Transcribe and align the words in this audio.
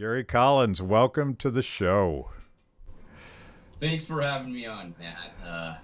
Gary 0.00 0.24
Collins, 0.24 0.80
welcome 0.80 1.36
to 1.36 1.50
the 1.50 1.60
show. 1.60 2.30
Thanks 3.80 4.06
for 4.06 4.22
having 4.22 4.50
me 4.50 4.64
on, 4.64 4.94
Matt. 4.98 5.34
Uh, 5.46 5.74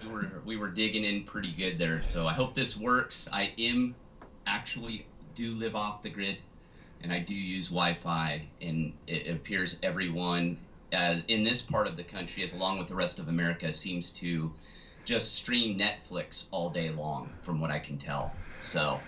we 0.00 0.08
were 0.08 0.42
we 0.44 0.56
were 0.56 0.68
digging 0.68 1.02
in 1.02 1.24
pretty 1.24 1.50
good 1.50 1.76
there, 1.76 2.00
so 2.00 2.28
I 2.28 2.32
hope 2.32 2.54
this 2.54 2.76
works. 2.76 3.28
I 3.32 3.52
am 3.58 3.96
actually 4.46 5.04
do 5.34 5.56
live 5.56 5.74
off 5.74 6.00
the 6.04 6.10
grid, 6.10 6.40
and 7.02 7.12
I 7.12 7.18
do 7.18 7.34
use 7.34 7.70
Wi-Fi, 7.70 8.40
and 8.62 8.92
it 9.08 9.28
appears 9.34 9.78
everyone 9.82 10.56
uh, 10.92 11.16
in 11.26 11.42
this 11.42 11.60
part 11.60 11.88
of 11.88 11.96
the 11.96 12.04
country, 12.04 12.44
as 12.44 12.52
along 12.52 12.78
with 12.78 12.86
the 12.86 12.94
rest 12.94 13.18
of 13.18 13.26
America, 13.26 13.72
seems 13.72 14.10
to 14.10 14.52
just 15.04 15.34
stream 15.34 15.76
Netflix 15.76 16.44
all 16.52 16.70
day 16.70 16.90
long, 16.90 17.28
from 17.42 17.60
what 17.60 17.72
I 17.72 17.80
can 17.80 17.98
tell. 17.98 18.30
So 18.62 19.00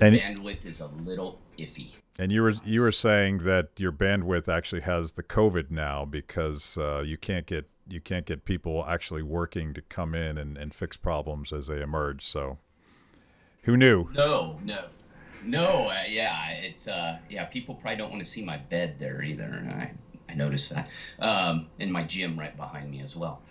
and 0.00 0.14
bandwidth 0.14 0.64
is 0.66 0.80
a 0.82 0.86
little 0.86 1.40
iffy. 1.58 1.90
And 2.18 2.30
you 2.30 2.42
were 2.42 2.54
you 2.64 2.82
were 2.82 2.92
saying 2.92 3.38
that 3.44 3.70
your 3.78 3.92
bandwidth 3.92 4.46
actually 4.46 4.82
has 4.82 5.12
the 5.12 5.22
COVID 5.22 5.70
now 5.70 6.04
because 6.04 6.76
uh, 6.76 7.00
you 7.00 7.16
can't 7.16 7.46
get 7.46 7.68
you 7.88 8.00
can't 8.00 8.26
get 8.26 8.44
people 8.44 8.84
actually 8.86 9.22
working 9.22 9.74
to 9.74 9.82
come 9.82 10.14
in 10.14 10.38
and, 10.38 10.56
and 10.56 10.74
fix 10.74 10.96
problems 10.96 11.52
as 11.52 11.66
they 11.68 11.80
emerge. 11.80 12.24
So, 12.26 12.58
who 13.62 13.76
knew? 13.76 14.08
No, 14.12 14.58
no, 14.62 14.86
no. 15.44 15.88
Uh, 15.88 16.04
yeah, 16.08 16.50
it's 16.50 16.86
uh, 16.86 17.18
yeah. 17.30 17.44
People 17.46 17.74
probably 17.76 17.96
don't 17.96 18.10
want 18.10 18.22
to 18.22 18.28
see 18.28 18.44
my 18.44 18.58
bed 18.58 18.96
there 18.98 19.22
either. 19.22 19.44
and 19.44 19.70
I 19.70 19.92
I 20.28 20.34
noticed 20.34 20.70
that. 20.70 20.88
Um, 21.18 21.66
and 21.80 21.90
my 21.90 22.04
gym 22.04 22.38
right 22.38 22.56
behind 22.56 22.90
me 22.90 23.00
as 23.00 23.16
well. 23.16 23.42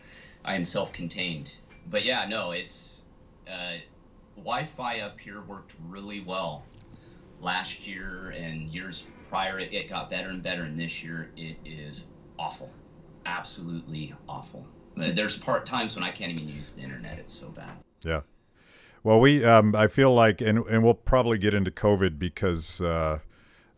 I 0.43 0.55
am 0.55 0.66
self-contained, 0.66 1.55
but 1.89 2.03
yeah, 2.03 2.27
no, 2.27 2.52
it's 2.52 3.03
uh, 3.47 3.73
Wi-Fi 4.38 5.02
up 5.02 5.19
here 5.19 5.41
worked 5.41 5.73
really 5.88 6.21
well 6.21 6.64
last 7.42 7.88
year 7.88 8.34
and 8.38 8.70
years 8.70 9.03
prior. 9.30 9.59
It, 9.59 9.73
it 9.73 9.89
got 9.89 10.09
better 10.09 10.30
and 10.30 10.44
better, 10.44 10.64
and 10.64 10.80
this 10.80 11.03
year 11.03 11.31
it 11.38 11.58
is 11.66 12.06
awful, 12.38 12.72
absolutely 13.25 14.14
awful. 14.28 14.66
There's 14.95 15.38
part 15.38 15.66
times 15.66 15.95
when 15.95 16.03
I 16.03 16.11
can't 16.11 16.31
even 16.31 16.48
use 16.48 16.72
the 16.72 16.81
internet. 16.81 17.17
It's 17.17 17.33
so 17.33 17.50
bad. 17.50 17.72
Yeah. 18.03 18.22
Well, 19.03 19.20
we 19.20 19.44
um, 19.44 19.75
I 19.75 19.88
feel 19.88 20.14
like, 20.14 20.42
and 20.42 20.59
and 20.67 20.83
we'll 20.83 20.94
probably 20.94 21.38
get 21.38 21.53
into 21.53 21.72
COVID 21.72 22.20
because. 22.20 22.81
Uh, 22.81 23.20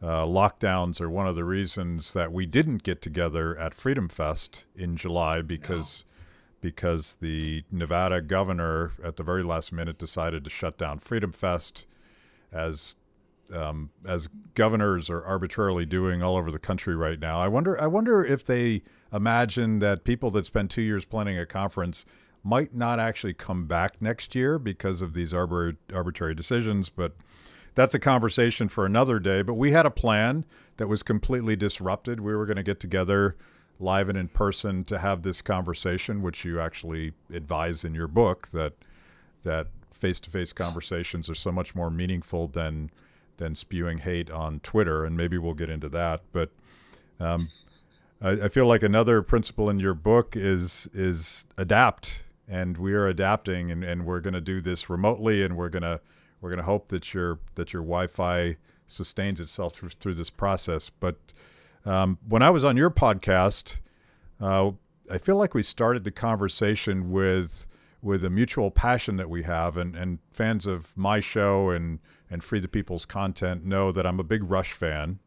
uh, 0.02 0.26
lockdowns 0.26 1.00
are 1.00 1.10
one 1.10 1.28
of 1.28 1.36
the 1.36 1.46
reasons 1.46 2.12
that 2.12 2.34
we 2.34 2.46
didn't 2.46 2.84
get 2.84 3.02
together 3.02 3.58
at 3.58 3.74
Freedom 3.74 4.10
Fest 4.10 4.66
in 4.76 4.98
July 4.98 5.42
because 5.42 6.04
because 6.64 7.16
the 7.22 7.64
Nevada 7.72 8.22
governor 8.22 8.94
at 9.04 9.18
the 9.18 9.24
very 9.24 9.44
last 9.44 9.72
minute 9.72 9.98
decided 9.98 10.44
to 10.44 10.50
shut 10.50 10.78
down 10.78 10.98
Freedom 11.00 11.32
Fest, 11.32 11.86
as 12.54 12.96
um, 13.54 13.92
as 14.06 14.30
governors 14.56 15.10
are 15.10 15.24
arbitrarily 15.24 15.86
doing 15.86 16.22
all 16.22 16.36
over 16.36 16.52
the 16.52 16.60
country 16.60 16.96
right 16.96 17.20
now. 17.20 17.40
I 17.40 17.48
wonder 17.48 17.80
I 17.80 17.88
wonder 17.88 18.26
if 18.26 18.46
they 18.46 18.84
imagine 19.12 19.80
that 19.80 20.04
people 20.04 20.32
that 20.32 20.46
spend 20.46 20.70
two 20.70 20.82
years 20.82 21.06
planning 21.06 21.38
a 21.38 21.46
conference 21.46 22.06
might 22.44 22.76
not 22.76 23.00
actually 23.00 23.34
come 23.34 23.66
back 23.66 24.02
next 24.02 24.36
year 24.36 24.60
because 24.60 25.02
of 25.02 25.14
these 25.14 25.34
arbor- 25.34 25.78
arbitrary 25.94 26.36
decisions, 26.36 26.90
but 26.90 27.16
that's 27.76 27.94
a 27.94 28.00
conversation 28.00 28.68
for 28.68 28.86
another 28.86 29.18
day. 29.20 29.42
But 29.42 29.54
we 29.54 29.72
had 29.72 29.86
a 29.86 29.92
plan 29.92 30.46
that 30.78 30.88
was 30.88 31.04
completely 31.04 31.56
disrupted. 31.56 32.20
We 32.20 32.36
were 32.36 32.46
going 32.46 32.58
to 32.58 32.64
get 32.64 32.80
together 32.80 33.38
live 33.80 34.10
and 34.10 34.18
in 34.18 34.28
person 34.28 34.84
to 34.86 35.00
have 35.00 35.24
this 35.24 35.42
conversation, 35.42 36.22
which 36.22 36.44
you 36.46 36.60
actually 36.60 37.14
advise 37.32 37.84
in 37.84 37.96
your 37.96 38.08
book 38.08 38.50
that 38.50 38.74
that 39.44 39.68
face-to-face 39.92 40.54
conversations 40.54 41.30
are 41.30 41.36
so 41.36 41.52
much 41.52 41.76
more 41.76 41.90
meaningful 41.90 42.48
than 42.48 42.90
than 43.38 43.56
spewing 43.56 44.00
hate 44.00 44.30
on 44.30 44.60
Twitter, 44.60 45.06
and 45.06 45.18
maybe 45.18 45.38
we'll 45.38 45.54
get 45.54 45.70
into 45.70 45.90
that. 45.90 46.22
But 46.32 46.50
um, 47.20 47.50
I, 48.22 48.32
I 48.32 48.48
feel 48.48 48.66
like 48.66 48.84
another 48.84 49.22
principle 49.22 49.70
in 49.70 49.80
your 49.80 49.94
book 49.94 50.36
is 50.36 50.90
is 50.94 51.46
adapt, 51.58 52.24
and 52.48 52.78
we 52.78 52.94
are 52.94 53.08
adapting, 53.08 53.72
and, 53.72 53.84
and 53.84 54.06
we're 54.06 54.22
going 54.22 54.34
to 54.34 54.42
do 54.42 54.62
this 54.62 54.90
remotely, 54.90 55.44
and 55.44 55.58
we're 55.58 55.70
gonna 55.70 56.00
we're 56.42 56.50
gonna 56.50 56.64
hope 56.64 56.90
that 56.90 57.14
your 57.14 57.40
that 57.56 57.74
your 57.74 57.82
Wi-Fi 57.82 58.58
sustains 58.88 59.40
itself 59.40 59.74
through, 59.74 59.90
through 59.90 60.14
this 60.14 60.30
process, 60.30 60.90
but 60.90 61.16
um, 61.86 62.18
when 62.28 62.42
I 62.42 62.50
was 62.50 62.64
on 62.64 62.78
your 62.78 62.90
podcast, 62.90 63.78
uh, 64.40 64.72
I 65.12 65.18
feel 65.18 65.36
like 65.36 65.54
we 65.54 65.64
started 65.64 66.04
the 66.04 66.12
conversation 66.12 67.12
with 67.12 67.68
with 68.02 68.24
a 68.26 68.30
mutual 68.30 68.70
passion 68.70 69.16
that 69.18 69.30
we 69.30 69.44
have, 69.44 69.78
and, 69.78 69.96
and 69.96 70.20
fans 70.32 70.66
of 70.66 70.96
my 70.98 71.20
show 71.20 71.70
and 71.70 72.00
and 72.34 72.44
Free 72.44 72.60
the 72.60 72.68
People's 72.68 73.06
content 73.06 73.64
know 73.64 73.92
that 73.92 74.08
I'm 74.08 74.20
a 74.20 74.24
big 74.24 74.50
Rush 74.50 74.74
fan, 74.74 75.20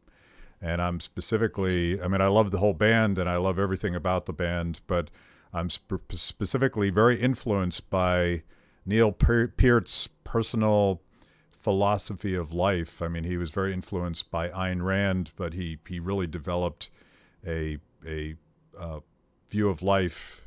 and 0.61 0.81
I'm 0.81 0.99
specifically, 0.99 2.01
I 2.01 2.09
mean, 2.09 2.19
I 2.19 2.27
love 2.27 2.51
the 2.51 2.57
whole 2.57 2.73
band 2.73 3.17
and 3.17 3.29
I 3.29 3.37
love 3.37 3.57
everything 3.57 3.95
about 3.95 4.25
the 4.25 4.33
band, 4.33 4.81
but 4.87 5.09
I'm 5.53 5.69
sp- 5.71 6.11
specifically 6.11 6.89
very 6.89 7.17
influenced 7.17 7.89
by 7.89 8.43
Neil 8.85 9.13
Peart's 9.13 10.09
personal 10.25 11.01
philosophy 11.51 12.35
of 12.35 12.51
life. 12.51 13.01
I 13.01 13.07
mean, 13.07 13.23
he 13.23 13.37
was 13.37 13.51
very 13.51 13.71
influenced 13.71 14.29
by 14.29 14.49
Ayn 14.49 14.83
Rand, 14.83 15.31
but 15.37 15.53
he 15.53 15.79
he 15.87 16.01
really 16.01 16.27
developed 16.27 16.89
a 17.45 17.77
a 18.05 18.35
uh, 18.77 18.99
view 19.49 19.69
of 19.69 19.81
life, 19.81 20.45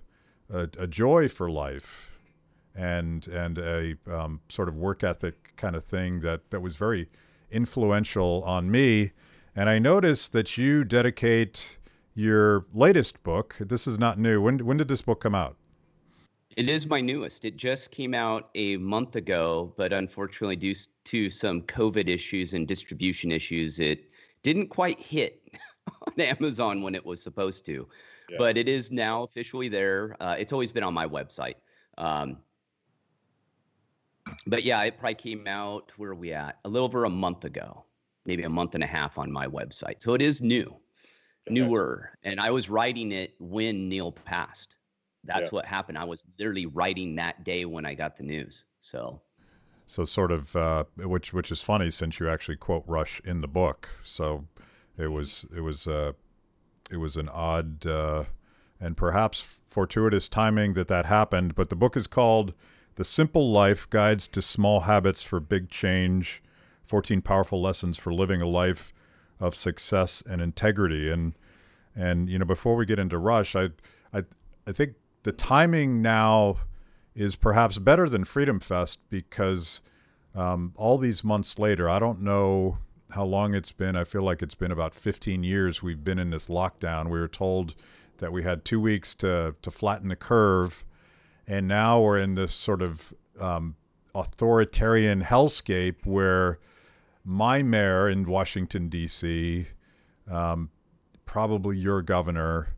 a, 0.53 0.69
a, 0.79 0.87
joy 0.87 1.29
for 1.29 1.51
life, 1.51 2.11
and 2.75 3.27
and 3.29 3.59
a 3.59 3.97
um, 4.11 4.41
sort 4.49 4.69
of 4.69 4.77
work 4.77 5.03
ethic 5.03 5.50
kind 5.61 5.77
of 5.77 5.85
thing 5.85 6.21
that 6.21 6.51
that 6.51 6.61
was 6.61 6.77
very 6.77 7.09
influential 7.51 8.43
on 8.45 8.71
me. 8.71 9.13
And 9.55 9.69
I 9.69 9.79
noticed 9.79 10.33
that 10.33 10.57
you 10.57 10.85
dedicate 10.85 11.79
your 12.15 12.67
latest 12.73 13.23
book. 13.23 13.57
This 13.61 13.87
is 13.87 13.99
not 13.99 14.19
new. 14.19 14.41
When 14.41 14.65
when 14.65 14.79
did 14.79 14.89
this 14.89 15.03
book 15.03 15.21
come 15.21 15.35
out? 15.35 15.57
It 16.57 16.69
is 16.69 16.87
my 16.87 17.01
newest. 17.01 17.45
It 17.45 17.57
just 17.57 17.91
came 17.91 18.13
out 18.13 18.51
a 18.55 18.77
month 18.79 19.15
ago, 19.15 19.73
but 19.77 19.93
unfortunately, 19.93 20.57
due 20.57 20.75
to 21.05 21.31
some 21.31 21.63
COVID 21.63 22.09
issues 22.09 22.55
and 22.55 22.67
distribution 22.67 23.31
issues, 23.31 23.79
it 23.79 24.11
didn't 24.43 24.69
quite 24.69 24.99
hit 25.01 25.43
on 26.07 26.21
Amazon 26.21 26.83
when 26.83 26.95
it 26.95 27.05
was 27.05 27.23
supposed 27.23 27.65
to. 27.67 27.87
Yeah. 28.29 28.37
But 28.39 28.59
it 28.59 28.69
is 28.69 28.91
now 28.91 29.23
officially 29.23 29.69
there. 29.69 30.17
Uh, 30.21 30.37
it's 30.39 30.53
always 30.53 30.73
been 30.73 30.83
on 30.83 30.95
my 30.95 31.07
website. 31.07 31.55
Um, 31.99 32.39
but 34.47 34.65
yeah, 34.65 34.83
it 34.83 34.99
probably 34.99 35.15
came 35.15 35.47
out, 35.47 35.93
where 35.97 36.11
are 36.11 36.15
we 36.15 36.33
at? 36.33 36.59
A 36.65 36.69
little 36.69 36.87
over 36.87 37.05
a 37.05 37.11
month 37.11 37.45
ago, 37.45 37.85
maybe 38.27 38.43
a 38.43 38.49
month 38.49 38.75
and 38.75 38.85
a 38.85 38.87
half 38.87 39.19
on 39.19 39.31
my 39.31 39.47
website. 39.47 40.03
So 40.03 40.15
it 40.15 40.23
is 40.23 40.41
new, 40.41 40.67
okay. 40.67 40.75
newer. 41.49 42.11
And 42.23 42.41
I 42.41 42.51
was 42.51 42.71
writing 42.71 43.13
it 43.13 43.35
when 43.39 43.89
Neil 43.89 44.13
passed 44.13 44.77
that's 45.25 45.45
yeah. 45.45 45.57
what 45.57 45.65
happened. 45.65 45.99
I 45.99 46.05
was 46.05 46.25
literally 46.39 46.67
writing 46.67 47.17
that 47.17 47.45
day 47.45 47.65
when 47.65 47.85
I 47.85 47.95
got 47.95 48.17
the 48.17 48.23
news. 48.23 48.65
So, 48.81 49.21
so 49.87 50.05
sort 50.05 50.33
of, 50.33 50.57
uh, 50.57 50.85
which 50.97 51.33
which 51.33 51.51
is 51.51 51.61
funny 51.61 51.91
since 51.91 52.21
you 52.21 52.29
actually 52.29 52.57
quote 52.57 52.85
Rush 52.87 53.21
in 53.25 53.41
the 53.41 53.49
book. 53.49 53.91
So, 54.03 54.47
it 54.97 55.09
was 55.09 55.47
it 55.55 55.61
was 55.61 55.87
uh, 55.87 56.13
it 56.91 56.97
was 56.97 57.17
an 57.17 57.29
odd 57.29 57.87
uh, 57.87 58.25
and 58.81 58.97
perhaps 58.97 59.59
fortuitous 59.67 60.29
timing 60.29 60.75
that 60.75 60.89
that 60.89 61.07
happened. 61.07 61.55
But 61.55 61.71
the 61.71 61.77
book 61.77 61.97
is 61.97 62.07
called 62.07 62.55
"The 62.97 63.05
Simple 63.05 63.51
Life: 63.51 63.89
Guides 63.91 64.29
to 64.29 64.43
Small 64.43 64.81
Habits 64.81 65.23
for 65.23 65.41
Big 65.41 65.71
Change: 65.71 66.43
14 66.85 67.23
Powerful 67.23 67.61
Lessons 67.63 67.97
for 67.99 68.13
Living 68.13 68.43
a 68.43 68.49
Life 68.49 68.93
of 69.39 69.55
Success 69.55 70.23
and 70.29 70.41
Integrity." 70.41 71.11
And 71.11 71.35
and 71.95 72.29
you 72.29 72.39
know, 72.39 72.45
before 72.45 72.77
we 72.77 72.87
get 72.87 72.99
into 72.99 73.19
Rush, 73.19 73.55
I 73.57 73.71
I 74.13 74.25
I 74.67 74.73
think 74.73 74.95
the 75.23 75.33
timing 75.33 76.03
now 76.03 76.59
is 77.15 77.37
perhaps 77.37 77.79
better 77.79 78.09
than 78.09 78.25
Freedom 78.25 78.61
Fest 78.61 79.01
because 79.11 79.83
um, 80.35 80.73
all 80.77 80.99
these 80.99 81.25
months 81.25 81.59
later, 81.59 81.89
I 81.89 81.99
don't 81.99 82.21
know 82.21 82.79
how 83.11 83.25
long 83.25 83.55
it's 83.55 83.73
been. 83.73 83.97
I 83.97 84.05
feel 84.05 84.23
like 84.23 84.43
it's 84.43 84.55
been 84.55 84.71
about 84.71 84.95
15 84.95 85.43
years 85.43 85.83
we've 85.83 86.05
been 86.05 86.19
in 86.19 86.31
this 86.31 86.47
lockdown. 86.47 87.11
We 87.11 87.19
were 87.19 87.29
told 87.29 87.75
that 88.19 88.33
we 88.33 88.43
had 88.43 88.65
two 88.65 88.81
weeks 88.81 89.15
to, 89.17 89.55
to 89.63 89.71
flatten 89.71 90.09
the 90.09 90.17
curve, 90.17 90.85
and 91.51 91.67
now 91.67 92.01
we're 92.01 92.17
in 92.17 92.37
this 92.37 92.55
sort 92.55 92.81
of 92.81 93.13
um, 93.41 93.75
authoritarian 94.15 95.23
hellscape 95.23 96.07
where 96.07 96.61
my 97.25 97.61
mayor 97.61 98.09
in 98.09 98.25
Washington, 98.25 98.89
D.C., 98.89 99.67
um, 100.31 100.71
probably 101.27 101.77
your 101.77 102.03
governor, 102.03 102.77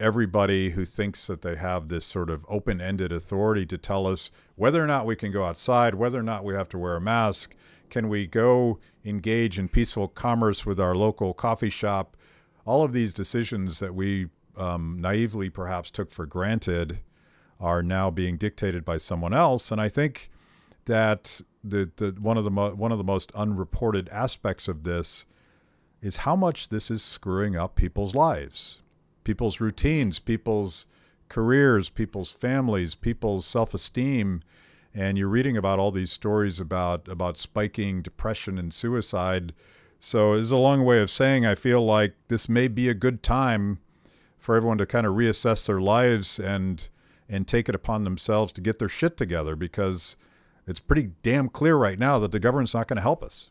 everybody 0.00 0.70
who 0.70 0.84
thinks 0.84 1.28
that 1.28 1.42
they 1.42 1.54
have 1.54 1.86
this 1.86 2.04
sort 2.04 2.28
of 2.28 2.44
open 2.48 2.80
ended 2.80 3.12
authority 3.12 3.64
to 3.66 3.78
tell 3.78 4.08
us 4.08 4.32
whether 4.56 4.82
or 4.82 4.88
not 4.88 5.06
we 5.06 5.14
can 5.14 5.30
go 5.30 5.44
outside, 5.44 5.94
whether 5.94 6.18
or 6.18 6.24
not 6.24 6.42
we 6.42 6.54
have 6.54 6.68
to 6.70 6.78
wear 6.78 6.96
a 6.96 7.00
mask, 7.00 7.54
can 7.88 8.08
we 8.08 8.26
go 8.26 8.80
engage 9.04 9.60
in 9.60 9.68
peaceful 9.68 10.08
commerce 10.08 10.66
with 10.66 10.80
our 10.80 10.96
local 10.96 11.32
coffee 11.32 11.70
shop? 11.70 12.16
All 12.64 12.82
of 12.82 12.92
these 12.92 13.12
decisions 13.12 13.78
that 13.78 13.94
we 13.94 14.26
um, 14.56 14.98
naively 15.00 15.50
perhaps 15.50 15.88
took 15.88 16.10
for 16.10 16.26
granted 16.26 16.98
are 17.62 17.82
now 17.82 18.10
being 18.10 18.36
dictated 18.36 18.84
by 18.84 18.98
someone 18.98 19.32
else. 19.32 19.70
And 19.70 19.80
I 19.80 19.88
think 19.88 20.28
that 20.86 21.40
the, 21.62 21.90
the 21.96 22.16
one 22.20 22.36
of 22.36 22.44
the 22.44 22.50
mo- 22.50 22.74
one 22.74 22.90
of 22.90 22.98
the 22.98 23.04
most 23.04 23.30
unreported 23.32 24.08
aspects 24.08 24.66
of 24.66 24.82
this 24.82 25.26
is 26.02 26.16
how 26.16 26.34
much 26.34 26.68
this 26.70 26.90
is 26.90 27.02
screwing 27.02 27.56
up 27.56 27.76
people's 27.76 28.14
lives, 28.14 28.80
people's 29.22 29.60
routines, 29.60 30.18
people's 30.18 30.86
careers, 31.28 31.88
people's 31.88 32.32
families, 32.32 32.96
people's 32.96 33.46
self-esteem. 33.46 34.42
And 34.92 35.16
you're 35.16 35.28
reading 35.28 35.56
about 35.56 35.78
all 35.78 35.92
these 35.92 36.12
stories 36.12 36.58
about 36.58 37.06
about 37.06 37.38
spiking 37.38 38.02
depression 38.02 38.58
and 38.58 38.74
suicide. 38.74 39.54
So 40.00 40.34
it's 40.34 40.50
a 40.50 40.56
long 40.56 40.84
way 40.84 41.00
of 41.00 41.10
saying 41.10 41.46
I 41.46 41.54
feel 41.54 41.84
like 41.86 42.14
this 42.26 42.48
may 42.48 42.66
be 42.66 42.88
a 42.88 42.94
good 42.94 43.22
time 43.22 43.78
for 44.36 44.56
everyone 44.56 44.78
to 44.78 44.86
kind 44.86 45.06
of 45.06 45.14
reassess 45.14 45.64
their 45.64 45.80
lives 45.80 46.40
and 46.40 46.88
and 47.32 47.48
take 47.48 47.68
it 47.68 47.74
upon 47.74 48.04
themselves 48.04 48.52
to 48.52 48.60
get 48.60 48.78
their 48.78 48.90
shit 48.90 49.16
together 49.16 49.56
because 49.56 50.16
it's 50.66 50.78
pretty 50.78 51.10
damn 51.22 51.48
clear 51.48 51.76
right 51.76 51.98
now 51.98 52.18
that 52.18 52.30
the 52.30 52.38
government's 52.38 52.74
not 52.74 52.86
going 52.86 52.98
to 52.98 53.02
help 53.02 53.22
us. 53.22 53.50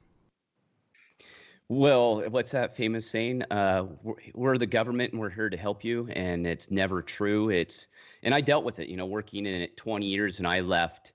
Well, 1.68 2.30
what's 2.30 2.52
that 2.52 2.76
famous 2.76 3.10
saying? 3.10 3.44
Uh, 3.50 3.86
we're, 4.04 4.16
we're, 4.36 4.58
the 4.58 4.66
government 4.66 5.14
and 5.14 5.22
we're 5.22 5.30
here 5.30 5.50
to 5.50 5.58
help 5.58 5.84
you, 5.84 6.08
and 6.14 6.46
it's 6.46 6.70
never 6.70 7.02
true. 7.02 7.50
It's 7.50 7.88
and 8.24 8.36
I 8.36 8.42
dealt 8.42 8.66
with 8.66 8.80
it, 8.80 8.88
you 8.88 8.98
know, 8.98 9.06
working 9.06 9.46
in 9.46 9.62
it 9.62 9.78
20 9.78 10.06
years, 10.06 10.40
and 10.40 10.48
I 10.48 10.60
left, 10.60 11.14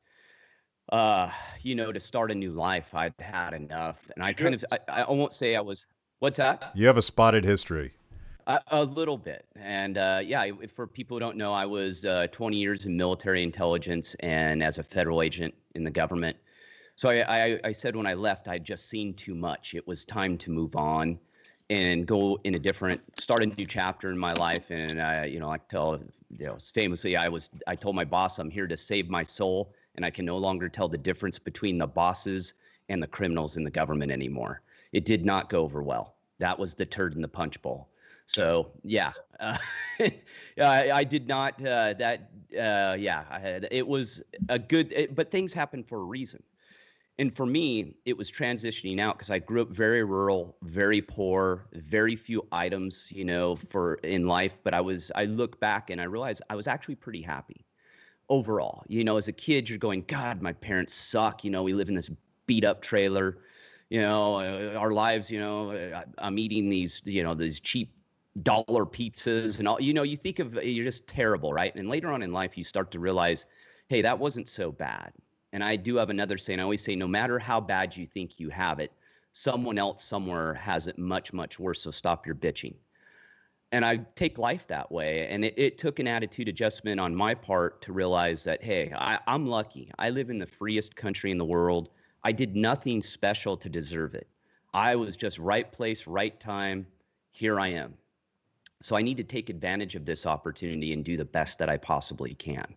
uh, 0.91 1.31
you 1.61 1.75
know, 1.75 1.93
to 1.93 2.01
start 2.01 2.33
a 2.33 2.35
new 2.35 2.53
life. 2.53 2.95
I'd 2.95 3.13
had 3.21 3.53
enough, 3.53 3.99
and 4.15 4.25
I 4.25 4.33
kind 4.33 4.55
of, 4.55 4.65
I, 4.73 5.03
I 5.03 5.11
won't 5.11 5.35
say 5.35 5.57
I 5.57 5.61
was. 5.61 5.87
What's 6.21 6.39
that? 6.39 6.73
You 6.75 6.87
have 6.87 6.97
a 6.97 7.03
spotted 7.03 7.45
history. 7.45 7.93
A, 8.49 8.85
little 8.85 9.19
bit, 9.19 9.45
and 9.57 9.99
uh, 9.99 10.21
yeah, 10.25 10.47
for 10.73 10.87
people 10.87 11.17
who 11.17 11.21
don't 11.21 11.37
know, 11.37 11.53
I 11.53 11.67
was 11.67 12.05
uh, 12.05 12.29
20 12.31 12.57
years 12.57 12.87
in 12.87 12.97
military 12.97 13.43
intelligence 13.43 14.15
and 14.21 14.63
as 14.63 14.79
a 14.79 14.85
federal 14.85 15.21
agent 15.21 15.53
in 15.75 15.83
the 15.83 15.91
government. 15.91 16.37
So 16.95 17.09
I, 17.11 17.45
I, 17.45 17.61
I 17.65 17.73
said 17.73 17.97
when 17.97 18.07
I 18.07 18.15
left, 18.15 18.47
I'd 18.47 18.65
just 18.65 18.89
seen 18.89 19.15
too 19.15 19.35
much. 19.35 19.75
It 19.75 19.85
was 19.89 20.05
time 20.05 20.39
to 20.39 20.53
move 20.53 20.77
on 20.77 21.19
and 21.71 22.07
go 22.07 22.39
in 22.45 22.55
a 22.55 22.59
different, 22.61 23.01
start 23.19 23.43
a 23.43 23.47
new 23.47 23.67
chapter 23.67 24.13
in 24.13 24.19
my 24.19 24.33
life. 24.35 24.71
And 24.71 25.03
I, 25.03 25.25
you 25.25 25.41
know, 25.41 25.51
I 25.51 25.59
tell, 25.59 26.01
you 26.31 26.47
know, 26.47 26.57
famously, 26.73 27.17
I 27.17 27.29
was, 27.29 27.51
I 27.67 27.75
told 27.75 27.97
my 27.97 28.05
boss, 28.05 28.39
I'm 28.39 28.49
here 28.49 28.69
to 28.69 28.77
save 28.77 29.11
my 29.11 29.25
soul, 29.25 29.75
and 29.97 30.05
I 30.05 30.11
can 30.11 30.25
no 30.25 30.39
longer 30.39 30.69
tell 30.69 30.89
the 30.89 30.97
difference 30.97 31.37
between 31.37 31.79
the 31.79 31.87
bosses 31.89 32.55
and 32.89 33.03
the 33.03 33.09
criminals 33.09 33.57
in 33.57 33.65
the 33.65 33.73
government 33.73 34.13
anymore. 34.13 34.63
It 34.93 35.05
did 35.05 35.25
not 35.25 35.51
go 35.51 35.63
over 35.63 35.83
well. 35.83 36.15
That 36.39 36.57
was 36.57 36.77
the 36.77 36.87
turd 36.87 37.17
in 37.17 37.23
the 37.23 37.29
punch 37.29 37.61
bowl. 37.61 37.89
So 38.27 38.73
yeah, 38.83 39.13
uh, 39.41 39.57
I, 40.61 40.91
I, 40.91 41.05
did 41.05 41.29
not. 41.29 41.55
Uh, 41.61 41.95
that 41.95 42.31
uh, 42.53 42.97
yeah, 42.99 43.39
it 43.71 43.87
was 43.87 44.23
a 44.49 44.59
good. 44.59 44.93
It, 44.93 45.15
but 45.15 45.31
things 45.31 45.53
happen 45.53 45.83
for 45.83 46.01
a 46.01 46.05
reason 46.05 46.43
and 47.19 47.35
for 47.35 47.47
me, 47.47 47.95
it 48.05 48.17
was 48.17 48.31
transitioning 48.31 49.01
out 49.01 49.17
because 49.17 49.31
I 49.31 49.39
grew 49.39 49.63
up 49.63 49.71
very 49.71 50.05
rural, 50.05 50.57
very 50.63 51.01
poor, 51.01 51.67
very 51.73 52.15
few 52.15 52.47
items, 52.53 53.11
you 53.11 53.25
know, 53.25 53.57
for 53.57 53.95
in 53.97 54.27
life. 54.27 54.59
But 54.63 54.75
I 54.75 54.83
was, 54.83 55.11
I 55.15 55.25
look 55.25 55.59
back 55.59 55.89
and 55.89 56.01
I 56.01 56.05
realized 56.05 56.43
I 56.51 56.57
was 56.57 56.67
actually 56.67 56.97
pretty 56.97 57.23
happy 57.23 57.65
overall. 58.29 58.85
You 58.87 59.03
know, 59.03 59.17
as 59.17 59.29
a 59.29 59.33
kid, 59.33 59.69
you're 59.69 59.79
going, 59.79 60.05
God, 60.07 60.43
my 60.43 60.53
parents 60.53 60.95
suck. 60.95 61.43
You 61.43 61.51
know, 61.51 61.63
we 61.63 61.73
live 61.73 61.89
in 61.89 61.95
this 61.95 62.11
beat 62.47 62.65
up 62.65 62.83
trailer. 62.83 63.39
You 63.89 64.03
know, 64.03 64.35
uh, 64.35 64.79
our 64.79 64.91
lives. 64.91 65.31
You 65.31 65.41
know, 65.41 65.73
I, 65.73 66.05
I'm 66.19 66.39
eating 66.39 66.69
these, 66.69 67.01
you 67.07 67.23
know, 67.23 67.33
these 67.33 67.61
cheap 67.61 67.95
dollar 68.43 68.87
pizzas 68.87 69.59
and 69.59 69.69
all. 69.69 69.81
You 69.81 69.95
know, 69.95 70.03
you 70.03 70.17
think 70.17 70.39
of 70.39 70.55
you're 70.55 70.85
just 70.85 71.07
terrible, 71.07 71.53
right? 71.53 71.75
And 71.75 71.89
later 71.89 72.09
on 72.09 72.23
in 72.23 72.33
life, 72.33 72.57
you 72.59 72.65
start 72.65 72.91
to 72.93 72.99
realize, 72.99 73.47
hey, 73.89 74.03
that 74.03 74.19
wasn't 74.19 74.49
so 74.49 74.73
bad 74.73 75.13
and 75.57 75.65
I 75.65 75.77
do 75.77 75.97
have 75.97 76.11
another 76.11 76.37
saying. 76.37 76.61
I 76.61 76.65
always 76.65 76.83
say, 76.83 76.97
no 76.97 77.09
matter 77.09 77.39
how 77.39 77.63
bad 77.63 77.97
you 77.97 78.05
think 78.05 78.39
you 78.39 78.51
have 78.51 78.79
it, 78.79 78.93
someone 79.33 79.79
else 79.79 80.05
somewhere 80.05 80.53
has 80.53 80.87
it 80.87 80.99
much, 80.99 81.33
much 81.33 81.59
worse. 81.59 81.81
So 81.81 81.91
stop 81.91 82.27
your 82.27 82.35
bitching. 82.35 82.75
And 83.73 83.83
I 83.83 84.01
take 84.17 84.37
life 84.37 84.67
that 84.67 84.93
way. 84.93 85.27
And 85.29 85.47
it, 85.47 85.55
it 85.57 85.79
took 85.79 85.99
an 85.99 86.07
attitude 86.07 86.49
adjustment 86.49 87.01
on 87.01 87.15
my 87.15 87.35
part 87.35 87.81
to 87.83 87.95
realize 87.95 88.45
that, 88.45 88.63
hey, 88.63 88.93
I, 88.95 89.19
I'm 89.27 89.47
lucky. 89.47 89.91
I 89.99 90.11
live 90.11 90.29
in 90.29 90.39
the 90.39 90.45
freest 90.45 90.95
country 90.95 91.31
in 91.31 91.39
the 91.39 91.45
world. 91.45 91.89
I 92.23 92.33
did 92.33 92.55
nothing 92.55 93.03
special 93.03 93.57
to 93.57 93.69
deserve 93.71 94.15
it. 94.15 94.29
I 94.75 94.95
was 94.95 95.17
just 95.17 95.39
right 95.39 95.73
place, 95.73 96.07
right 96.07 96.39
time. 96.39 96.87
Here 97.33 97.59
I 97.59 97.69
am. 97.69 97.95
So 98.83 98.97
I 98.97 99.03
need 99.03 99.17
to 99.17 99.25
take 99.25 99.51
advantage 99.51 99.95
of 99.95 100.05
this 100.05 100.27
opportunity 100.27 100.93
and 100.93 101.05
do 101.05 101.17
the 101.17 101.25
best 101.25 101.59
that 101.59 101.69
I 101.69 101.77
possibly 101.77 102.35
can 102.35 102.75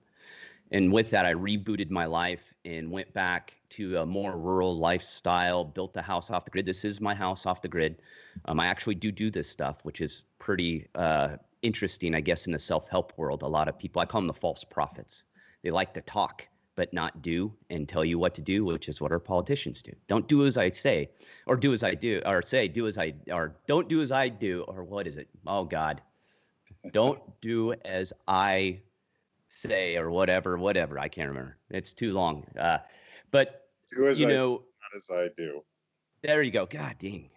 and 0.72 0.92
with 0.92 1.10
that, 1.12 1.26
I 1.26 1.34
rebooted 1.34 1.90
my 1.90 2.06
life 2.06 2.54
and 2.64 2.92
went 2.92 3.12
back 3.14 3.56
to 3.72 3.98
a 3.98 4.06
more 4.06 4.38
rural 4.38 4.78
lifestyle. 4.78 5.64
Built 5.64 5.98
a 5.98 6.02
house 6.02 6.30
off 6.30 6.46
the 6.46 6.52
grid. 6.52 6.66
This 6.66 6.86
is 6.86 7.02
my 7.02 7.16
house 7.16 7.46
off 7.46 7.62
the 7.62 7.68
grid. 7.68 8.02
Um, 8.46 8.60
I 8.60 8.68
actually 8.68 8.96
do 8.96 9.12
do 9.12 9.32
this 9.32 9.50
stuff, 9.50 9.80
which 9.84 10.02
is 10.02 10.24
pretty 10.38 10.88
uh, 10.94 11.38
interesting, 11.64 12.14
I 12.14 12.22
guess, 12.22 12.46
in 12.46 12.54
the 12.54 12.60
self-help 12.60 13.14
world. 13.18 13.42
A 13.42 13.48
lot 13.48 13.68
of 13.68 13.80
people, 13.80 14.02
I 14.02 14.06
call 14.06 14.22
them 14.22 14.28
the 14.28 14.34
false 14.34 14.64
prophets. 14.64 15.24
They 15.64 15.72
like 15.72 15.94
to 15.96 16.02
talk 16.02 16.48
but 16.80 16.94
not 16.94 17.22
do 17.22 17.52
and 17.70 17.90
tell 17.90 18.06
you 18.06 18.18
what 18.18 18.34
to 18.34 18.42
do, 18.42 18.64
which 18.64 18.88
is 18.88 19.02
what 19.02 19.12
our 19.12 19.20
politicians 19.20 19.82
do. 19.82 19.92
Don't 20.08 20.30
do 20.30 20.46
as 20.46 20.56
I 20.56 20.70
say, 20.70 21.10
or 21.46 21.58
do 21.58 21.74
as 21.74 21.84
I 21.84 21.94
do, 21.94 22.22
or 22.26 22.42
say 22.42 22.70
do 22.70 22.88
as 22.88 22.98
I, 22.98 23.14
or 23.30 23.58
don't 23.68 23.90
do 23.90 24.02
as 24.02 24.14
I 24.14 24.30
do, 24.30 24.64
or 24.66 24.86
what 24.86 25.06
is 25.06 25.18
it? 25.18 25.28
Oh 25.46 25.66
God, 25.66 26.02
don't 26.94 27.20
do 27.42 27.74
as 27.84 28.14
I 28.30 28.80
say 29.50 29.98
or 29.98 30.10
whatever, 30.10 30.58
whatever. 30.58 30.98
I 30.98 31.10
can't 31.10 31.28
remember. 31.28 31.58
It's 31.70 31.92
too 31.92 32.14
long. 32.14 32.46
Uh, 32.58 32.78
but 33.30 33.68
you 33.92 34.26
know, 34.26 34.52
not 34.54 34.96
as 34.96 35.10
I 35.12 35.28
do. 35.36 35.62
There 36.22 36.42
you 36.44 36.52
go. 36.52 36.66
God 36.66 36.96
dang, 36.98 37.30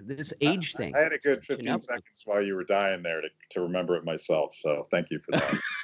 this 0.00 0.32
age 0.40 0.74
I, 0.76 0.78
thing. 0.78 0.96
I 0.96 1.00
had 1.00 1.12
a 1.12 1.18
good 1.18 1.44
15 1.44 1.80
seconds 1.82 2.22
while 2.24 2.40
you 2.40 2.54
were 2.54 2.64
dying 2.64 3.02
there 3.02 3.20
to, 3.20 3.28
to 3.50 3.60
remember 3.60 3.96
it 3.96 4.06
myself. 4.06 4.54
So 4.58 4.86
thank 4.90 5.10
you 5.10 5.18
for 5.18 5.32
that. 5.32 5.58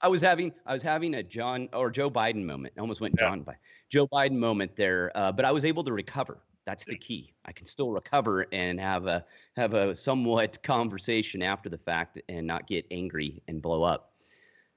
I 0.00 0.08
was 0.08 0.20
having 0.20 0.52
I 0.66 0.72
was 0.72 0.82
having 0.82 1.14
a 1.14 1.22
John 1.22 1.68
or 1.72 1.90
Joe 1.90 2.10
Biden 2.10 2.44
moment. 2.44 2.74
I 2.76 2.80
almost 2.80 3.00
went 3.00 3.14
yeah. 3.18 3.28
John 3.28 3.42
by 3.42 3.54
Joe 3.90 4.06
Biden 4.06 4.36
moment 4.36 4.76
there, 4.76 5.10
uh, 5.14 5.32
but 5.32 5.44
I 5.44 5.52
was 5.52 5.64
able 5.64 5.84
to 5.84 5.92
recover. 5.92 6.38
That's 6.66 6.84
the 6.84 6.96
key. 6.96 7.32
I 7.46 7.52
can 7.52 7.64
still 7.66 7.92
recover 7.92 8.46
and 8.52 8.78
have 8.78 9.06
a 9.06 9.24
have 9.56 9.72
a 9.74 9.96
somewhat 9.96 10.62
conversation 10.62 11.42
after 11.42 11.68
the 11.68 11.78
fact 11.78 12.20
and 12.28 12.46
not 12.46 12.66
get 12.66 12.86
angry 12.90 13.42
and 13.48 13.62
blow 13.62 13.82
up 13.82 14.12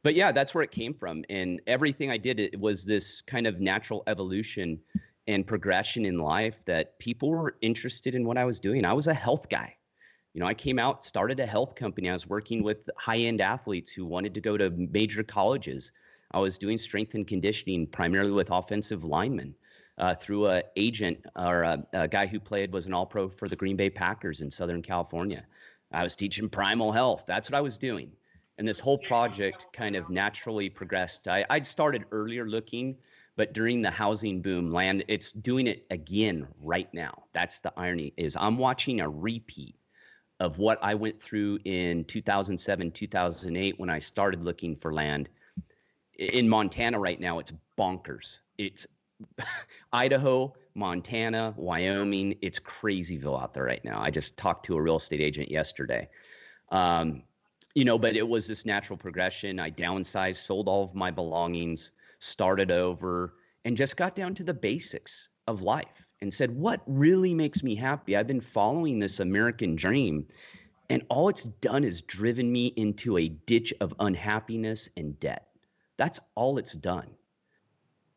but 0.03 0.15
yeah, 0.15 0.31
that's 0.31 0.53
where 0.53 0.63
it 0.63 0.71
came 0.71 0.93
from. 0.93 1.23
And 1.29 1.61
everything 1.67 2.09
I 2.09 2.17
did 2.17 2.39
it 2.39 2.59
was 2.59 2.83
this 2.85 3.21
kind 3.21 3.45
of 3.45 3.59
natural 3.59 4.03
evolution 4.07 4.79
and 5.27 5.45
progression 5.45 6.05
in 6.05 6.17
life 6.17 6.55
that 6.65 6.97
people 6.99 7.29
were 7.29 7.55
interested 7.61 8.15
in 8.15 8.25
what 8.25 8.37
I 8.37 8.45
was 8.45 8.59
doing. 8.59 8.85
I 8.85 8.93
was 8.93 9.07
a 9.07 9.13
health 9.13 9.49
guy. 9.49 9.75
You 10.33 10.39
know, 10.39 10.47
I 10.47 10.53
came 10.53 10.79
out, 10.79 11.05
started 11.05 11.39
a 11.39 11.45
health 11.45 11.75
company. 11.75 12.09
I 12.09 12.13
was 12.13 12.27
working 12.27 12.63
with 12.63 12.89
high-end 12.97 13.41
athletes 13.41 13.91
who 13.91 14.05
wanted 14.05 14.33
to 14.33 14.41
go 14.41 14.57
to 14.57 14.69
major 14.69 15.23
colleges. 15.23 15.91
I 16.31 16.39
was 16.39 16.57
doing 16.57 16.77
strength 16.77 17.13
and 17.15 17.27
conditioning 17.27 17.87
primarily 17.87 18.31
with 18.31 18.51
offensive 18.51 19.03
linemen 19.03 19.53
uh, 19.97 20.15
through 20.15 20.47
a 20.47 20.63
agent 20.77 21.25
or 21.35 21.63
a, 21.63 21.85
a 21.93 22.07
guy 22.07 22.27
who 22.27 22.39
played 22.39 22.71
was 22.71 22.85
an 22.85 22.93
All-Pro 22.93 23.29
for 23.29 23.49
the 23.49 23.55
Green 23.55 23.75
Bay 23.75 23.89
Packers 23.89 24.41
in 24.41 24.49
Southern 24.49 24.81
California. 24.81 25.45
I 25.91 26.03
was 26.03 26.15
teaching 26.15 26.47
primal 26.47 26.91
health. 26.91 27.25
That's 27.27 27.49
what 27.49 27.57
I 27.57 27.61
was 27.61 27.77
doing 27.77 28.11
and 28.61 28.67
this 28.67 28.79
whole 28.79 28.99
project 28.99 29.65
kind 29.73 29.95
of 29.95 30.07
naturally 30.11 30.69
progressed. 30.69 31.27
I, 31.27 31.43
I'd 31.49 31.65
started 31.65 32.05
earlier 32.11 32.45
looking, 32.45 32.95
but 33.35 33.53
during 33.53 33.81
the 33.81 33.89
housing 33.89 34.39
boom, 34.39 34.71
land 34.71 35.03
it's 35.07 35.31
doing 35.31 35.65
it 35.65 35.87
again 35.89 36.47
right 36.61 36.87
now. 36.93 37.23
That's 37.33 37.59
the 37.59 37.73
irony 37.75 38.13
is 38.17 38.37
I'm 38.39 38.59
watching 38.59 39.01
a 39.01 39.09
repeat 39.09 39.75
of 40.41 40.57
what 40.57 40.79
I 40.81 40.95
went 40.95 41.21
through 41.21 41.59
in 41.65 42.03
2007, 42.05 42.91
2008 42.91 43.79
when 43.79 43.91
I 43.91 43.99
started 43.99 44.43
looking 44.43 44.75
for 44.75 44.91
land. 44.91 45.29
In 46.17 46.49
Montana 46.49 46.99
right 46.99 47.19
now, 47.19 47.37
it's 47.37 47.53
bonkers. 47.77 48.39
It's 48.57 48.87
Idaho, 49.93 50.55
Montana, 50.73 51.53
Wyoming. 51.57 52.39
It's 52.41 52.59
crazyville 52.59 53.39
out 53.39 53.53
there 53.53 53.65
right 53.65 53.85
now. 53.85 54.01
I 54.01 54.09
just 54.09 54.35
talked 54.35 54.65
to 54.65 54.75
a 54.75 54.81
real 54.81 54.95
estate 54.95 55.21
agent 55.21 55.51
yesterday. 55.51 56.09
Um, 56.69 57.21
you 57.75 57.85
know, 57.85 57.99
but 57.99 58.15
it 58.15 58.27
was 58.27 58.47
this 58.47 58.65
natural 58.65 58.97
progression. 58.97 59.59
I 59.59 59.69
downsized, 59.69 60.37
sold 60.37 60.67
all 60.67 60.83
of 60.83 60.95
my 60.95 61.11
belongings, 61.11 61.91
started 62.17 62.71
over, 62.71 63.35
and 63.63 63.77
just 63.77 63.95
got 63.95 64.15
down 64.15 64.33
to 64.35 64.43
the 64.43 64.55
basics 64.55 65.29
of 65.45 65.61
life 65.61 66.07
and 66.21 66.33
said, 66.33 66.51
What 66.51 66.81
really 66.85 67.33
makes 67.33 67.63
me 67.63 67.75
happy? 67.75 68.15
I've 68.15 68.27
been 68.27 68.41
following 68.41 68.99
this 68.99 69.19
American 69.19 69.75
dream, 69.75 70.27
and 70.89 71.03
all 71.09 71.29
it's 71.29 71.43
done 71.43 71.83
is 71.83 72.01
driven 72.01 72.51
me 72.51 72.67
into 72.67 73.17
a 73.17 73.27
ditch 73.27 73.73
of 73.81 73.93
unhappiness 73.99 74.89
and 74.97 75.19
debt. 75.19 75.47
That's 75.97 76.19
all 76.35 76.57
it's 76.57 76.73
done. 76.73 77.07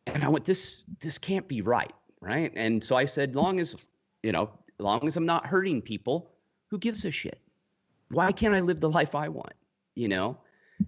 And 0.07 0.23
I 0.25 0.29
went, 0.29 0.45
This 0.45 0.85
this 1.01 1.19
can't 1.19 1.49
be 1.49 1.63
right, 1.63 1.95
right? 2.21 2.53
And 2.55 2.83
so 2.83 2.97
I 2.97 3.05
said, 3.05 3.37
long 3.37 3.61
as, 3.61 3.77
you 4.23 4.33
know, 4.33 4.51
long 4.79 5.07
as 5.07 5.17
I'm 5.17 5.27
not 5.27 5.47
hurting 5.47 5.83
people, 5.83 6.31
who 6.71 6.79
gives 6.79 7.05
a 7.05 7.11
shit? 7.11 7.41
why 8.15 8.33
can't 8.33 8.55
I 8.55 8.61
live 8.61 8.81
the 8.81 8.91
life 8.91 9.15
I 9.15 9.29
want? 9.29 9.53
You 9.95 10.09
know? 10.09 10.39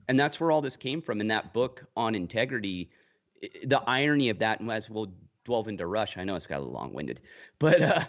And 0.08 0.18
that's 0.18 0.40
where 0.40 0.50
all 0.50 0.62
this 0.62 0.76
came 0.76 1.02
from. 1.02 1.20
In 1.20 1.28
that 1.28 1.52
book 1.52 1.84
on 1.96 2.14
integrity, 2.14 2.90
the 3.64 3.82
irony 3.86 4.30
of 4.30 4.38
that, 4.40 4.60
and 4.60 4.70
as 4.70 4.90
we'll 4.90 5.12
delve 5.46 5.68
into 5.68 5.86
Rush, 5.86 6.16
I 6.16 6.24
know 6.24 6.34
it's 6.34 6.46
got 6.46 6.60
a 6.60 6.64
long 6.64 6.92
winded, 6.92 7.20
but 7.58 7.80
uh, 7.82 8.04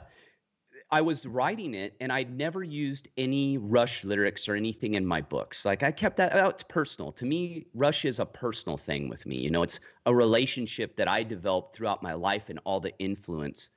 I 0.90 1.02
was 1.02 1.26
writing 1.26 1.74
it 1.74 1.96
and 2.00 2.12
I'd 2.12 2.38
never 2.38 2.64
used 2.64 3.10
any 3.18 3.58
Rush 3.58 4.06
lyrics 4.06 4.48
or 4.48 4.56
anything 4.56 4.94
in 4.94 5.06
my 5.06 5.22
books. 5.22 5.66
Like 5.66 5.84
I 5.84 5.92
kept 5.92 6.18
that 6.18 6.34
out. 6.34 6.56
It's 6.56 6.64
personal. 6.64 7.12
To 7.14 7.26
me, 7.26 7.68
Rush 7.74 8.06
is 8.06 8.20
a 8.20 8.26
personal 8.26 8.78
thing 8.78 9.10
with 9.10 9.26
me. 9.26 9.36
You 9.36 9.52
know, 9.52 9.64
it's 9.64 9.82
a 10.06 10.16
relationship 10.16 10.96
that 10.96 11.10
I 11.10 11.24
developed 11.24 11.76
throughout 11.76 12.02
my 12.02 12.14
life 12.14 12.50
and 12.50 12.60
all 12.64 12.80
the 12.80 12.98
influence. 13.00 13.70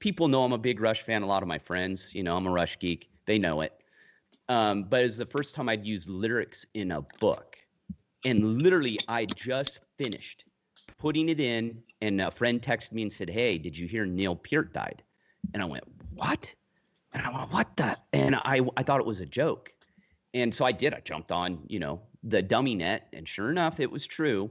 People 0.00 0.26
know 0.26 0.42
I'm 0.42 0.52
a 0.52 0.58
big 0.58 0.80
Rush 0.80 1.02
fan. 1.02 1.22
A 1.22 1.26
lot 1.26 1.42
of 1.42 1.48
my 1.48 1.58
friends, 1.58 2.12
you 2.14 2.24
know, 2.24 2.36
I'm 2.36 2.46
a 2.46 2.50
Rush 2.50 2.78
geek. 2.78 3.10
They 3.26 3.38
know 3.38 3.60
it. 3.60 3.84
Um, 4.48 4.84
but 4.84 5.04
it's 5.04 5.16
the 5.16 5.26
first 5.26 5.54
time 5.54 5.68
I'd 5.68 5.86
used 5.86 6.08
lyrics 6.08 6.66
in 6.74 6.92
a 6.92 7.00
book. 7.20 7.56
And 8.24 8.60
literally, 8.62 8.98
I 9.08 9.24
just 9.24 9.80
finished 9.98 10.44
putting 10.98 11.28
it 11.28 11.40
in, 11.40 11.82
and 12.00 12.20
a 12.20 12.30
friend 12.30 12.60
texted 12.60 12.92
me 12.92 13.02
and 13.02 13.12
said, 13.12 13.30
Hey, 13.30 13.58
did 13.58 13.76
you 13.76 13.86
hear 13.86 14.06
Neil 14.06 14.36
Peart 14.36 14.72
died? 14.72 15.02
And 15.54 15.62
I 15.62 15.66
went, 15.66 15.84
what? 16.14 16.54
And 17.12 17.24
I 17.24 17.30
went, 17.30 17.52
what 17.52 17.76
the? 17.76 17.96
And 18.12 18.34
I, 18.34 18.60
I 18.76 18.82
thought 18.82 19.00
it 19.00 19.06
was 19.06 19.20
a 19.20 19.26
joke. 19.26 19.72
And 20.34 20.54
so 20.54 20.64
I 20.64 20.72
did. 20.72 20.92
I 20.92 21.00
jumped 21.00 21.32
on, 21.32 21.60
you 21.68 21.78
know, 21.78 22.00
the 22.22 22.42
dummy 22.42 22.74
net, 22.74 23.08
and 23.12 23.28
sure 23.28 23.50
enough, 23.50 23.80
it 23.80 23.90
was 23.90 24.06
true. 24.06 24.50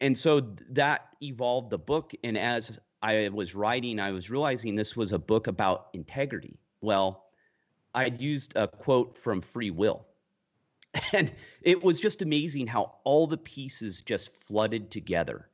And 0.00 0.16
so 0.16 0.40
that 0.70 1.08
evolved 1.22 1.70
the 1.70 1.78
book. 1.78 2.12
And 2.22 2.38
as 2.38 2.78
I 3.02 3.28
was 3.28 3.54
writing, 3.54 3.98
I 4.00 4.12
was 4.12 4.30
realizing 4.30 4.76
this 4.76 4.96
was 4.96 5.12
a 5.12 5.18
book 5.18 5.46
about 5.46 5.88
integrity. 5.92 6.58
Well, 6.80 7.24
I'd 7.94 8.20
used 8.20 8.56
a 8.56 8.68
quote 8.68 9.18
from 9.18 9.40
Free 9.40 9.70
Will. 9.70 10.06
And 11.12 11.32
it 11.62 11.82
was 11.82 11.98
just 11.98 12.22
amazing 12.22 12.68
how 12.68 12.94
all 13.02 13.26
the 13.26 13.36
pieces 13.36 14.00
just 14.00 14.32
flooded 14.32 14.92
together 14.92 15.48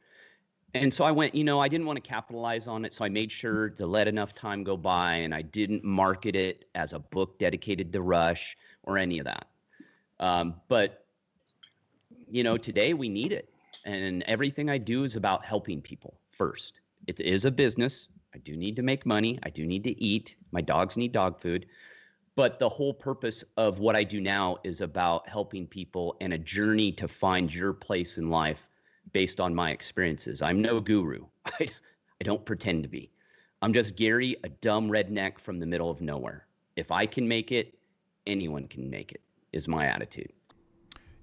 and 0.75 0.93
so 0.93 1.05
I 1.05 1.11
went, 1.11 1.35
you 1.35 1.43
know, 1.43 1.59
I 1.59 1.69
didn't 1.69 1.87
want 1.87 2.03
to 2.03 2.09
capitalize 2.09 2.67
on 2.69 2.85
it. 2.85 2.95
So 2.95 3.05
I 3.05 3.09
made 3.09 3.33
sure 3.33 3.71
to 3.71 3.87
let 3.87 4.07
enough 4.07 4.35
time 4.35 4.63
go 4.63 4.77
by 4.77 5.15
and 5.17 5.35
I 5.35 5.43
didn't 5.43 5.85
market 5.85 6.37
it 6.37 6.67
as 6.75 6.93
a 6.93 6.99
book 6.99 7.39
dedicated 7.39 7.93
to 7.93 8.03
Rush 8.03 8.57
or 8.85 8.97
any 8.97 9.19
of 9.19 9.25
that. 9.25 9.47
Um, 10.21 10.55
but, 10.69 11.07
you 12.29 12.45
know, 12.45 12.57
today 12.57 12.95
we 12.95 13.09
need 13.09 13.33
it. 13.33 13.53
And 13.85 14.23
everything 14.25 14.71
I 14.71 14.79
do 14.79 15.05
is 15.05 15.17
about 15.17 15.45
helping 15.45 15.81
people 15.81 16.15
first. 16.31 16.81
It 17.07 17.21
is 17.21 17.47
a 17.47 17.51
business. 17.51 18.09
I 18.35 18.39
do 18.39 18.57
need 18.57 18.77
to 18.77 18.83
make 18.83 19.05
money. 19.05 19.39
I 19.43 19.51
do 19.51 19.67
need 19.67 19.83
to 19.85 20.01
eat. 20.01 20.37
My 20.53 20.61
dogs 20.61 20.97
need 20.97 21.13
dog 21.13 21.41
food. 21.41 21.67
But 22.37 22.59
the 22.59 22.69
whole 22.69 22.95
purpose 22.95 23.43
of 23.57 23.81
what 23.81 23.97
I 23.97 24.05
do 24.05 24.21
now 24.21 24.59
is 24.63 24.83
about 24.83 25.29
helping 25.29 25.67
people 25.67 26.17
and 26.21 26.33
a 26.33 26.39
journey 26.39 26.93
to 26.93 27.09
find 27.09 27.53
your 27.53 27.73
place 27.73 28.19
in 28.19 28.31
life 28.31 28.69
based 29.13 29.41
on 29.41 29.55
my 29.55 29.71
experiences. 29.71 30.43
I'm 30.43 30.61
no 30.61 30.81
guru. 30.81 31.25
I, 31.47 31.69
I 32.21 32.25
don't 32.25 32.45
pretend 32.45 32.83
to 32.85 32.89
be. 32.89 33.11
I'm 33.63 33.73
just 33.73 33.97
Gary, 33.97 34.37
a 34.45 34.49
dumb 34.49 34.89
redneck 34.89 35.39
from 35.39 35.59
the 35.59 35.67
middle 35.67 35.91
of 35.91 36.01
nowhere. 36.01 36.47
If 36.77 36.91
I 36.91 37.07
can 37.07 37.29
make 37.29 37.53
it, 37.53 37.79
anyone 38.27 38.67
can 38.69 38.89
make 38.89 39.13
it. 39.13 39.21
Is 39.53 39.67
my 39.67 39.87
attitude. 39.87 40.33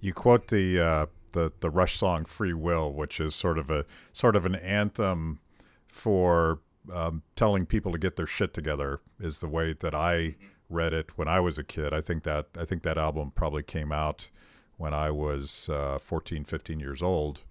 You 0.01 0.13
quote 0.13 0.47
the 0.47 0.79
uh, 0.79 1.05
the 1.31 1.53
the 1.61 1.69
Rush 1.69 1.97
song 1.97 2.25
"Free 2.25 2.53
Will," 2.53 2.91
which 2.91 3.21
is 3.21 3.33
sort 3.33 3.57
of 3.57 3.69
a 3.69 3.85
sort 4.11 4.35
of 4.35 4.45
an 4.45 4.55
anthem 4.55 5.39
for 5.87 6.59
um, 6.93 7.23
telling 7.37 7.65
people 7.65 7.93
to 7.93 7.97
get 7.97 8.17
their 8.17 8.27
shit 8.27 8.53
together. 8.53 8.99
Is 9.19 9.39
the 9.39 9.47
way 9.47 9.73
that 9.79 9.95
I 9.95 10.35
read 10.69 10.93
it 10.93 11.17
when 11.17 11.27
I 11.27 11.39
was 11.39 11.57
a 11.57 11.63
kid. 11.63 11.93
I 11.93 12.01
think 12.01 12.23
that 12.23 12.47
I 12.57 12.65
think 12.65 12.83
that 12.83 12.97
album 12.97 13.31
probably 13.33 13.63
came 13.63 13.91
out 13.91 14.29
when 14.77 14.93
I 14.93 15.09
was 15.11 15.69
uh, 15.69 15.97
14, 15.99 16.43
15 16.43 16.79
years 16.79 17.01
old. 17.01 17.41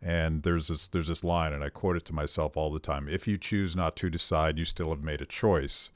And 0.00 0.42
there's 0.44 0.68
this 0.68 0.86
there's 0.88 1.08
this 1.08 1.24
line, 1.24 1.52
and 1.52 1.64
I 1.64 1.70
quote 1.70 1.96
it 1.96 2.04
to 2.06 2.12
myself 2.12 2.56
all 2.56 2.70
the 2.70 2.78
time: 2.78 3.08
"If 3.08 3.26
you 3.26 3.36
choose 3.36 3.74
not 3.74 3.96
to 3.96 4.08
decide, 4.10 4.58
you 4.58 4.64
still 4.64 4.90
have 4.90 5.02
made 5.02 5.20
a 5.20 5.26
choice." 5.26 5.90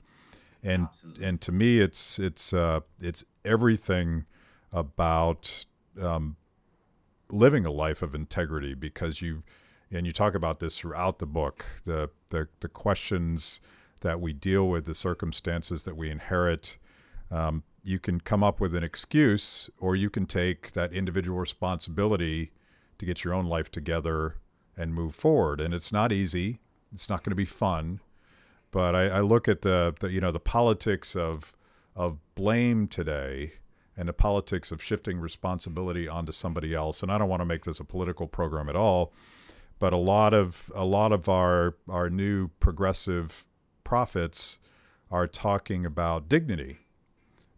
And 0.62 0.88
Absolutely. 0.88 1.24
and 1.24 1.40
to 1.40 1.52
me, 1.52 1.78
it's 1.78 2.18
it's 2.18 2.52
uh, 2.52 2.80
it's 3.00 3.24
everything 3.44 4.24
about 4.72 5.66
um, 6.00 6.36
living 7.30 7.66
a 7.66 7.70
life 7.70 8.02
of 8.02 8.14
integrity 8.14 8.74
because 8.74 9.22
you 9.22 9.42
and 9.90 10.06
you 10.06 10.12
talk 10.12 10.34
about 10.34 10.60
this 10.60 10.78
throughout 10.78 11.18
the 11.18 11.26
book 11.26 11.64
the 11.84 12.10
the, 12.30 12.48
the 12.60 12.68
questions 12.68 13.60
that 14.00 14.20
we 14.20 14.32
deal 14.32 14.68
with 14.68 14.84
the 14.84 14.94
circumstances 14.94 15.82
that 15.84 15.96
we 15.96 16.10
inherit 16.10 16.78
um, 17.30 17.62
you 17.82 17.98
can 17.98 18.20
come 18.20 18.44
up 18.44 18.60
with 18.60 18.74
an 18.74 18.84
excuse 18.84 19.70
or 19.78 19.96
you 19.96 20.10
can 20.10 20.26
take 20.26 20.72
that 20.72 20.92
individual 20.92 21.38
responsibility 21.38 22.52
to 23.02 23.06
get 23.06 23.24
your 23.24 23.34
own 23.34 23.46
life 23.46 23.68
together 23.68 24.36
and 24.76 24.94
move 24.94 25.12
forward. 25.12 25.60
And 25.60 25.74
it's 25.74 25.90
not 25.90 26.12
easy. 26.12 26.60
It's 26.94 27.08
not 27.08 27.24
going 27.24 27.32
to 27.32 27.36
be 27.36 27.44
fun. 27.44 27.98
But 28.70 28.94
I, 28.94 29.08
I 29.08 29.20
look 29.22 29.48
at 29.48 29.62
the, 29.62 29.92
the 29.98 30.12
you 30.12 30.20
know 30.20 30.30
the 30.30 30.38
politics 30.38 31.16
of 31.16 31.52
of 31.96 32.18
blame 32.36 32.86
today 32.86 33.54
and 33.96 34.08
the 34.08 34.12
politics 34.12 34.70
of 34.70 34.80
shifting 34.80 35.18
responsibility 35.18 36.06
onto 36.06 36.30
somebody 36.30 36.74
else. 36.74 37.02
And 37.02 37.10
I 37.10 37.18
don't 37.18 37.28
want 37.28 37.40
to 37.40 37.44
make 37.44 37.64
this 37.64 37.80
a 37.80 37.84
political 37.84 38.28
program 38.28 38.68
at 38.68 38.76
all, 38.76 39.12
but 39.80 39.92
a 39.92 39.98
lot 39.98 40.32
of 40.32 40.70
a 40.72 40.84
lot 40.84 41.10
of 41.10 41.28
our 41.28 41.74
our 41.88 42.08
new 42.08 42.48
progressive 42.60 43.46
prophets 43.82 44.60
are 45.10 45.26
talking 45.26 45.84
about 45.84 46.28
dignity. 46.28 46.78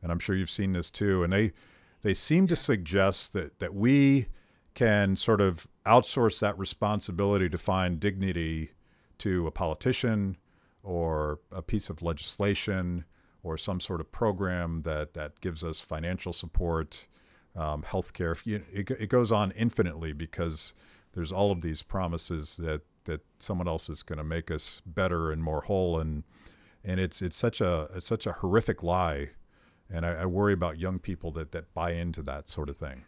And 0.03 0.11
I'm 0.11 0.19
sure 0.19 0.35
you've 0.35 0.49
seen 0.49 0.73
this 0.73 0.91
too. 0.91 1.23
And 1.23 1.35
they 1.35 1.53
they 2.01 2.15
seem 2.15 2.47
to 2.47 2.57
suggest 2.57 3.35
that 3.35 3.59
that 3.59 3.75
we 3.75 4.29
can 4.75 5.17
sort 5.17 5.41
of 5.41 5.67
outsource 5.87 6.41
that 6.41 6.59
responsibility 6.59 7.49
to 7.49 7.59
find 7.59 8.01
dignity 8.01 8.71
to 9.19 9.47
a 9.47 9.51
politician 9.51 10.37
or 10.83 11.39
a 11.53 11.63
piece 11.63 11.89
of 11.89 12.03
legislation 12.03 13.05
or 13.43 13.57
some 13.57 13.81
sort 13.81 14.01
of 14.01 14.11
program 14.11 14.83
that, 14.83 15.15
that 15.15 15.41
gives 15.41 15.63
us 15.63 15.81
financial 15.81 16.33
support, 16.33 17.07
um, 17.55 17.85
healthcare. 17.89 18.37
It, 18.47 18.91
it 18.91 19.09
goes 19.09 19.31
on 19.31 19.53
infinitely 19.53 20.13
because 20.13 20.75
there's 21.13 21.31
all 21.31 21.53
of 21.53 21.61
these 21.61 21.83
promises 21.83 22.57
that, 22.57 22.83
that 23.05 23.21
someone 23.39 23.69
else 23.69 23.89
is 23.89 24.03
going 24.03 24.19
to 24.19 24.25
make 24.25 24.51
us 24.51 24.83
better 24.85 25.31
and 25.31 25.43
more 25.43 25.63
whole. 25.63 26.01
And, 26.01 26.25
and 26.83 26.99
it's, 26.99 27.23
it's, 27.23 27.37
such 27.37 27.61
a, 27.61 27.89
it's 27.95 28.07
such 28.07 28.27
a 28.27 28.33
horrific 28.33 28.83
lie. 28.83 29.31
And 29.91 30.05
I, 30.05 30.23
I 30.23 30.27
worry 30.27 30.55
about 30.55 30.79
young 30.79 30.99
people 30.99 31.31
that, 31.33 31.53
that 31.53 31.73
buy 31.75 31.93
into 31.93 32.23
that 32.23 32.49
sort 32.49 32.69
of 32.69 32.77
thing. 32.77 33.05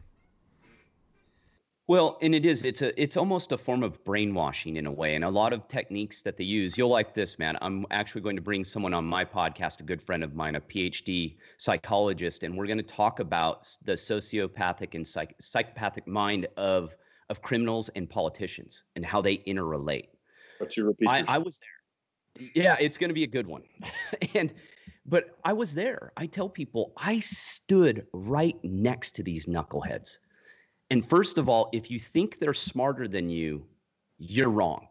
Well, 1.88 2.18
and 2.20 2.34
it 2.34 2.44
is. 2.44 2.64
It's 2.64 2.82
a. 2.82 3.00
It's 3.00 3.16
almost 3.16 3.52
a 3.52 3.58
form 3.58 3.84
of 3.84 4.02
brainwashing 4.04 4.76
in 4.76 4.86
a 4.86 4.90
way, 4.90 5.14
and 5.14 5.22
a 5.22 5.30
lot 5.30 5.52
of 5.52 5.68
techniques 5.68 6.20
that 6.22 6.36
they 6.36 6.42
use. 6.42 6.76
You'll 6.76 6.88
like 6.88 7.14
this, 7.14 7.38
man. 7.38 7.56
I'm 7.60 7.86
actually 7.92 8.22
going 8.22 8.34
to 8.34 8.42
bring 8.42 8.64
someone 8.64 8.92
on 8.92 9.04
my 9.04 9.24
podcast, 9.24 9.80
a 9.80 9.84
good 9.84 10.02
friend 10.02 10.24
of 10.24 10.34
mine, 10.34 10.56
a 10.56 10.60
PhD 10.60 11.36
psychologist, 11.58 12.42
and 12.42 12.56
we're 12.56 12.66
going 12.66 12.78
to 12.78 12.82
talk 12.82 13.20
about 13.20 13.68
the 13.84 13.92
sociopathic 13.92 14.96
and 14.96 15.06
psych, 15.06 15.36
psychopathic 15.40 16.08
mind 16.08 16.48
of 16.56 16.96
of 17.30 17.40
criminals 17.40 17.88
and 17.90 18.10
politicians 18.10 18.82
and 18.96 19.04
how 19.04 19.20
they 19.20 19.38
interrelate. 19.38 20.08
But 20.58 20.76
you 20.76 20.86
repeat. 20.86 21.08
I, 21.08 21.24
I 21.28 21.38
was 21.38 21.60
there. 21.60 22.50
Yeah, 22.54 22.76
it's 22.80 22.98
going 22.98 23.10
to 23.10 23.14
be 23.14 23.24
a 23.24 23.28
good 23.28 23.46
one, 23.46 23.62
and 24.34 24.52
but 25.06 25.38
I 25.44 25.52
was 25.52 25.72
there. 25.72 26.10
I 26.16 26.26
tell 26.26 26.48
people 26.48 26.94
I 26.96 27.20
stood 27.20 28.08
right 28.12 28.56
next 28.64 29.12
to 29.16 29.22
these 29.22 29.46
knuckleheads 29.46 30.18
and 30.90 31.06
first 31.06 31.38
of 31.38 31.48
all, 31.48 31.68
if 31.72 31.90
you 31.90 31.98
think 31.98 32.38
they're 32.38 32.54
smarter 32.54 33.08
than 33.08 33.28
you, 33.28 33.66
you're 34.18 34.50
wrong. 34.50 34.88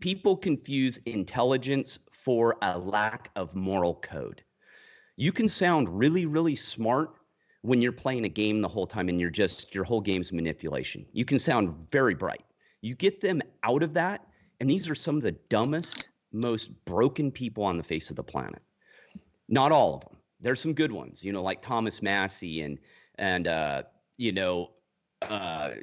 People 0.00 0.36
confuse 0.36 0.98
intelligence 1.06 1.98
for 2.12 2.56
a 2.62 2.78
lack 2.78 3.30
of 3.34 3.54
moral 3.56 3.96
code. 3.96 4.42
You 5.16 5.32
can 5.32 5.48
sound 5.48 5.88
really, 5.88 6.24
really 6.24 6.54
smart 6.54 7.14
when 7.62 7.82
you're 7.82 7.92
playing 7.92 8.24
a 8.24 8.28
game 8.28 8.60
the 8.60 8.68
whole 8.68 8.86
time 8.86 9.08
and 9.08 9.20
you're 9.20 9.30
just, 9.30 9.74
your 9.74 9.84
whole 9.84 10.00
game's 10.00 10.32
manipulation. 10.32 11.04
You 11.12 11.24
can 11.24 11.38
sound 11.38 11.74
very 11.90 12.14
bright. 12.14 12.44
You 12.80 12.94
get 12.94 13.20
them 13.20 13.42
out 13.62 13.82
of 13.82 13.94
that, 13.94 14.26
and 14.60 14.70
these 14.70 14.88
are 14.88 14.94
some 14.94 15.16
of 15.16 15.22
the 15.22 15.32
dumbest, 15.32 16.08
most 16.32 16.84
broken 16.84 17.30
people 17.30 17.64
on 17.64 17.76
the 17.76 17.82
face 17.82 18.10
of 18.10 18.16
the 18.16 18.22
planet. 18.22 18.62
Not 19.48 19.72
all 19.72 19.94
of 19.94 20.00
them. 20.02 20.16
There's 20.40 20.60
some 20.60 20.74
good 20.74 20.90
ones, 20.90 21.22
you 21.22 21.32
know, 21.32 21.42
like 21.42 21.62
Thomas 21.62 22.02
Massie 22.02 22.62
and, 22.62 22.78
and, 23.16 23.46
uh, 23.46 23.82
you 24.16 24.32
know, 24.32 24.70
uh, 25.22 25.74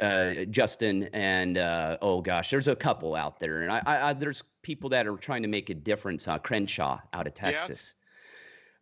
uh, 0.00 0.44
Justin 0.50 1.08
and 1.12 1.58
uh, 1.58 1.98
oh 2.00 2.20
gosh, 2.20 2.50
there's 2.50 2.68
a 2.68 2.76
couple 2.76 3.14
out 3.14 3.40
there, 3.40 3.62
and 3.62 3.72
I, 3.72 3.82
I, 3.84 4.10
I, 4.10 4.12
there's 4.12 4.42
people 4.62 4.90
that 4.90 5.06
are 5.06 5.16
trying 5.16 5.42
to 5.42 5.48
make 5.48 5.70
a 5.70 5.74
difference. 5.74 6.28
Uh, 6.28 6.38
Crenshaw 6.38 7.00
out 7.12 7.26
of 7.26 7.34
Texas, 7.34 7.68
yes. 7.68 7.94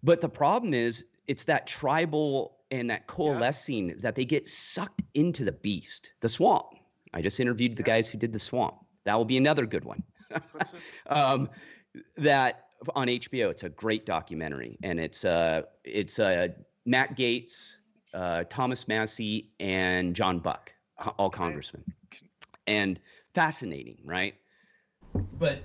but 0.02 0.20
the 0.20 0.28
problem 0.28 0.74
is 0.74 1.04
it's 1.26 1.44
that 1.44 1.66
tribal 1.66 2.56
and 2.70 2.90
that 2.90 3.06
coalescing 3.06 3.90
yes. 3.90 3.98
that 4.00 4.14
they 4.14 4.24
get 4.24 4.46
sucked 4.48 5.02
into 5.14 5.44
the 5.44 5.52
beast, 5.52 6.12
the 6.20 6.28
swamp. 6.28 6.66
I 7.14 7.22
just 7.22 7.40
interviewed 7.40 7.76
the 7.76 7.82
yes. 7.82 7.86
guys 7.86 8.08
who 8.08 8.18
did 8.18 8.32
the 8.32 8.38
swamp. 8.38 8.74
That 9.04 9.14
will 9.14 9.24
be 9.24 9.36
another 9.36 9.66
good 9.66 9.84
one. 9.84 10.02
um, 11.06 11.48
that 12.16 12.66
on 12.94 13.06
HBO, 13.08 13.50
it's 13.50 13.62
a 13.62 13.68
great 13.68 14.04
documentary, 14.04 14.78
and 14.82 15.00
it's 15.00 15.24
uh 15.24 15.62
it's 15.84 16.18
uh 16.18 16.48
Matt 16.84 17.16
Gaetz 17.16 17.76
uh, 18.16 18.44
Thomas 18.48 18.88
Massie 18.88 19.50
and 19.60 20.16
John 20.16 20.38
Buck, 20.38 20.72
all 21.18 21.28
congressmen, 21.28 21.84
and 22.66 22.98
fascinating, 23.34 23.98
right? 24.04 24.34
But 25.38 25.62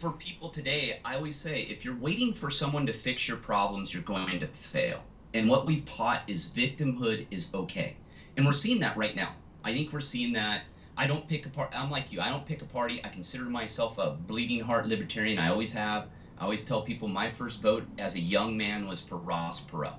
for 0.00 0.10
people 0.12 0.48
today, 0.48 0.98
I 1.04 1.14
always 1.14 1.36
say 1.36 1.62
if 1.62 1.84
you're 1.84 1.96
waiting 1.96 2.34
for 2.34 2.50
someone 2.50 2.86
to 2.86 2.92
fix 2.92 3.28
your 3.28 3.36
problems, 3.36 3.94
you're 3.94 4.02
going 4.02 4.40
to 4.40 4.48
fail. 4.48 5.00
And 5.32 5.48
what 5.48 5.64
we've 5.64 5.84
taught 5.84 6.22
is 6.26 6.50
victimhood 6.50 7.26
is 7.30 7.54
okay. 7.54 7.96
And 8.36 8.44
we're 8.44 8.52
seeing 8.52 8.80
that 8.80 8.96
right 8.96 9.14
now. 9.14 9.34
I 9.62 9.72
think 9.72 9.92
we're 9.92 10.00
seeing 10.00 10.32
that. 10.32 10.62
I 10.96 11.06
don't 11.06 11.26
pick 11.28 11.46
a 11.46 11.50
part. 11.50 11.70
I'm 11.72 11.90
like 11.90 12.12
you. 12.12 12.20
I 12.20 12.28
don't 12.28 12.44
pick 12.44 12.62
a 12.62 12.66
party. 12.66 13.00
I 13.04 13.08
consider 13.08 13.44
myself 13.44 13.98
a 13.98 14.10
bleeding 14.10 14.60
heart 14.60 14.86
libertarian. 14.86 15.38
I 15.38 15.50
always 15.50 15.72
have. 15.72 16.08
I 16.36 16.44
always 16.44 16.64
tell 16.64 16.82
people 16.82 17.06
my 17.06 17.28
first 17.28 17.62
vote 17.62 17.86
as 17.98 18.16
a 18.16 18.20
young 18.20 18.56
man 18.56 18.88
was 18.88 19.00
for 19.00 19.16
Ross 19.16 19.60
Perot. 19.60 19.94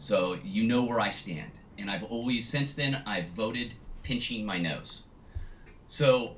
So 0.00 0.38
you 0.42 0.64
know 0.64 0.82
where 0.82 0.98
I 0.98 1.10
stand. 1.10 1.50
And 1.76 1.90
I've 1.90 2.04
always, 2.04 2.48
since 2.48 2.72
then, 2.72 3.02
I've 3.06 3.28
voted 3.28 3.74
pinching 4.02 4.46
my 4.46 4.58
nose. 4.58 5.02
So 5.88 6.36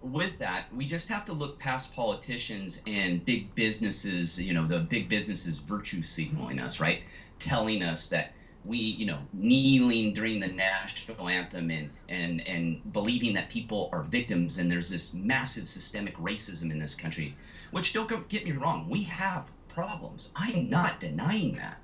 with 0.00 0.38
that, 0.38 0.72
we 0.72 0.86
just 0.86 1.08
have 1.08 1.24
to 1.24 1.32
look 1.32 1.58
past 1.58 1.96
politicians 1.96 2.80
and 2.86 3.24
big 3.24 3.52
businesses, 3.56 4.40
you 4.40 4.54
know, 4.54 4.68
the 4.68 4.78
big 4.78 5.08
businesses 5.08 5.58
virtue 5.58 6.04
signaling 6.04 6.60
us, 6.60 6.78
right? 6.78 7.02
Telling 7.40 7.82
us 7.82 8.08
that 8.10 8.34
we, 8.64 8.78
you 8.78 9.06
know, 9.06 9.18
kneeling 9.32 10.14
during 10.14 10.38
the 10.38 10.46
national 10.46 11.28
anthem 11.28 11.72
and 11.72 11.90
and 12.08 12.46
and 12.46 12.92
believing 12.92 13.34
that 13.34 13.50
people 13.50 13.90
are 13.92 14.04
victims 14.04 14.58
and 14.58 14.70
there's 14.70 14.90
this 14.90 15.12
massive 15.12 15.68
systemic 15.68 16.16
racism 16.18 16.70
in 16.70 16.78
this 16.78 16.94
country, 16.94 17.34
which 17.72 17.92
don't 17.92 18.28
get 18.28 18.44
me 18.44 18.52
wrong, 18.52 18.88
we 18.88 19.02
have 19.02 19.50
problems. 19.66 20.30
I'm 20.36 20.70
not 20.70 21.00
denying 21.00 21.56
that. 21.56 21.81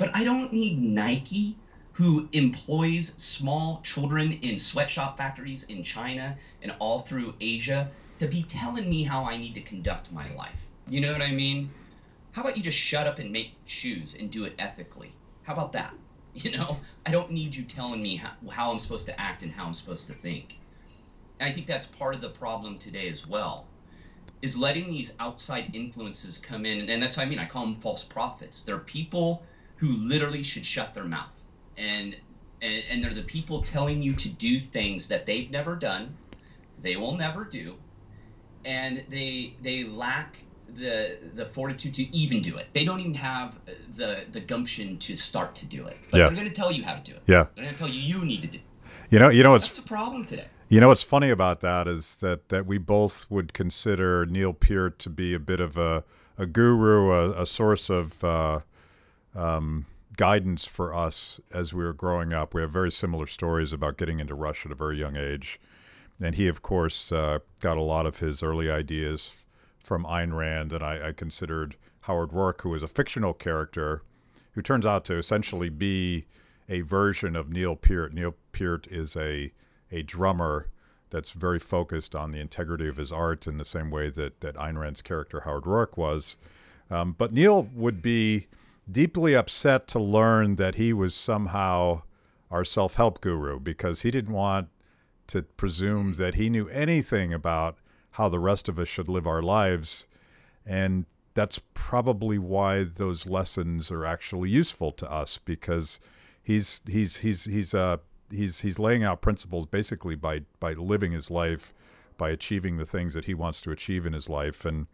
But 0.00 0.16
I 0.16 0.24
don't 0.24 0.50
need 0.50 0.80
Nike 0.80 1.58
who 1.92 2.26
employs 2.32 3.12
small 3.22 3.82
children 3.82 4.32
in 4.32 4.56
sweatshop 4.56 5.18
factories 5.18 5.64
in 5.64 5.84
China 5.84 6.38
and 6.62 6.74
all 6.78 7.00
through 7.00 7.34
Asia 7.38 7.90
to 8.18 8.26
be 8.26 8.42
telling 8.44 8.88
me 8.88 9.02
how 9.02 9.24
I 9.24 9.36
need 9.36 9.52
to 9.56 9.60
conduct 9.60 10.10
my 10.10 10.32
life. 10.32 10.70
You 10.88 11.02
know 11.02 11.12
what 11.12 11.20
I 11.20 11.32
mean? 11.32 11.70
How 12.32 12.40
about 12.40 12.56
you 12.56 12.62
just 12.62 12.78
shut 12.78 13.06
up 13.06 13.18
and 13.18 13.30
make 13.30 13.52
shoes 13.66 14.14
and 14.14 14.30
do 14.30 14.44
it 14.44 14.54
ethically? 14.58 15.12
How 15.42 15.52
about 15.52 15.72
that? 15.72 15.92
You 16.32 16.52
know, 16.52 16.78
I 17.04 17.10
don't 17.10 17.32
need 17.32 17.54
you 17.54 17.64
telling 17.64 18.00
me 18.02 18.16
how, 18.16 18.30
how 18.50 18.72
I'm 18.72 18.78
supposed 18.78 19.04
to 19.06 19.20
act 19.20 19.42
and 19.42 19.52
how 19.52 19.66
I'm 19.66 19.74
supposed 19.74 20.06
to 20.06 20.14
think. 20.14 20.54
And 21.40 21.50
I 21.50 21.52
think 21.52 21.66
that's 21.66 21.86
part 21.86 22.14
of 22.14 22.22
the 22.22 22.30
problem 22.30 22.78
today 22.78 23.08
as 23.08 23.26
well, 23.26 23.66
is 24.40 24.56
letting 24.56 24.92
these 24.92 25.12
outside 25.18 25.74
influences 25.74 26.38
come 26.38 26.64
in. 26.64 26.88
And 26.88 27.02
that's 27.02 27.18
what 27.18 27.26
I 27.26 27.28
mean. 27.28 27.40
I 27.40 27.46
call 27.46 27.66
them 27.66 27.80
false 27.80 28.04
prophets. 28.04 28.62
They're 28.62 28.78
people 28.78 29.42
who 29.80 29.88
literally 29.96 30.42
should 30.42 30.64
shut 30.64 30.92
their 30.94 31.04
mouth 31.04 31.40
and, 31.80 32.16
and 32.62 32.84
and 32.90 33.02
they're 33.02 33.14
the 33.14 33.22
people 33.22 33.62
telling 33.62 34.02
you 34.02 34.12
to 34.14 34.28
do 34.28 34.58
things 34.58 35.08
that 35.08 35.26
they've 35.26 35.50
never 35.50 35.74
done, 35.74 36.14
they 36.82 36.96
will 36.96 37.16
never 37.16 37.44
do, 37.44 37.76
and 38.64 39.02
they 39.08 39.54
they 39.62 39.84
lack 39.84 40.36
the 40.76 41.18
the 41.34 41.44
fortitude 41.44 41.94
to 41.94 42.14
even 42.14 42.42
do 42.42 42.58
it. 42.58 42.66
They 42.74 42.84
don't 42.84 43.00
even 43.00 43.14
have 43.14 43.58
the 43.96 44.26
the 44.30 44.40
gumption 44.40 44.98
to 44.98 45.16
start 45.16 45.54
to 45.56 45.66
do 45.66 45.86
it. 45.86 45.96
But 46.10 46.18
yeah. 46.18 46.26
they're 46.26 46.36
going 46.36 46.48
to 46.48 46.54
tell 46.54 46.70
you 46.70 46.84
how 46.84 46.94
to 46.94 47.02
do 47.02 47.16
it. 47.16 47.22
Yeah. 47.26 47.46
They're 47.54 47.64
going 47.64 47.74
to 47.74 47.78
tell 47.78 47.88
you 47.88 48.00
you 48.00 48.24
need 48.24 48.42
to 48.42 48.48
do. 48.48 48.58
It. 48.58 48.64
You 49.10 49.18
know, 49.18 49.30
you 49.30 49.42
know 49.42 49.52
what's 49.52 49.68
That's 49.68 49.78
a 49.80 49.82
problem 49.82 50.24
today. 50.24 50.46
You 50.68 50.80
know 50.80 50.88
what's 50.88 51.02
funny 51.02 51.30
about 51.30 51.60
that 51.60 51.88
is 51.88 52.16
that 52.16 52.48
that 52.50 52.66
we 52.66 52.78
both 52.78 53.28
would 53.30 53.52
consider 53.54 54.24
Neil 54.26 54.52
Peart 54.52 54.98
to 55.00 55.10
be 55.10 55.34
a 55.34 55.40
bit 55.40 55.60
of 55.60 55.76
a 55.76 56.04
a 56.38 56.46
guru, 56.46 57.10
a, 57.10 57.42
a 57.42 57.46
source 57.46 57.90
of 57.90 58.22
uh, 58.22 58.60
um, 59.34 59.86
guidance 60.16 60.64
for 60.64 60.94
us 60.94 61.40
as 61.52 61.72
we 61.72 61.84
were 61.84 61.92
growing 61.92 62.32
up. 62.32 62.54
We 62.54 62.60
have 62.62 62.70
very 62.70 62.90
similar 62.90 63.26
stories 63.26 63.72
about 63.72 63.96
getting 63.96 64.20
into 64.20 64.34
Rush 64.34 64.66
at 64.66 64.72
a 64.72 64.74
very 64.74 64.98
young 64.98 65.16
age. 65.16 65.60
And 66.22 66.34
he, 66.34 66.48
of 66.48 66.62
course, 66.62 67.12
uh, 67.12 67.38
got 67.60 67.76
a 67.76 67.82
lot 67.82 68.06
of 68.06 68.18
his 68.18 68.42
early 68.42 68.70
ideas 68.70 69.44
from 69.82 70.04
Ayn 70.04 70.36
Rand. 70.36 70.72
And 70.72 70.84
I, 70.84 71.08
I 71.08 71.12
considered 71.12 71.76
Howard 72.02 72.30
Roark, 72.30 72.60
who 72.62 72.74
is 72.74 72.82
a 72.82 72.88
fictional 72.88 73.32
character, 73.32 74.02
who 74.52 74.62
turns 74.62 74.84
out 74.84 75.04
to 75.06 75.16
essentially 75.16 75.68
be 75.68 76.26
a 76.68 76.82
version 76.82 77.36
of 77.36 77.50
Neil 77.50 77.76
Peart. 77.76 78.12
Neil 78.12 78.34
Peart 78.52 78.86
is 78.90 79.16
a, 79.16 79.52
a 79.90 80.02
drummer 80.02 80.68
that's 81.10 81.30
very 81.30 81.58
focused 81.58 82.14
on 82.14 82.30
the 82.30 82.38
integrity 82.38 82.86
of 82.86 82.96
his 82.96 83.10
art 83.10 83.46
in 83.46 83.58
the 83.58 83.64
same 83.64 83.90
way 83.90 84.10
that, 84.10 84.40
that 84.40 84.54
Ayn 84.56 84.78
Rand's 84.78 85.02
character 85.02 85.40
Howard 85.40 85.64
Roark 85.64 85.96
was. 85.96 86.36
Um, 86.90 87.14
but 87.16 87.32
Neil 87.32 87.68
would 87.74 88.02
be 88.02 88.46
deeply 88.90 89.34
upset 89.34 89.86
to 89.88 89.98
learn 89.98 90.56
that 90.56 90.76
he 90.76 90.92
was 90.92 91.14
somehow 91.14 92.02
our 92.50 92.64
self 92.64 92.96
help 92.96 93.20
guru 93.20 93.58
because 93.60 94.02
he 94.02 94.10
didn't 94.10 94.34
want 94.34 94.68
to 95.28 95.42
presume 95.42 96.14
that 96.14 96.34
he 96.34 96.50
knew 96.50 96.68
anything 96.68 97.32
about 97.32 97.78
how 98.12 98.28
the 98.28 98.40
rest 98.40 98.68
of 98.68 98.78
us 98.78 98.88
should 98.88 99.08
live 99.08 99.26
our 99.26 99.42
lives. 99.42 100.06
And 100.66 101.06
that's 101.34 101.60
probably 101.74 102.38
why 102.38 102.84
those 102.84 103.26
lessons 103.26 103.90
are 103.90 104.04
actually 104.04 104.50
useful 104.50 104.92
to 104.92 105.10
us 105.10 105.38
because 105.38 106.00
he's 106.42 106.80
he's 106.86 107.18
he's 107.18 107.44
he's 107.44 107.74
uh 107.74 107.98
he's 108.30 108.60
he's 108.60 108.78
laying 108.78 109.04
out 109.04 109.22
principles 109.22 109.66
basically 109.66 110.16
by 110.16 110.40
by 110.58 110.72
living 110.72 111.12
his 111.12 111.30
life 111.30 111.72
by 112.18 112.30
achieving 112.30 112.76
the 112.76 112.84
things 112.84 113.14
that 113.14 113.24
he 113.26 113.34
wants 113.34 113.60
to 113.60 113.70
achieve 113.70 114.06
in 114.06 114.12
his 114.12 114.28
life 114.28 114.64
and 114.64 114.86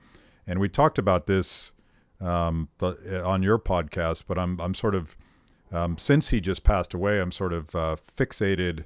and 0.47 0.61
we 0.61 0.69
talked 0.69 0.99
about 0.99 1.27
this 1.27 1.73
um, 2.21 2.69
the, 2.79 3.23
on 3.25 3.43
your 3.43 3.59
podcast, 3.59 4.25
but 4.27 4.39
I'm 4.39 4.61
I'm 4.61 4.75
sort 4.75 4.95
of 4.95 5.17
um, 5.73 5.99
since 5.99 6.29
he 6.29 6.41
just 6.41 6.65
passed 6.65 6.95
away, 6.95 7.21
I'm 7.21 7.33
sort 7.33 7.53
of 7.53 7.75
uh, 7.75 7.97
fixated 7.97 8.85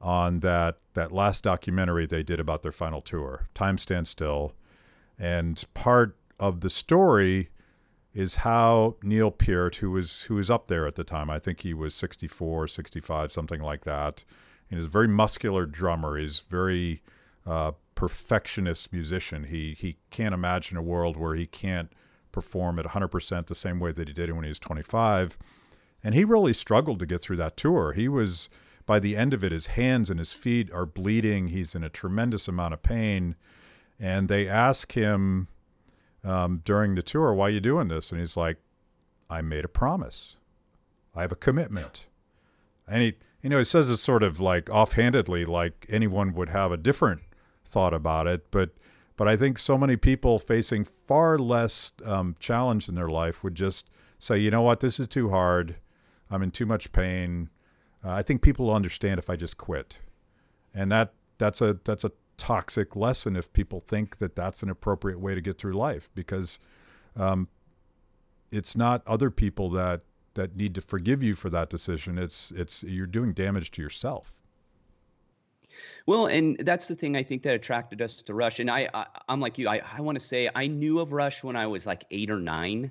on 0.00 0.40
that 0.40 0.78
that 0.94 1.12
last 1.12 1.44
documentary 1.44 2.06
they 2.06 2.22
did 2.22 2.40
about 2.40 2.62
their 2.62 2.72
final 2.72 3.00
tour, 3.00 3.48
Time 3.54 3.78
Stands 3.78 4.10
Still, 4.10 4.54
and 5.18 5.62
part 5.74 6.16
of 6.38 6.60
the 6.60 6.70
story 6.70 7.50
is 8.14 8.36
how 8.36 8.96
Neil 9.02 9.30
Peart, 9.30 9.76
who 9.76 9.90
was 9.90 10.22
who 10.22 10.34
was 10.36 10.50
up 10.50 10.68
there 10.68 10.86
at 10.86 10.94
the 10.94 11.04
time, 11.04 11.30
I 11.30 11.38
think 11.38 11.60
he 11.60 11.74
was 11.74 11.94
64, 11.94 12.68
65, 12.68 13.30
something 13.30 13.60
like 13.60 13.84
that, 13.84 14.24
and 14.70 14.78
he's 14.78 14.86
a 14.86 14.90
very 14.90 15.08
muscular 15.08 15.66
drummer. 15.66 16.16
He's 16.16 16.40
very 16.40 17.02
uh, 17.46 17.72
perfectionist 17.94 18.92
musician. 18.92 19.44
He 19.44 19.76
he 19.78 19.96
can't 20.10 20.34
imagine 20.34 20.76
a 20.76 20.82
world 20.82 21.16
where 21.16 21.34
he 21.34 21.46
can't 21.46 21.92
perform 22.32 22.78
at 22.78 22.86
100% 22.86 23.46
the 23.46 23.54
same 23.54 23.80
way 23.80 23.92
that 23.92 24.08
he 24.08 24.14
did 24.14 24.32
when 24.32 24.44
he 24.44 24.48
was 24.48 24.58
25. 24.58 25.36
And 26.02 26.14
he 26.14 26.24
really 26.24 26.52
struggled 26.52 26.98
to 27.00 27.06
get 27.06 27.20
through 27.20 27.36
that 27.36 27.56
tour. 27.56 27.92
He 27.92 28.08
was, 28.08 28.48
by 28.86 28.98
the 28.98 29.16
end 29.16 29.34
of 29.34 29.44
it, 29.44 29.52
his 29.52 29.68
hands 29.68 30.10
and 30.10 30.18
his 30.18 30.32
feet 30.32 30.72
are 30.72 30.86
bleeding. 30.86 31.48
He's 31.48 31.74
in 31.74 31.84
a 31.84 31.90
tremendous 31.90 32.48
amount 32.48 32.74
of 32.74 32.82
pain. 32.82 33.36
And 33.98 34.28
they 34.28 34.48
ask 34.48 34.92
him 34.92 35.48
um, 36.24 36.62
during 36.64 36.94
the 36.94 37.02
tour, 37.02 37.34
why 37.34 37.46
are 37.46 37.50
you 37.50 37.60
doing 37.60 37.88
this? 37.88 38.12
And 38.12 38.20
he's 38.20 38.36
like, 38.36 38.56
I 39.28 39.42
made 39.42 39.64
a 39.64 39.68
promise. 39.68 40.36
I 41.14 41.22
have 41.22 41.32
a 41.32 41.36
commitment. 41.36 42.06
And 42.88 43.02
he, 43.02 43.14
you 43.42 43.50
know, 43.50 43.58
he 43.58 43.64
says 43.64 43.90
it 43.90 43.98
sort 43.98 44.22
of 44.22 44.40
like 44.40 44.68
offhandedly, 44.70 45.44
like 45.44 45.86
anyone 45.88 46.34
would 46.34 46.48
have 46.48 46.72
a 46.72 46.76
different 46.76 47.22
thought 47.64 47.94
about 47.94 48.26
it. 48.26 48.50
But 48.50 48.70
but 49.20 49.28
I 49.28 49.36
think 49.36 49.58
so 49.58 49.76
many 49.76 49.96
people 49.96 50.38
facing 50.38 50.82
far 50.82 51.38
less 51.38 51.92
um, 52.06 52.36
challenge 52.38 52.88
in 52.88 52.94
their 52.94 53.10
life 53.10 53.44
would 53.44 53.54
just 53.54 53.90
say, 54.18 54.38
you 54.38 54.50
know 54.50 54.62
what, 54.62 54.80
this 54.80 54.98
is 54.98 55.08
too 55.08 55.28
hard. 55.28 55.76
I'm 56.30 56.42
in 56.42 56.50
too 56.50 56.64
much 56.64 56.90
pain. 56.92 57.50
Uh, 58.02 58.12
I 58.12 58.22
think 58.22 58.40
people 58.40 58.64
will 58.64 58.74
understand 58.74 59.18
if 59.18 59.28
I 59.28 59.36
just 59.36 59.58
quit, 59.58 60.00
and 60.72 60.90
that 60.90 61.12
that's 61.36 61.60
a 61.60 61.76
that's 61.84 62.02
a 62.02 62.12
toxic 62.38 62.96
lesson 62.96 63.36
if 63.36 63.52
people 63.52 63.78
think 63.78 64.16
that 64.20 64.34
that's 64.34 64.62
an 64.62 64.70
appropriate 64.70 65.20
way 65.20 65.34
to 65.34 65.42
get 65.42 65.58
through 65.58 65.74
life 65.74 66.08
because 66.14 66.58
um, 67.14 67.48
it's 68.50 68.74
not 68.74 69.02
other 69.06 69.30
people 69.30 69.68
that 69.68 70.00
that 70.32 70.56
need 70.56 70.74
to 70.76 70.80
forgive 70.80 71.22
you 71.22 71.34
for 71.34 71.50
that 71.50 71.68
decision. 71.68 72.16
It's 72.16 72.52
it's 72.52 72.84
you're 72.84 73.06
doing 73.06 73.34
damage 73.34 73.70
to 73.72 73.82
yourself. 73.82 74.39
Well, 76.06 76.26
and 76.26 76.58
that's 76.60 76.88
the 76.88 76.94
thing 76.94 77.16
I 77.16 77.22
think 77.22 77.42
that 77.42 77.54
attracted 77.54 78.02
us 78.02 78.22
to 78.22 78.34
Rush. 78.34 78.60
And 78.60 78.70
I, 78.70 78.88
I 78.92 79.06
am 79.28 79.40
like 79.40 79.58
you. 79.58 79.68
I, 79.68 79.80
I 79.96 80.00
want 80.00 80.18
to 80.18 80.24
say 80.24 80.50
I 80.54 80.66
knew 80.66 80.98
of 80.98 81.12
Rush 81.12 81.44
when 81.44 81.56
I 81.56 81.66
was 81.66 81.86
like 81.86 82.04
eight 82.10 82.30
or 82.30 82.38
nine, 82.38 82.90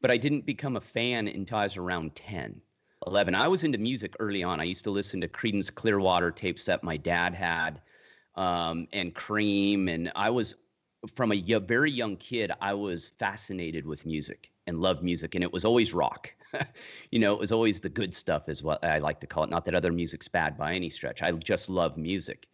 but 0.00 0.10
I 0.10 0.16
didn't 0.16 0.46
become 0.46 0.76
a 0.76 0.80
fan 0.80 1.28
until 1.28 1.58
I 1.58 1.64
was 1.64 1.76
around 1.76 2.14
10, 2.14 2.60
11. 3.06 3.34
I 3.34 3.48
was 3.48 3.64
into 3.64 3.78
music 3.78 4.14
early 4.20 4.42
on. 4.42 4.60
I 4.60 4.64
used 4.64 4.84
to 4.84 4.90
listen 4.90 5.20
to 5.20 5.28
Creedence 5.28 5.74
Clearwater 5.74 6.30
tapes 6.30 6.64
that 6.66 6.82
my 6.84 6.96
dad 6.96 7.34
had, 7.34 7.80
um, 8.34 8.86
and 8.92 9.14
Cream, 9.14 9.88
and 9.88 10.12
I 10.14 10.30
was 10.30 10.54
from 11.14 11.32
a 11.32 11.58
very 11.60 11.90
young 11.90 12.16
kid. 12.16 12.52
I 12.60 12.74
was 12.74 13.06
fascinated 13.06 13.86
with 13.86 14.04
music 14.06 14.50
and 14.66 14.80
loved 14.80 15.02
music, 15.02 15.34
and 15.34 15.42
it 15.42 15.52
was 15.52 15.64
always 15.64 15.94
rock. 15.94 16.32
you 17.10 17.18
know, 17.18 17.32
it 17.32 17.38
was 17.38 17.52
always 17.52 17.80
the 17.80 17.88
good 17.88 18.14
stuff, 18.14 18.48
is 18.48 18.62
what 18.62 18.84
I 18.84 18.98
like 18.98 19.20
to 19.20 19.26
call 19.26 19.44
it. 19.44 19.50
Not 19.50 19.64
that 19.66 19.74
other 19.74 19.92
music's 19.92 20.28
bad 20.28 20.56
by 20.56 20.74
any 20.74 20.90
stretch. 20.90 21.22
I 21.22 21.30
just 21.32 21.68
love 21.68 21.96
music. 21.96 22.46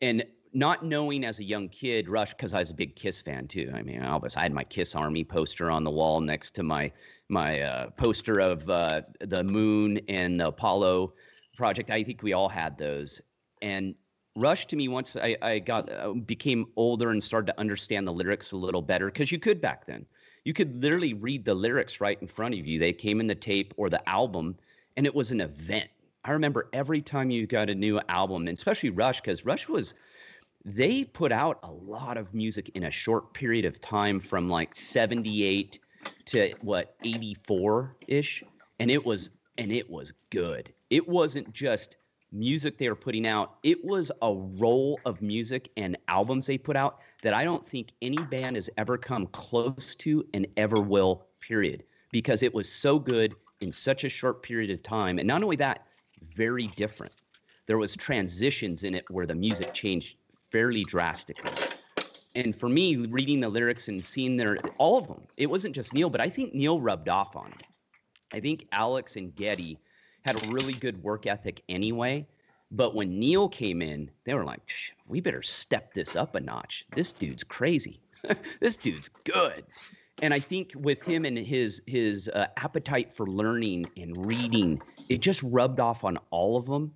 And 0.00 0.24
not 0.52 0.84
knowing 0.84 1.24
as 1.24 1.38
a 1.38 1.44
young 1.44 1.68
kid, 1.68 2.08
Rush, 2.08 2.32
because 2.32 2.54
I 2.54 2.60
was 2.60 2.70
a 2.70 2.74
big 2.74 2.96
Kiss 2.96 3.20
fan 3.20 3.48
too. 3.48 3.70
I 3.74 3.82
mean, 3.82 4.00
Elvis, 4.00 4.36
I 4.36 4.42
had 4.42 4.52
my 4.52 4.64
Kiss 4.64 4.94
Army 4.94 5.24
poster 5.24 5.70
on 5.70 5.84
the 5.84 5.90
wall 5.90 6.20
next 6.20 6.54
to 6.56 6.62
my 6.62 6.92
my 7.28 7.60
uh, 7.60 7.90
poster 7.90 8.40
of 8.40 8.68
uh, 8.70 9.02
the 9.20 9.44
Moon 9.44 10.00
and 10.08 10.40
the 10.40 10.48
Apollo 10.48 11.12
project. 11.56 11.90
I 11.90 12.02
think 12.02 12.22
we 12.22 12.32
all 12.32 12.48
had 12.48 12.78
those. 12.78 13.20
And 13.60 13.94
Rush 14.36 14.66
to 14.66 14.76
me 14.76 14.88
once 14.88 15.16
I, 15.16 15.36
I 15.42 15.58
got 15.58 15.90
uh, 15.90 16.12
became 16.12 16.66
older 16.76 17.10
and 17.10 17.22
started 17.22 17.48
to 17.48 17.60
understand 17.60 18.06
the 18.06 18.12
lyrics 18.12 18.52
a 18.52 18.56
little 18.56 18.82
better 18.82 19.06
because 19.06 19.30
you 19.30 19.38
could 19.38 19.60
back 19.60 19.84
then. 19.86 20.06
You 20.44 20.52
could 20.52 20.82
literally 20.82 21.14
read 21.14 21.44
the 21.44 21.54
lyrics 21.54 22.00
right 22.00 22.18
in 22.20 22.26
front 22.26 22.54
of 22.54 22.66
you. 22.66 22.78
They 22.78 22.92
came 22.92 23.20
in 23.20 23.26
the 23.26 23.34
tape 23.34 23.74
or 23.76 23.90
the 23.90 24.06
album, 24.08 24.56
and 24.96 25.06
it 25.06 25.14
was 25.14 25.30
an 25.30 25.40
event. 25.40 25.88
I 26.24 26.32
remember 26.32 26.68
every 26.72 27.00
time 27.00 27.30
you 27.30 27.46
got 27.46 27.70
a 27.70 27.74
new 27.74 28.00
album, 28.08 28.48
and 28.48 28.56
especially 28.56 28.90
Rush, 28.90 29.20
because 29.20 29.44
Rush 29.44 29.68
was 29.68 29.94
they 30.64 31.04
put 31.04 31.32
out 31.32 31.60
a 31.62 31.70
lot 31.70 32.16
of 32.16 32.34
music 32.34 32.70
in 32.74 32.84
a 32.84 32.90
short 32.90 33.32
period 33.32 33.64
of 33.64 33.80
time 33.80 34.20
from 34.20 34.48
like 34.48 34.74
78 34.74 35.78
to 36.26 36.54
what 36.62 36.94
84 37.04 37.96
ish 38.06 38.44
and 38.78 38.90
it 38.90 39.04
was 39.04 39.30
and 39.56 39.72
it 39.72 39.88
was 39.88 40.12
good 40.30 40.72
it 40.90 41.08
wasn't 41.08 41.52
just 41.52 41.96
music 42.32 42.76
they 42.78 42.88
were 42.88 42.94
putting 42.94 43.26
out 43.26 43.56
it 43.62 43.84
was 43.84 44.12
a 44.20 44.34
roll 44.34 45.00
of 45.04 45.22
music 45.22 45.70
and 45.76 45.96
albums 46.08 46.46
they 46.46 46.58
put 46.58 46.76
out 46.76 47.00
that 47.22 47.34
i 47.34 47.44
don't 47.44 47.64
think 47.64 47.92
any 48.02 48.16
band 48.16 48.56
has 48.56 48.70
ever 48.76 48.96
come 48.96 49.26
close 49.28 49.94
to 49.94 50.26
and 50.34 50.46
ever 50.56 50.80
will 50.80 51.26
period 51.40 51.84
because 52.10 52.42
it 52.42 52.54
was 52.54 52.70
so 52.70 52.98
good 52.98 53.34
in 53.60 53.72
such 53.72 54.04
a 54.04 54.08
short 54.08 54.42
period 54.42 54.70
of 54.70 54.82
time 54.82 55.18
and 55.18 55.26
not 55.28 55.42
only 55.42 55.56
that 55.56 55.86
very 56.22 56.68
different 56.68 57.14
there 57.68 57.78
was 57.78 57.94
transitions 57.94 58.82
in 58.82 58.94
it 58.94 59.08
where 59.10 59.26
the 59.26 59.34
music 59.34 59.72
changed 59.74 60.16
fairly 60.50 60.82
drastically. 60.82 61.52
And 62.34 62.56
for 62.56 62.68
me, 62.68 62.96
reading 62.96 63.40
the 63.40 63.48
lyrics 63.48 63.88
and 63.88 64.02
seeing 64.02 64.36
their 64.36 64.56
all 64.78 64.98
of 64.98 65.06
them, 65.06 65.22
it 65.36 65.46
wasn't 65.46 65.74
just 65.74 65.92
Neil, 65.92 66.10
but 66.10 66.20
I 66.20 66.30
think 66.30 66.54
Neil 66.54 66.80
rubbed 66.80 67.08
off 67.08 67.36
on 67.36 67.48
it. 67.48 67.66
I 68.32 68.40
think 68.40 68.66
Alex 68.72 69.16
and 69.16 69.34
Geddy 69.34 69.78
had 70.24 70.36
a 70.36 70.52
really 70.52 70.72
good 70.72 71.02
work 71.02 71.26
ethic 71.26 71.62
anyway. 71.68 72.26
But 72.70 72.94
when 72.94 73.18
Neil 73.18 73.48
came 73.48 73.80
in, 73.80 74.10
they 74.24 74.34
were 74.34 74.44
like, 74.44 74.60
we 75.06 75.20
better 75.20 75.42
step 75.42 75.94
this 75.94 76.16
up 76.16 76.34
a 76.34 76.40
notch. 76.40 76.84
This 76.90 77.12
dude's 77.12 77.44
crazy. 77.44 78.00
this 78.60 78.76
dude's 78.76 79.08
good. 79.08 79.64
And 80.20 80.34
I 80.34 80.38
think 80.38 80.72
with 80.74 81.02
him 81.02 81.24
and 81.24 81.38
his 81.38 81.80
his 81.86 82.28
uh, 82.28 82.48
appetite 82.56 83.12
for 83.12 83.26
learning 83.26 83.86
and 83.96 84.26
reading, 84.26 84.82
it 85.08 85.20
just 85.20 85.42
rubbed 85.44 85.80
off 85.80 86.04
on 86.04 86.18
all 86.30 86.56
of 86.56 86.66
them 86.66 86.92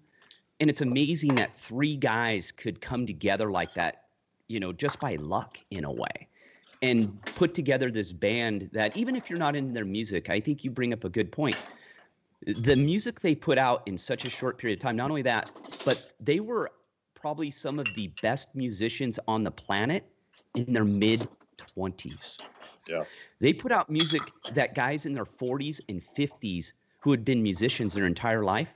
and 0.62 0.70
it's 0.70 0.80
amazing 0.80 1.34
that 1.34 1.56
three 1.56 1.96
guys 1.96 2.52
could 2.52 2.80
come 2.80 3.04
together 3.04 3.50
like 3.50 3.74
that, 3.74 4.04
you 4.46 4.60
know, 4.60 4.72
just 4.72 5.00
by 5.00 5.16
luck 5.16 5.58
in 5.72 5.84
a 5.84 5.90
way 5.90 6.28
and 6.82 7.20
put 7.34 7.52
together 7.52 7.90
this 7.90 8.12
band 8.12 8.70
that 8.72 8.96
even 8.96 9.16
if 9.16 9.28
you're 9.28 9.40
not 9.40 9.56
into 9.56 9.72
their 9.72 9.84
music, 9.84 10.30
I 10.30 10.38
think 10.38 10.62
you 10.62 10.70
bring 10.70 10.92
up 10.92 11.02
a 11.02 11.08
good 11.08 11.32
point. 11.32 11.56
The 12.46 12.76
music 12.76 13.20
they 13.20 13.34
put 13.34 13.58
out 13.58 13.82
in 13.86 13.96
such 13.96 14.24
a 14.24 14.30
short 14.30 14.58
period 14.58 14.78
of 14.78 14.82
time, 14.82 14.96
not 14.96 15.10
only 15.10 15.22
that, 15.22 15.50
but 15.84 16.12
they 16.20 16.40
were 16.40 16.70
probably 17.14 17.50
some 17.50 17.78
of 17.78 17.86
the 17.94 18.10
best 18.20 18.54
musicians 18.54 19.18
on 19.28 19.44
the 19.44 19.50
planet 19.50 20.04
in 20.56 20.72
their 20.72 20.84
mid 20.84 21.26
20s. 21.76 22.38
Yeah. 22.88 23.04
They 23.40 23.52
put 23.52 23.70
out 23.70 23.88
music 23.90 24.22
that 24.54 24.74
guys 24.74 25.06
in 25.06 25.14
their 25.14 25.24
40s 25.24 25.80
and 25.88 26.02
50s 26.02 26.72
who 27.00 27.10
had 27.12 27.24
been 27.24 27.42
musicians 27.42 27.94
their 27.94 28.06
entire 28.06 28.44
life 28.44 28.74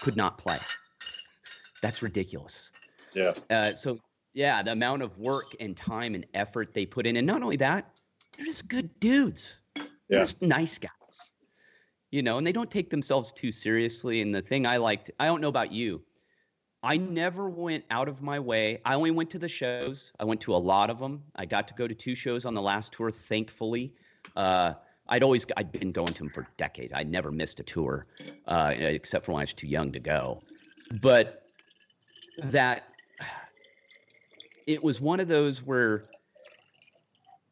could 0.00 0.16
not 0.16 0.38
play. 0.38 0.58
That's 1.82 2.02
ridiculous. 2.02 2.70
Yeah. 3.14 3.34
Uh, 3.50 3.74
so 3.74 3.98
yeah, 4.34 4.62
the 4.62 4.72
amount 4.72 5.02
of 5.02 5.18
work 5.18 5.46
and 5.58 5.76
time 5.76 6.14
and 6.14 6.24
effort 6.34 6.72
they 6.74 6.86
put 6.86 7.06
in, 7.06 7.16
and 7.16 7.26
not 7.26 7.42
only 7.42 7.56
that, 7.56 7.90
they're 8.36 8.46
just 8.46 8.68
good 8.68 9.00
dudes. 9.00 9.60
They're 10.08 10.20
just 10.20 10.42
nice 10.42 10.78
guys. 10.78 10.90
You 12.10 12.22
know, 12.22 12.38
and 12.38 12.46
they 12.46 12.52
don't 12.52 12.70
take 12.70 12.90
themselves 12.90 13.32
too 13.32 13.52
seriously. 13.52 14.22
And 14.22 14.34
the 14.34 14.40
thing 14.40 14.66
I 14.66 14.78
liked, 14.78 15.10
I 15.20 15.26
don't 15.26 15.40
know 15.40 15.48
about 15.48 15.72
you, 15.72 16.02
I 16.82 16.96
never 16.96 17.50
went 17.50 17.84
out 17.90 18.08
of 18.08 18.22
my 18.22 18.38
way. 18.38 18.80
I 18.84 18.94
only 18.94 19.10
went 19.10 19.30
to 19.30 19.38
the 19.38 19.48
shows. 19.48 20.12
I 20.18 20.24
went 20.24 20.40
to 20.42 20.54
a 20.54 20.56
lot 20.56 20.90
of 20.90 20.98
them. 20.98 21.24
I 21.36 21.44
got 21.44 21.68
to 21.68 21.74
go 21.74 21.88
to 21.88 21.94
two 21.94 22.14
shows 22.14 22.44
on 22.44 22.54
the 22.54 22.62
last 22.62 22.92
tour, 22.92 23.10
thankfully. 23.10 23.92
Uh, 24.36 24.74
I'd 25.08 25.22
always 25.22 25.46
I'd 25.56 25.72
been 25.72 25.90
going 25.90 26.08
to 26.08 26.18
them 26.18 26.30
for 26.30 26.46
decades. 26.56 26.92
I 26.94 27.02
never 27.02 27.30
missed 27.32 27.60
a 27.60 27.62
tour, 27.62 28.06
uh, 28.46 28.72
except 28.76 29.24
for 29.24 29.32
when 29.32 29.40
I 29.40 29.42
was 29.42 29.54
too 29.54 29.66
young 29.66 29.90
to 29.92 30.00
go. 30.00 30.38
But 31.00 31.42
that 32.44 32.84
it 34.66 34.82
was 34.82 35.00
one 35.00 35.18
of 35.18 35.28
those 35.28 35.62
where 35.62 36.04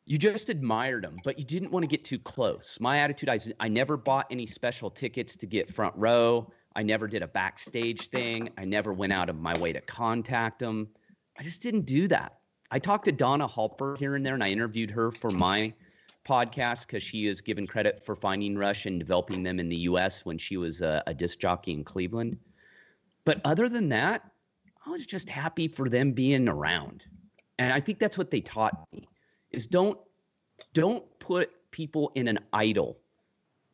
you 0.06 0.18
just 0.18 0.48
admired 0.48 1.02
them, 1.02 1.16
but 1.24 1.36
you 1.36 1.44
didn't 1.44 1.72
want 1.72 1.82
to 1.82 1.88
get 1.88 2.04
too 2.04 2.18
close. 2.20 2.78
My 2.80 2.98
attitude, 2.98 3.28
I, 3.28 3.38
I 3.58 3.66
never 3.66 3.96
bought 3.96 4.26
any 4.30 4.46
special 4.46 4.88
tickets 4.88 5.34
to 5.34 5.46
get 5.46 5.68
front 5.68 5.94
row. 5.96 6.50
I 6.76 6.84
never 6.84 7.08
did 7.08 7.22
a 7.22 7.26
backstage 7.26 8.08
thing. 8.08 8.48
I 8.56 8.64
never 8.64 8.92
went 8.92 9.12
out 9.12 9.28
of 9.28 9.40
my 9.40 9.52
way 9.58 9.72
to 9.72 9.80
contact 9.80 10.60
them. 10.60 10.88
I 11.36 11.42
just 11.42 11.60
didn't 11.60 11.86
do 11.86 12.06
that. 12.08 12.38
I 12.70 12.78
talked 12.78 13.06
to 13.06 13.12
Donna 13.12 13.48
Halper 13.48 13.98
here 13.98 14.14
and 14.14 14.24
there, 14.24 14.34
and 14.34 14.44
I 14.44 14.50
interviewed 14.50 14.92
her 14.92 15.10
for 15.10 15.32
my 15.32 15.74
podcast 16.26 16.86
because 16.86 17.02
she 17.02 17.26
is 17.26 17.40
given 17.40 17.66
credit 17.66 18.04
for 18.04 18.14
finding 18.14 18.56
Rush 18.56 18.86
and 18.86 19.00
developing 19.00 19.42
them 19.42 19.58
in 19.58 19.68
the 19.68 19.76
U.S. 19.76 20.24
when 20.24 20.38
she 20.38 20.56
was 20.56 20.82
a, 20.82 21.02
a 21.08 21.14
disc 21.14 21.40
jockey 21.40 21.72
in 21.72 21.82
Cleveland. 21.82 22.38
But 23.24 23.40
other 23.44 23.68
than 23.68 23.88
that, 23.88 24.22
I 24.84 24.90
was 24.90 25.04
just 25.04 25.28
happy 25.28 25.66
for 25.66 25.88
them 25.88 26.12
being 26.12 26.48
around. 26.48 27.06
And 27.58 27.72
I 27.72 27.80
think 27.80 27.98
that's 27.98 28.16
what 28.16 28.30
they 28.30 28.40
taught 28.40 28.84
me 28.92 29.08
is 29.56 29.66
don't 29.66 29.98
don't 30.72 31.04
put 31.18 31.50
people 31.70 32.12
in 32.14 32.28
an 32.28 32.38
idle 32.52 32.98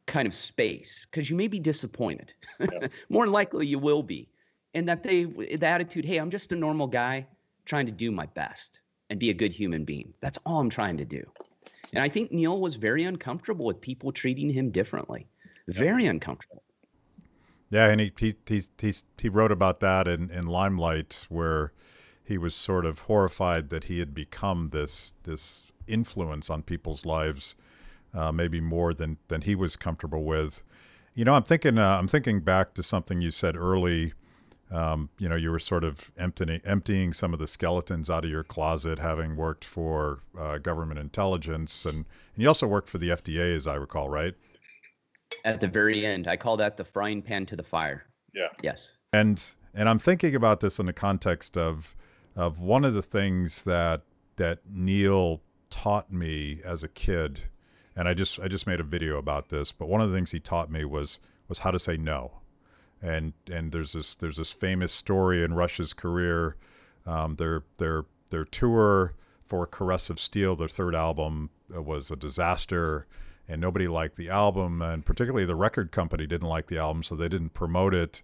kind 0.07 0.27
of 0.27 0.35
space 0.35 1.07
because 1.11 1.29
you 1.29 1.37
may 1.37 1.49
be 1.49 1.59
disappointed. 1.59 2.33
Yeah. 2.59 2.89
More 3.09 3.27
likely 3.27 3.67
you 3.67 3.79
will 3.79 4.03
be. 4.03 4.29
And 4.75 4.89
that 4.89 5.03
they 5.03 5.25
the 5.25 5.67
attitude, 5.67 6.05
hey, 6.05 6.17
I'm 6.17 6.31
just 6.31 6.53
a 6.53 6.57
normal 6.57 6.87
guy 6.87 7.27
trying 7.67 7.87
to 7.87 7.93
do 7.93 8.11
my 8.11 8.27
best 8.27 8.81
and 9.11 9.19
be 9.19 9.31
a 9.31 9.35
good 9.35 9.53
human 9.53 9.85
being. 9.85 10.15
That's 10.21 10.39
all 10.47 10.61
I'm 10.61 10.71
trying 10.71 10.97
to 10.97 11.05
do. 11.05 11.23
And 11.93 12.03
I 12.03 12.09
think 12.09 12.33
Neil 12.33 12.59
was 12.59 12.77
very 12.77 13.05
uncomfortable 13.05 13.67
with 13.67 13.81
people 13.81 14.13
treating 14.13 14.49
him 14.49 14.71
differently. 14.71 15.27
Very 15.69 16.07
uncomfortable. 16.07 16.63
Yeah, 17.71 17.89
and 17.89 18.01
he 18.01 18.13
he 18.19 18.35
he 18.49 18.63
he, 18.79 18.93
he 19.19 19.29
wrote 19.29 19.53
about 19.53 19.81
that 19.81 20.09
in, 20.09 20.31
in 20.31 20.47
Limelight, 20.47 21.27
where 21.29 21.73
he 22.25 22.39
was 22.39 22.55
sort 22.55 22.87
of 22.87 23.01
horrified 23.01 23.71
that 23.71 23.85
he 23.85 23.99
had 23.99 24.15
become 24.15 24.71
this 24.71 25.13
this 25.25 25.67
influence 25.87 26.51
on 26.51 26.63
people's 26.63 27.05
lives, 27.05 27.57
uh, 28.15 28.33
maybe 28.33 28.61
more 28.61 28.95
than 28.95 29.19
than 29.29 29.43
he 29.43 29.55
was 29.55 29.77
comfortable 29.77 30.25
with. 30.25 30.63
You 31.15 31.25
know, 31.25 31.35
I'm 31.35 31.45
thinking 31.45 31.79
uh, 31.79 31.99
I'm 31.99 32.09
thinking 32.09 32.41
back 32.41 32.75
to 32.75 32.83
something 32.83 33.21
you 33.21 33.31
said 33.31 33.57
early. 33.57 34.15
Um, 34.71 35.11
you 35.19 35.29
know, 35.29 35.37
you 35.37 35.51
were 35.51 35.59
sort 35.59 35.85
of 35.85 36.11
emptying 36.17 36.61
emptying 36.65 37.13
some 37.13 37.35
of 37.35 37.39
the 37.39 37.47
skeletons 37.47 38.09
out 38.09 38.25
of 38.25 38.31
your 38.31 38.45
closet, 38.45 38.99
having 38.99 39.37
worked 39.37 39.65
for 39.65 40.21
uh, 40.39 40.59
government 40.59 40.99
intelligence, 40.99 41.85
and, 41.85 41.97
and 42.35 42.43
you 42.43 42.49
also 42.49 42.67
worked 42.67 42.89
for 42.89 42.99
the 42.99 43.11
FDA, 43.11 43.55
as 43.55 43.67
I 43.67 43.75
recall, 43.75 44.09
right? 44.09 44.35
at 45.45 45.61
the 45.61 45.69
very 45.69 46.05
end. 46.05 46.29
I 46.29 46.37
call 46.37 46.57
that 46.59 46.77
the 46.77 46.85
frying 46.85 47.23
pan 47.23 47.47
to 47.47 47.57
the 47.57 47.63
fire. 47.63 48.05
Yeah. 48.35 48.49
Yes. 48.63 48.95
And 49.13 49.43
and 49.75 49.89
I'm 49.89 49.99
thinking 49.99 50.35
about 50.35 50.61
this 50.61 50.79
in 50.79 50.87
the 50.87 50.93
context 50.93 51.57
of 51.57 51.95
of 52.37 52.61
one 52.61 52.85
of 52.85 52.95
the 52.95 53.03
things 53.03 53.63
that 53.63 54.03
that 54.37 54.61
Neil 54.71 55.41
taught 55.73 56.13
me 56.13 56.61
as 56.65 56.85
a 56.85 56.89
kid, 56.89 57.49
and 57.97 58.07
I 58.07 58.15
just 58.15 58.39
I 58.39 58.47
just 58.47 58.67
made 58.67 58.79
a 58.79 58.85
video 58.85 59.19
about 59.19 59.49
this, 59.49 59.73
but 59.73 59.89
one 59.89 60.01
of 60.01 60.11
the 60.11 60.17
things 60.17 60.31
he 60.31 60.39
taught 60.39 60.71
me 60.71 60.85
was 60.85 61.19
was 61.49 61.61
how 61.61 61.73
to 61.73 61.81
say 61.81 61.97
no. 61.97 62.43
And 63.01 63.33
and 63.51 63.73
there's 63.73 63.95
this 63.95 64.15
there's 64.15 64.37
this 64.37 64.53
famous 64.53 64.93
story 64.93 65.43
in 65.43 65.55
Rush's 65.55 65.93
career, 65.93 66.57
um, 67.07 67.37
their 67.37 67.65
their 67.79 68.05
their 68.31 68.45
tour 68.45 69.15
for 69.45 69.67
Caress 69.67 70.09
of 70.11 70.21
Steel, 70.21 70.55
their 70.55 70.69
third 70.69 70.95
album, 70.95 71.51
uh, 71.75 71.83
was 71.83 72.11
a 72.11 72.17
disaster 72.17 73.07
and 73.49 73.61
nobody 73.61 73.89
liked 73.89 74.17
the 74.17 74.31
album, 74.31 74.81
and 74.81 75.05
particularly 75.05 75.45
the 75.45 75.55
record 75.55 75.93
company 75.93 76.27
didn't 76.27 76.49
like 76.49 76.69
the 76.69 76.79
album, 76.79 77.03
so 77.03 77.15
they 77.15 77.29
didn't 77.29 77.55
promote 77.55 77.95
it. 77.95 78.23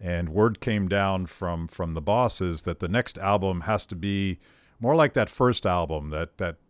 And 0.00 0.30
word 0.30 0.60
came 0.60 0.88
down 0.88 1.26
from 1.26 1.68
from 1.68 1.92
the 1.92 2.00
bosses 2.00 2.62
that 2.62 2.80
the 2.80 2.88
next 2.88 3.18
album 3.18 3.62
has 3.62 3.84
to 3.86 3.96
be 3.96 4.38
more 4.80 4.94
like 4.94 5.12
that 5.12 5.28
first 5.28 5.66
album 5.66 6.10
that 6.10 6.38
that 6.38 6.56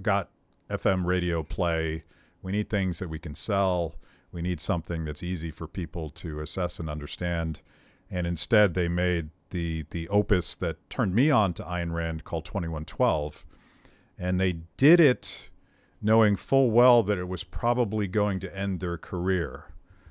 got 0.00 0.30
FM 0.70 1.04
radio 1.04 1.42
play. 1.42 2.04
We 2.40 2.52
need 2.52 2.70
things 2.70 2.98
that 2.98 3.08
we 3.08 3.18
can 3.18 3.34
sell. 3.34 3.96
We 4.32 4.42
need 4.42 4.60
something 4.60 5.04
that's 5.04 5.22
easy 5.22 5.50
for 5.50 5.66
people 5.66 6.08
to 6.10 6.40
assess 6.40 6.80
and 6.80 6.88
understand. 6.88 7.60
And 8.10 8.26
instead, 8.26 8.74
they 8.74 8.88
made 8.88 9.30
the 9.50 9.84
the 9.90 10.08
opus 10.08 10.54
that 10.56 10.76
turned 10.88 11.14
me 11.14 11.30
on 11.30 11.52
to 11.54 11.62
Ayn 11.62 11.92
Rand 11.92 12.24
called 12.24 12.44
2112, 12.46 13.44
and 14.18 14.40
they 14.40 14.58
did 14.76 14.98
it 14.98 15.50
knowing 16.02 16.34
full 16.34 16.70
well 16.70 17.02
that 17.04 17.18
it 17.18 17.28
was 17.28 17.44
probably 17.44 18.08
going 18.08 18.40
to 18.40 18.56
end 18.56 18.80
their 18.80 18.98
career. 18.98 19.66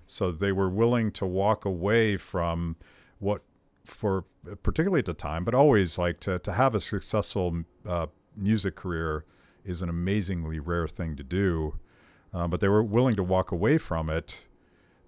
So 0.06 0.32
they 0.32 0.52
were 0.52 0.70
willing 0.70 1.12
to 1.14 1.26
walk 1.26 1.66
away 1.66 2.18
from 2.18 2.78
what, 3.20 3.42
for 3.86 4.26
particularly 4.64 5.00
at 5.00 5.06
the 5.06 5.14
time, 5.14 5.44
but 5.44 5.54
always 5.54 5.98
like 5.98 6.20
to, 6.22 6.40
to 6.40 6.54
have 6.54 6.74
a 6.74 6.80
successful 6.80 7.64
uh, 7.86 8.08
music 8.36 8.76
career 8.76 9.26
is 9.66 9.82
an 9.82 9.90
amazingly 9.90 10.60
rare 10.60 10.88
thing 10.88 11.16
to 11.16 11.24
do. 11.24 11.78
Uh, 12.34 12.48
but 12.48 12.60
they 12.62 12.68
were 12.68 12.84
willing 12.84 13.16
to 13.16 13.24
walk 13.24 13.52
away 13.52 13.78
from 13.78 14.10
it 14.10 14.48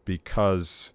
because 0.06 0.94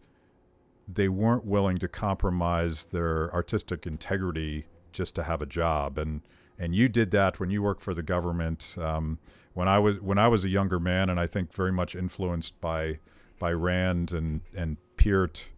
they 0.87 1.09
weren't 1.09 1.45
willing 1.45 1.79
to 1.79 1.89
compromise 1.89 2.85
their 2.85 3.33
artistic 3.35 3.87
integrity 3.87 4.67
just 4.93 5.15
to 5.15 5.23
have 5.23 5.43
a 5.43 5.47
job. 5.47 5.99
And 5.99 6.23
and 6.59 6.75
you 6.75 6.89
did 6.89 7.13
that 7.13 7.39
when 7.39 7.51
you 7.51 7.63
worked 7.63 7.83
for 7.83 7.95
the 7.95 8.03
government. 8.03 8.75
Um, 8.79 9.19
when 9.55 9.69
I 9.69 9.79
was 9.79 10.01
when 10.01 10.19
I 10.19 10.29
was 10.29 10.45
a 10.45 10.49
younger 10.49 10.81
man, 10.81 11.09
and 11.09 11.19
I 11.19 11.27
think 11.27 11.53
very 11.53 11.73
much 11.73 11.95
influenced 11.95 12.61
by 12.61 12.99
by 13.39 13.53
Rand 13.53 14.13
and 14.13 14.43
and 14.55 14.77
Peart. 14.97 15.51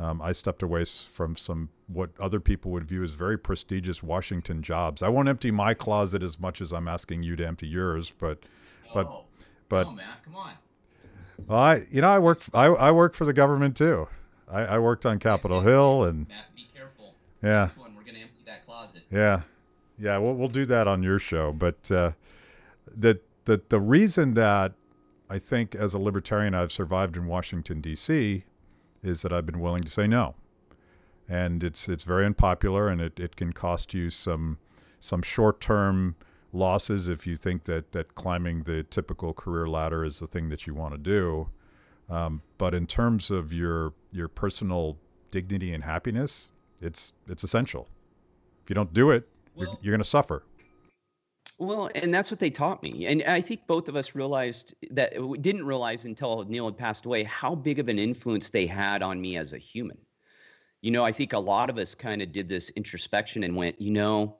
Um, 0.00 0.22
I 0.22 0.32
stepped 0.32 0.62
away 0.62 0.84
from 0.86 1.36
some 1.36 1.68
what 1.86 2.10
other 2.18 2.40
people 2.40 2.70
would 2.70 2.88
view 2.88 3.02
as 3.04 3.12
very 3.12 3.36
prestigious 3.36 4.02
Washington 4.02 4.62
jobs. 4.62 5.02
I 5.02 5.08
won't 5.08 5.28
empty 5.28 5.50
my 5.50 5.74
closet 5.74 6.22
as 6.22 6.40
much 6.40 6.62
as 6.62 6.72
I'm 6.72 6.88
asking 6.88 7.22
you 7.22 7.36
to 7.36 7.46
empty 7.46 7.66
yours, 7.66 8.10
but 8.18 8.38
but 8.94 9.06
oh, 9.06 9.24
but 9.68 9.88
no, 9.88 9.92
Matt, 9.92 10.24
come 10.24 10.36
on. 10.36 10.52
well, 11.46 11.58
I 11.58 11.86
you 11.90 12.00
know 12.00 12.08
I 12.08 12.18
work, 12.18 12.40
I 12.54 12.64
I 12.66 12.90
worked 12.92 13.14
for 13.14 13.26
the 13.26 13.34
government 13.34 13.76
too. 13.76 14.08
I, 14.50 14.62
I 14.62 14.78
worked 14.78 15.04
on 15.04 15.18
Capitol 15.18 15.60
Hill 15.60 16.04
and 16.04 16.26
Matt, 16.28 16.54
be 16.56 16.66
careful. 16.74 17.14
yeah 17.42 17.60
Next 17.66 17.76
one, 17.76 17.94
we're 17.94 18.02
gonna 18.04 18.20
empty 18.20 18.40
that 18.46 18.64
closet. 18.64 19.02
yeah 19.12 19.42
yeah 19.98 20.16
we'll 20.16 20.34
we'll 20.34 20.48
do 20.48 20.64
that 20.64 20.88
on 20.88 21.02
your 21.02 21.18
show. 21.18 21.52
But 21.52 21.90
uh, 21.90 22.12
the 22.86 23.20
the 23.44 23.60
the 23.68 23.78
reason 23.78 24.32
that 24.32 24.72
I 25.28 25.38
think 25.38 25.74
as 25.74 25.92
a 25.92 25.98
libertarian 25.98 26.54
I've 26.54 26.72
survived 26.72 27.18
in 27.18 27.26
Washington 27.26 27.82
D.C. 27.82 28.44
is 29.02 29.22
that 29.22 29.32
I've 29.32 29.46
been 29.46 29.60
willing 29.60 29.82
to 29.82 29.90
say 29.90 30.06
no, 30.06 30.34
and 31.28 31.62
it's 31.62 31.88
it's 31.88 32.04
very 32.04 32.26
unpopular 32.26 32.88
and 32.88 33.00
it, 33.00 33.18
it 33.18 33.36
can 33.36 33.52
cost 33.52 33.94
you 33.94 34.10
some 34.10 34.58
some 34.98 35.22
short 35.22 35.60
term 35.60 36.16
losses 36.52 37.08
if 37.08 37.26
you 37.26 37.36
think 37.36 37.64
that 37.64 37.92
that 37.92 38.14
climbing 38.14 38.64
the 38.64 38.82
typical 38.82 39.32
career 39.32 39.66
ladder 39.66 40.04
is 40.04 40.18
the 40.18 40.26
thing 40.26 40.48
that 40.48 40.66
you 40.66 40.74
want 40.74 40.92
to 40.92 40.98
do. 40.98 41.48
Um, 42.08 42.42
but 42.58 42.74
in 42.74 42.86
terms 42.86 43.30
of 43.30 43.52
your 43.52 43.94
your 44.10 44.28
personal 44.28 44.98
dignity 45.30 45.72
and 45.72 45.84
happiness, 45.84 46.50
it's 46.80 47.12
it's 47.28 47.44
essential. 47.44 47.88
If 48.64 48.70
you 48.70 48.74
don't 48.74 48.92
do 48.92 49.10
it, 49.10 49.28
you're, 49.56 49.78
you're 49.80 49.92
going 49.92 50.02
to 50.02 50.08
suffer. 50.08 50.44
Well, 51.58 51.90
and 51.94 52.12
that's 52.12 52.30
what 52.30 52.40
they 52.40 52.50
taught 52.50 52.82
me. 52.82 53.06
And 53.06 53.22
I 53.24 53.42
think 53.42 53.66
both 53.66 53.88
of 53.88 53.96
us 53.96 54.14
realized 54.14 54.74
that 54.92 55.22
we 55.22 55.36
didn't 55.36 55.66
realize 55.66 56.06
until 56.06 56.44
Neil 56.44 56.64
had 56.64 56.78
passed 56.78 57.04
away 57.04 57.22
how 57.24 57.54
big 57.54 57.78
of 57.78 57.88
an 57.88 57.98
influence 57.98 58.48
they 58.48 58.66
had 58.66 59.02
on 59.02 59.20
me 59.20 59.36
as 59.36 59.52
a 59.52 59.58
human. 59.58 59.98
You 60.80 60.90
know, 60.90 61.04
I 61.04 61.12
think 61.12 61.34
a 61.34 61.38
lot 61.38 61.68
of 61.68 61.76
us 61.76 61.94
kind 61.94 62.22
of 62.22 62.32
did 62.32 62.48
this 62.48 62.70
introspection 62.70 63.42
and 63.42 63.54
went, 63.54 63.78
you 63.78 63.90
know, 63.90 64.38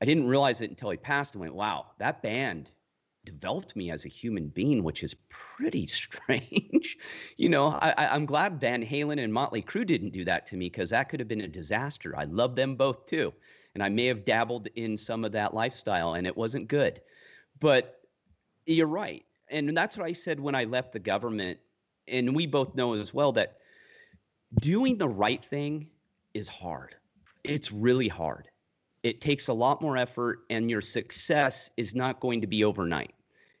I 0.00 0.06
didn't 0.06 0.26
realize 0.26 0.62
it 0.62 0.70
until 0.70 0.88
he 0.90 0.96
passed 0.96 1.34
and 1.34 1.42
went, 1.42 1.54
wow, 1.54 1.90
that 1.98 2.22
band 2.22 2.70
developed 3.26 3.76
me 3.76 3.90
as 3.90 4.06
a 4.06 4.08
human 4.08 4.48
being, 4.48 4.82
which 4.82 5.02
is 5.02 5.14
pretty 5.28 5.86
strange. 5.88 6.96
you 7.36 7.50
know, 7.50 7.66
I, 7.66 8.08
I'm 8.10 8.24
glad 8.24 8.60
Van 8.60 8.82
Halen 8.84 9.22
and 9.22 9.32
Motley 9.32 9.62
Crue 9.62 9.86
didn't 9.86 10.10
do 10.10 10.24
that 10.24 10.46
to 10.46 10.56
me 10.56 10.66
because 10.70 10.90
that 10.90 11.10
could 11.10 11.20
have 11.20 11.28
been 11.28 11.42
a 11.42 11.48
disaster. 11.48 12.18
I 12.18 12.24
love 12.24 12.56
them 12.56 12.76
both 12.76 13.04
too 13.04 13.34
and 13.74 13.82
I 13.82 13.88
may 13.88 14.06
have 14.06 14.24
dabbled 14.24 14.68
in 14.74 14.96
some 14.96 15.24
of 15.24 15.32
that 15.32 15.54
lifestyle 15.54 16.14
and 16.14 16.26
it 16.26 16.36
wasn't 16.36 16.68
good. 16.68 17.00
But 17.60 18.00
you're 18.66 18.86
right. 18.86 19.24
And 19.48 19.76
that's 19.76 19.96
what 19.96 20.06
I 20.06 20.12
said 20.12 20.40
when 20.40 20.54
I 20.54 20.64
left 20.64 20.92
the 20.92 20.98
government. 20.98 21.58
And 22.08 22.34
we 22.34 22.46
both 22.46 22.74
know 22.74 22.94
as 22.94 23.14
well 23.14 23.32
that 23.32 23.58
doing 24.60 24.98
the 24.98 25.08
right 25.08 25.44
thing 25.44 25.88
is 26.34 26.48
hard. 26.48 26.94
It's 27.44 27.72
really 27.72 28.08
hard. 28.08 28.48
It 29.02 29.20
takes 29.20 29.48
a 29.48 29.52
lot 29.52 29.82
more 29.82 29.96
effort 29.96 30.40
and 30.50 30.70
your 30.70 30.80
success 30.80 31.70
is 31.76 31.94
not 31.94 32.20
going 32.20 32.40
to 32.40 32.46
be 32.46 32.64
overnight. 32.64 33.14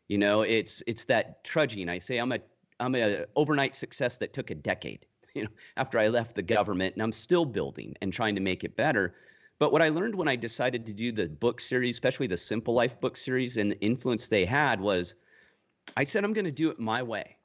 You 0.08 0.18
know, 0.18 0.42
it's 0.42 0.82
it's 0.86 1.04
that 1.06 1.42
trudging. 1.42 1.88
I 1.88 1.98
say 1.98 2.18
I'm 2.18 2.32
a 2.32 2.38
I'm 2.80 2.94
a 2.94 3.24
overnight 3.34 3.74
success 3.74 4.18
that 4.18 4.32
took 4.32 4.50
a 4.50 4.54
decade, 4.54 5.06
you 5.34 5.44
know, 5.44 5.48
after 5.76 5.98
I 5.98 6.08
left 6.08 6.34
the 6.34 6.42
government 6.42 6.94
and 6.94 7.02
I'm 7.02 7.12
still 7.12 7.44
building 7.44 7.94
and 8.02 8.12
trying 8.12 8.34
to 8.34 8.40
make 8.40 8.64
it 8.64 8.76
better. 8.76 9.14
But 9.58 9.72
what 9.72 9.82
I 9.82 9.90
learned 9.90 10.14
when 10.14 10.28
I 10.28 10.36
decided 10.36 10.86
to 10.86 10.92
do 10.92 11.12
the 11.12 11.28
book 11.28 11.60
series, 11.60 11.94
especially 11.94 12.26
the 12.26 12.36
Simple 12.36 12.74
Life 12.74 13.00
book 13.00 13.16
series, 13.16 13.56
and 13.56 13.72
the 13.72 13.80
influence 13.80 14.28
they 14.28 14.44
had 14.44 14.80
was 14.80 15.14
I 15.96 16.04
said, 16.04 16.24
I'm 16.24 16.32
going 16.32 16.46
to 16.46 16.50
do 16.50 16.70
it 16.70 16.78
my 16.78 17.02
way. 17.02 17.36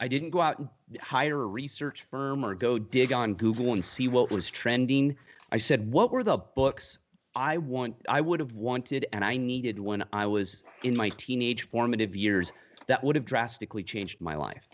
I 0.00 0.08
didn't 0.08 0.30
go 0.30 0.40
out 0.40 0.58
and 0.58 0.68
hire 1.00 1.40
a 1.40 1.46
research 1.46 2.02
firm 2.10 2.44
or 2.44 2.54
go 2.54 2.78
dig 2.78 3.12
on 3.12 3.34
Google 3.34 3.72
and 3.72 3.84
see 3.84 4.08
what 4.08 4.32
was 4.32 4.50
trending. 4.50 5.16
I 5.52 5.58
said, 5.58 5.92
what 5.92 6.10
were 6.10 6.24
the 6.24 6.38
books 6.38 6.98
I 7.34 7.58
want 7.58 7.96
I 8.08 8.20
would 8.20 8.40
have 8.40 8.56
wanted 8.56 9.06
and 9.12 9.24
I 9.24 9.36
needed 9.36 9.78
when 9.78 10.04
I 10.12 10.26
was 10.26 10.64
in 10.82 10.96
my 10.96 11.10
teenage 11.10 11.62
formative 11.62 12.14
years 12.14 12.52
that 12.88 13.02
would 13.02 13.16
have 13.16 13.24
drastically 13.24 13.82
changed 13.82 14.20
my 14.20 14.34
life. 14.34 14.68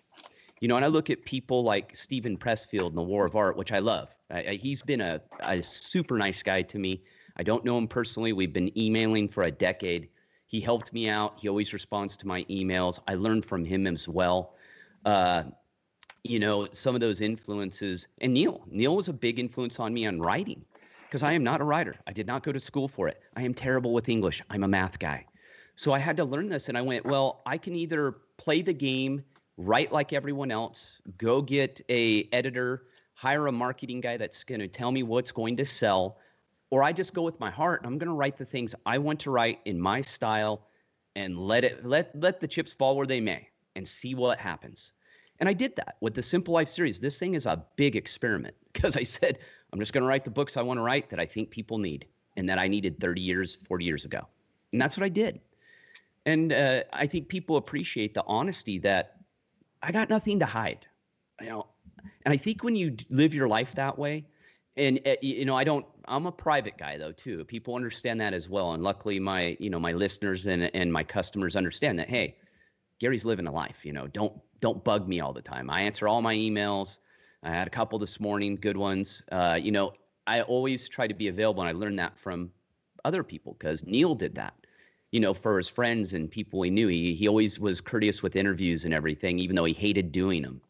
You 0.60 0.68
know, 0.68 0.76
and 0.76 0.84
I 0.84 0.88
look 0.88 1.08
at 1.10 1.24
people 1.24 1.62
like 1.62 1.94
Steven 1.94 2.36
Pressfield 2.36 2.90
in 2.90 2.96
The 2.96 3.02
War 3.02 3.24
of 3.24 3.36
Art, 3.36 3.56
which 3.56 3.70
I 3.70 3.78
love. 3.78 4.12
He's 4.50 4.82
been 4.82 5.00
a, 5.00 5.20
a 5.40 5.62
super 5.62 6.18
nice 6.18 6.42
guy 6.42 6.62
to 6.62 6.78
me. 6.78 7.02
I 7.36 7.42
don't 7.42 7.64
know 7.64 7.78
him 7.78 7.88
personally. 7.88 8.32
We've 8.32 8.52
been 8.52 8.76
emailing 8.78 9.28
for 9.28 9.44
a 9.44 9.50
decade. 9.50 10.08
He 10.46 10.60
helped 10.60 10.92
me 10.92 11.08
out. 11.08 11.38
He 11.40 11.48
always 11.48 11.72
responds 11.72 12.16
to 12.18 12.26
my 12.26 12.44
emails. 12.44 12.98
I 13.06 13.14
learned 13.14 13.44
from 13.44 13.64
him 13.64 13.86
as 13.86 14.08
well. 14.08 14.54
Uh, 15.04 15.44
you 16.24 16.38
know, 16.40 16.68
some 16.72 16.94
of 16.94 17.00
those 17.00 17.20
influences. 17.20 18.08
And 18.20 18.34
Neil, 18.34 18.62
Neil 18.70 18.96
was 18.96 19.08
a 19.08 19.12
big 19.12 19.38
influence 19.38 19.78
on 19.78 19.94
me 19.94 20.06
on 20.06 20.20
writing 20.20 20.64
because 21.06 21.22
I 21.22 21.32
am 21.32 21.44
not 21.44 21.60
a 21.60 21.64
writer. 21.64 21.94
I 22.06 22.12
did 22.12 22.26
not 22.26 22.42
go 22.42 22.52
to 22.52 22.60
school 22.60 22.88
for 22.88 23.08
it. 23.08 23.22
I 23.36 23.42
am 23.42 23.54
terrible 23.54 23.92
with 23.92 24.08
English. 24.08 24.42
I'm 24.50 24.64
a 24.64 24.68
math 24.68 24.98
guy. 24.98 25.24
So 25.76 25.92
I 25.92 25.98
had 25.98 26.16
to 26.16 26.24
learn 26.24 26.48
this. 26.48 26.68
And 26.68 26.76
I 26.76 26.82
went, 26.82 27.04
well, 27.04 27.40
I 27.46 27.56
can 27.56 27.74
either 27.74 28.18
play 28.36 28.62
the 28.62 28.74
game 28.74 29.22
write 29.58 29.92
like 29.92 30.12
everyone 30.12 30.50
else, 30.50 31.02
go 31.18 31.42
get 31.42 31.80
a 31.90 32.28
editor, 32.32 32.84
hire 33.18 33.48
a 33.48 33.52
marketing 33.52 34.00
guy 34.00 34.16
that's 34.16 34.44
going 34.44 34.60
to 34.60 34.68
tell 34.68 34.92
me 34.92 35.02
what's 35.02 35.32
going 35.32 35.56
to 35.56 35.64
sell, 35.64 36.18
or 36.70 36.84
I 36.84 36.92
just 36.92 37.14
go 37.14 37.22
with 37.22 37.40
my 37.40 37.50
heart 37.50 37.80
and 37.80 37.88
I'm 37.88 37.98
going 37.98 38.08
to 38.08 38.14
write 38.14 38.36
the 38.36 38.44
things 38.44 38.76
I 38.86 38.98
want 38.98 39.18
to 39.20 39.32
write 39.32 39.58
in 39.64 39.80
my 39.80 40.02
style 40.02 40.68
and 41.16 41.36
let 41.36 41.64
it 41.64 41.84
let 41.84 42.14
let 42.14 42.38
the 42.38 42.46
chips 42.46 42.72
fall 42.72 42.96
where 42.96 43.08
they 43.08 43.20
may 43.20 43.48
and 43.74 43.86
see 43.88 44.14
what 44.14 44.38
happens. 44.38 44.92
And 45.40 45.48
I 45.48 45.52
did 45.52 45.74
that 45.76 45.96
with 46.00 46.14
the 46.14 46.22
Simple 46.22 46.54
Life 46.54 46.68
series. 46.68 47.00
This 47.00 47.18
thing 47.18 47.34
is 47.34 47.46
a 47.46 47.64
big 47.74 47.96
experiment 47.96 48.54
because 48.72 48.96
I 48.96 49.02
said 49.02 49.40
I'm 49.72 49.80
just 49.80 49.92
going 49.92 50.02
to 50.02 50.08
write 50.08 50.24
the 50.24 50.30
books 50.30 50.56
I 50.56 50.62
want 50.62 50.78
to 50.78 50.82
write 50.82 51.10
that 51.10 51.18
I 51.18 51.26
think 51.26 51.50
people 51.50 51.78
need 51.78 52.06
and 52.36 52.48
that 52.48 52.60
I 52.60 52.68
needed 52.68 53.00
30 53.00 53.20
years, 53.20 53.58
40 53.66 53.84
years 53.84 54.04
ago. 54.04 54.28
And 54.72 54.80
that's 54.80 54.96
what 54.96 55.02
I 55.02 55.08
did. 55.08 55.40
And 56.24 56.52
uh, 56.52 56.84
I 56.92 57.08
think 57.08 57.26
people 57.26 57.56
appreciate 57.56 58.14
the 58.14 58.22
honesty 58.28 58.78
that 58.80 59.16
I 59.82 59.90
got 59.90 60.08
nothing 60.08 60.38
to 60.38 60.46
hide, 60.46 60.86
you 61.40 61.48
know. 61.48 61.66
And 62.28 62.34
I 62.34 62.36
think 62.36 62.62
when 62.62 62.76
you 62.76 62.94
live 63.08 63.34
your 63.34 63.48
life 63.48 63.74
that 63.76 63.98
way, 63.98 64.26
and 64.76 65.00
uh, 65.06 65.14
you 65.22 65.46
know, 65.46 65.56
I 65.56 65.64
don't. 65.64 65.86
I'm 66.04 66.26
a 66.26 66.30
private 66.30 66.76
guy 66.76 66.98
though 66.98 67.10
too. 67.10 67.42
People 67.46 67.74
understand 67.74 68.20
that 68.20 68.34
as 68.34 68.50
well, 68.50 68.74
and 68.74 68.82
luckily 68.82 69.18
my 69.18 69.56
you 69.58 69.70
know 69.70 69.80
my 69.80 69.92
listeners 69.92 70.46
and 70.46 70.64
and 70.74 70.92
my 70.92 71.02
customers 71.02 71.56
understand 71.56 71.98
that. 71.98 72.10
Hey, 72.10 72.36
Gary's 73.00 73.24
living 73.24 73.46
a 73.46 73.50
life. 73.50 73.82
You 73.82 73.94
know, 73.94 74.08
don't 74.08 74.38
don't 74.60 74.84
bug 74.84 75.08
me 75.08 75.20
all 75.20 75.32
the 75.32 75.40
time. 75.40 75.70
I 75.70 75.80
answer 75.80 76.06
all 76.06 76.20
my 76.20 76.34
emails. 76.34 76.98
I 77.42 77.48
had 77.48 77.66
a 77.66 77.70
couple 77.70 77.98
this 77.98 78.20
morning, 78.20 78.56
good 78.56 78.76
ones. 78.76 79.22
Uh, 79.32 79.58
you 79.58 79.72
know, 79.72 79.94
I 80.26 80.42
always 80.42 80.86
try 80.86 81.06
to 81.06 81.14
be 81.14 81.28
available, 81.28 81.62
and 81.62 81.70
I 81.70 81.72
learned 81.72 81.98
that 81.98 82.18
from 82.18 82.50
other 83.06 83.22
people 83.22 83.56
because 83.58 83.86
Neil 83.86 84.14
did 84.14 84.34
that 84.34 84.52
you 85.12 85.20
know, 85.20 85.32
for 85.32 85.56
his 85.56 85.70
friends 85.70 86.12
and 86.12 86.30
people 86.30 86.60
he 86.60 86.68
knew. 86.68 86.88
He 86.88 87.14
he 87.14 87.26
always 87.26 87.58
was 87.58 87.80
courteous 87.80 88.22
with 88.22 88.36
interviews 88.36 88.84
and 88.84 88.92
everything, 88.92 89.38
even 89.38 89.56
though 89.56 89.64
he 89.64 89.72
hated 89.72 90.12
doing 90.12 90.42
them, 90.42 90.60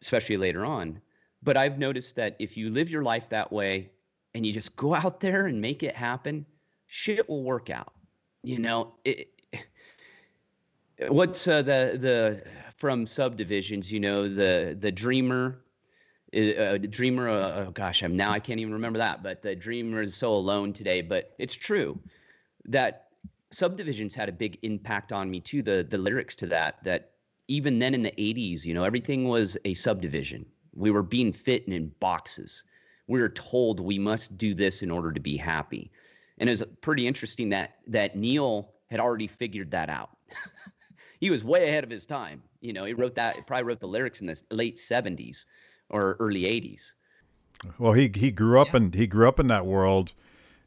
especially 0.00 0.36
later 0.36 0.64
on. 0.64 1.00
But 1.42 1.56
I've 1.56 1.78
noticed 1.78 2.16
that 2.16 2.36
if 2.38 2.56
you 2.56 2.70
live 2.70 2.90
your 2.90 3.02
life 3.02 3.28
that 3.30 3.52
way 3.52 3.90
and 4.34 4.46
you 4.46 4.52
just 4.52 4.76
go 4.76 4.94
out 5.02 5.20
there 5.20 5.46
and 5.46 5.60
make 5.60 5.82
it 5.82 5.94
happen, 5.94 6.46
shit 6.86 7.28
will 7.28 7.42
work 7.42 7.70
out. 7.70 7.92
You 8.42 8.58
know, 8.60 8.94
it, 9.04 9.28
what's 11.08 11.46
uh, 11.48 11.62
the 11.62 11.98
the 12.00 12.44
from 12.76 13.06
subdivisions? 13.06 13.90
You 13.90 14.00
know, 14.00 14.28
the 14.28 14.76
the 14.78 14.92
dreamer. 14.92 15.62
Uh, 16.36 16.76
dreamer, 16.76 17.30
uh, 17.30 17.64
oh 17.66 17.70
gosh, 17.70 18.02
I'm 18.02 18.16
now 18.16 18.30
I 18.30 18.40
can't 18.40 18.60
even 18.60 18.74
remember 18.74 18.98
that, 18.98 19.22
but 19.22 19.42
the 19.42 19.54
dreamer 19.54 20.02
is 20.02 20.14
so 20.14 20.32
alone 20.32 20.72
today. 20.72 21.00
But 21.00 21.34
it's 21.38 21.54
true 21.54 21.98
that 22.66 23.06
subdivisions 23.50 24.14
had 24.14 24.28
a 24.28 24.32
big 24.32 24.58
impact 24.62 25.12
on 25.12 25.30
me 25.30 25.40
too 25.40 25.62
the 25.62 25.86
the 25.88 25.96
lyrics 25.98 26.36
to 26.36 26.48
that 26.48 26.82
that 26.84 27.12
even 27.48 27.78
then 27.78 27.94
in 27.94 28.02
the 28.02 28.12
80s 28.12 28.64
you 28.64 28.74
know 28.74 28.84
everything 28.84 29.28
was 29.28 29.56
a 29.64 29.74
subdivision. 29.74 30.46
We 30.74 30.90
were 30.90 31.02
being 31.02 31.32
fit 31.32 31.66
in 31.68 31.92
boxes. 32.00 32.64
We 33.06 33.20
were 33.20 33.28
told 33.30 33.80
we 33.80 33.98
must 33.98 34.36
do 34.36 34.52
this 34.54 34.82
in 34.82 34.90
order 34.90 35.12
to 35.12 35.20
be 35.20 35.36
happy. 35.36 35.90
And 36.38 36.48
it 36.48 36.52
was 36.52 36.64
pretty 36.82 37.06
interesting 37.06 37.48
that 37.50 37.76
that 37.86 38.16
neil 38.16 38.74
had 38.90 39.00
already 39.00 39.26
figured 39.26 39.70
that 39.72 39.88
out. 39.90 40.10
He 41.18 41.30
was 41.30 41.42
way 41.42 41.66
ahead 41.66 41.82
of 41.82 41.88
his 41.88 42.04
time. 42.04 42.42
You 42.60 42.74
know 42.74 42.84
he 42.84 42.92
wrote 42.92 43.14
that 43.14 43.36
he 43.36 43.42
probably 43.46 43.64
wrote 43.64 43.80
the 43.80 43.88
lyrics 43.88 44.20
in 44.20 44.26
the 44.26 44.42
late 44.50 44.76
70s 44.76 45.46
or 45.88 46.16
early 46.20 46.42
80s 46.42 46.92
well 47.78 47.92
he 47.92 48.10
he 48.14 48.30
grew 48.30 48.60
up 48.60 48.68
Yeah. 48.68 48.76
in 48.78 48.92
he 48.92 49.06
grew 49.06 49.28
up 49.28 49.40
in 49.40 49.46
that 49.46 49.64
world 49.64 50.12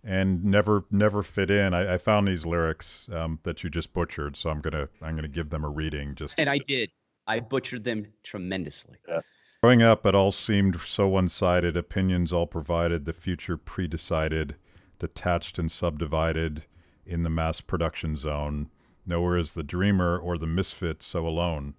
and 0.04 0.44
never 0.44 0.86
never 0.92 1.24
fit 1.24 1.52
in. 1.52 1.74
I, 1.74 1.96
I 1.96 1.98
found 1.98 2.28
these 2.28 2.46
lyrics 2.46 3.10
um, 3.12 3.40
that 3.44 3.64
you 3.64 3.70
just 3.70 3.94
butchered, 3.94 4.36
so 4.36 4.50
I'm 4.50 4.62
gonna 4.62 4.90
I'm 5.02 5.16
gonna 5.16 5.28
give 5.28 5.50
them 5.50 5.64
a 5.64 5.70
reading. 5.70 6.16
Just 6.16 6.40
and 6.40 6.50
i 6.50 6.58
did 6.58 6.92
i 7.28 7.40
butchered 7.40 7.84
them 7.84 8.08
tremendously 8.24 8.98
Growing 9.62 9.82
up, 9.82 10.06
it 10.06 10.16
all 10.16 10.32
seemed 10.32 10.80
so 10.80 11.10
one 11.10 11.28
sided, 11.28 11.76
opinions 11.76 12.32
all 12.32 12.48
provided, 12.48 13.04
the 13.04 13.12
future 13.12 13.58
pre-decided, 13.58 14.56
detached 15.00 15.60
and 15.60 15.70
subdivided 15.70 16.64
in 17.06 17.24
the 17.24 17.30
mass 17.30 17.60
production 17.60 18.16
zone. 18.16 18.70
Nowhere 19.06 19.38
is 19.38 19.54
the 19.54 19.64
dreamer 19.64 20.18
or 20.18 20.38
the 20.38 20.48
misfit 20.48 21.04
so 21.04 21.28
alone. 21.28 21.74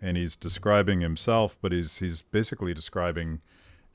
And 0.00 0.16
he's 0.16 0.36
describing 0.36 1.00
himself, 1.00 1.58
but 1.60 1.72
he's 1.72 1.98
he's 1.98 2.22
basically 2.22 2.74
describing 2.74 3.40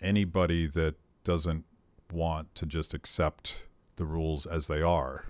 anybody 0.02 0.68
that 0.68 0.96
doesn't 1.24 1.64
want 2.12 2.54
to 2.56 2.66
just 2.66 2.94
accept 2.94 3.64
the 3.96 4.06
rules 4.06 4.46
as 4.46 4.68
they 4.68 4.82
are 4.82 5.26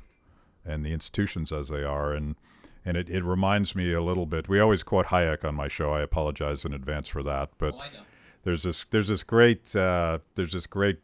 and 0.66 0.86
the 0.86 0.94
institutions 0.94 1.52
as 1.52 1.70
they 1.70 1.84
are. 1.84 2.14
And 2.14 2.36
and 2.88 2.98
it, 2.98 3.10
it 3.10 3.24
reminds 3.24 3.76
me 3.76 3.94
a 3.94 4.02
little 4.02 4.26
bit 4.26 4.48
we 4.48 4.60
always 4.60 4.84
quote 4.84 5.08
hayek 5.08 5.44
on 5.44 5.56
my 5.56 5.68
show. 5.68 5.94
I 5.94 6.02
apologize 6.02 6.66
in 6.66 6.74
advance 6.74 7.08
for 7.08 7.24
that 7.24 7.50
but 7.58 7.74
Oh, 7.74 7.82
there's 8.44 8.64
this 8.64 8.86
there's 8.86 9.08
this 9.08 9.24
great 9.24 9.76
uh, 9.76 10.20
there's 10.36 10.54
this 10.54 10.68
great 10.68 11.00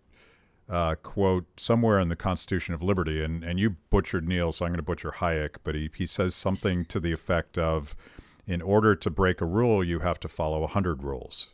uh, 0.72 0.96
quote 0.96 1.60
somewhere 1.60 2.00
in 2.00 2.08
the 2.08 2.16
Constitution 2.16 2.74
of 2.74 2.82
Liberty, 2.82 3.22
and, 3.22 3.44
and 3.44 3.60
you 3.60 3.72
butchered 3.90 4.28
Neil, 4.28 4.54
so 4.54 4.66
I'm 4.66 4.72
going 4.72 4.78
to 4.78 4.84
butcher 4.84 5.16
Hayek, 5.18 5.58
but 5.64 5.76
he, 5.76 5.90
he 5.94 6.06
says 6.06 6.34
something 6.34 6.86
to 6.86 7.00
the 7.00 7.12
effect 7.12 7.58
of, 7.58 7.94
in 8.48 8.62
order 8.62 8.96
to 8.96 9.10
break 9.10 9.42
a 9.42 9.46
rule, 9.46 9.84
you 9.84 10.00
have 10.00 10.20
to 10.22 10.30
follow 10.30 10.64
a 10.64 10.68
hundred 10.68 11.04
rules, 11.04 11.50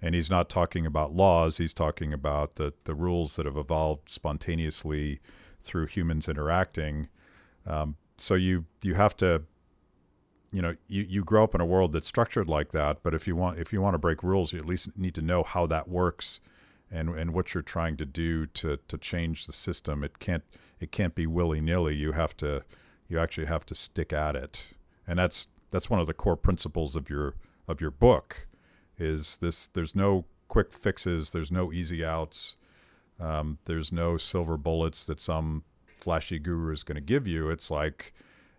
and 0.00 0.14
he's 0.14 0.30
not 0.30 0.48
talking 0.48 0.86
about 0.86 1.14
laws. 1.14 1.58
He's 1.58 1.74
talking 1.74 2.12
about 2.12 2.56
the 2.56 2.72
the 2.84 2.94
rules 2.94 3.36
that 3.36 3.46
have 3.46 3.56
evolved 3.56 4.08
spontaneously 4.08 5.20
through 5.62 5.86
humans 5.86 6.28
interacting. 6.28 7.08
Um, 7.66 7.96
so 8.16 8.34
you 8.34 8.66
you 8.82 8.94
have 8.94 9.16
to 9.18 9.42
you 10.52 10.62
know 10.62 10.76
you, 10.88 11.02
you 11.02 11.24
grow 11.24 11.44
up 11.44 11.54
in 11.54 11.60
a 11.60 11.66
world 11.66 11.92
that's 11.92 12.06
structured 12.06 12.48
like 12.48 12.72
that 12.72 13.02
but 13.02 13.14
if 13.14 13.26
you 13.26 13.36
want 13.36 13.58
if 13.58 13.72
you 13.72 13.80
want 13.80 13.94
to 13.94 13.98
break 13.98 14.22
rules 14.22 14.52
you 14.52 14.58
at 14.58 14.66
least 14.66 14.88
need 14.96 15.14
to 15.14 15.22
know 15.22 15.42
how 15.42 15.66
that 15.66 15.88
works 15.88 16.40
and 16.90 17.10
and 17.10 17.32
what 17.32 17.54
you're 17.54 17.62
trying 17.62 17.96
to 17.96 18.06
do 18.06 18.46
to 18.46 18.78
to 18.88 18.98
change 18.98 19.46
the 19.46 19.52
system 19.52 20.02
it 20.02 20.18
can't 20.18 20.44
it 20.80 20.90
can't 20.90 21.14
be 21.14 21.26
willy-nilly 21.26 21.94
you 21.94 22.12
have 22.12 22.36
to 22.36 22.62
you 23.08 23.18
actually 23.18 23.46
have 23.46 23.66
to 23.66 23.74
stick 23.74 24.12
at 24.12 24.34
it 24.34 24.72
and 25.06 25.18
that's 25.18 25.48
that's 25.70 25.90
one 25.90 26.00
of 26.00 26.06
the 26.06 26.14
core 26.14 26.36
principles 26.36 26.96
of 26.96 27.10
your 27.10 27.34
of 27.66 27.80
your 27.80 27.90
book 27.90 28.46
is 28.98 29.36
this 29.38 29.66
there's 29.68 29.94
no 29.94 30.24
quick 30.48 30.72
fixes 30.72 31.30
there's 31.30 31.52
no 31.52 31.72
easy 31.72 32.04
outs 32.04 32.56
um, 33.20 33.58
there's 33.64 33.92
no 33.92 34.16
silver 34.16 34.56
bullets 34.56 35.04
that 35.04 35.20
some 35.20 35.64
flashy 35.86 36.38
guru 36.38 36.72
is 36.72 36.84
going 36.84 36.96
to 36.96 37.00
give 37.00 37.26
you 37.26 37.50
it's 37.50 37.70
like 37.70 38.12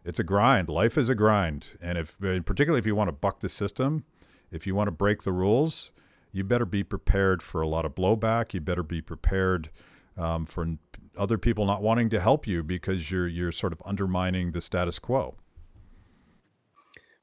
it's 0.05 0.19
a 0.19 0.23
grind. 0.23 0.69
Life 0.69 0.97
is 0.97 1.09
a 1.09 1.15
grind, 1.15 1.77
and 1.81 1.97
if 1.97 2.17
particularly 2.19 2.79
if 2.79 2.85
you 2.85 2.95
want 2.95 3.09
to 3.09 3.13
buck 3.13 3.41
the 3.41 3.49
system, 3.49 4.05
if 4.51 4.65
you 4.65 4.73
want 4.73 4.87
to 4.87 4.91
break 4.91 5.23
the 5.23 5.31
rules, 5.31 5.91
you 6.31 6.43
better 6.43 6.65
be 6.65 6.83
prepared 6.83 7.41
for 7.41 7.61
a 7.61 7.67
lot 7.67 7.85
of 7.85 7.95
blowback. 7.95 8.53
You 8.53 8.61
better 8.61 8.83
be 8.83 9.01
prepared 9.01 9.69
um, 10.17 10.45
for 10.45 10.77
other 11.17 11.37
people 11.37 11.65
not 11.65 11.81
wanting 11.81 12.09
to 12.09 12.19
help 12.19 12.47
you 12.47 12.63
because 12.63 13.11
you're 13.11 13.27
you're 13.27 13.51
sort 13.51 13.73
of 13.73 13.81
undermining 13.85 14.51
the 14.51 14.61
status 14.61 14.99
quo. 14.99 15.35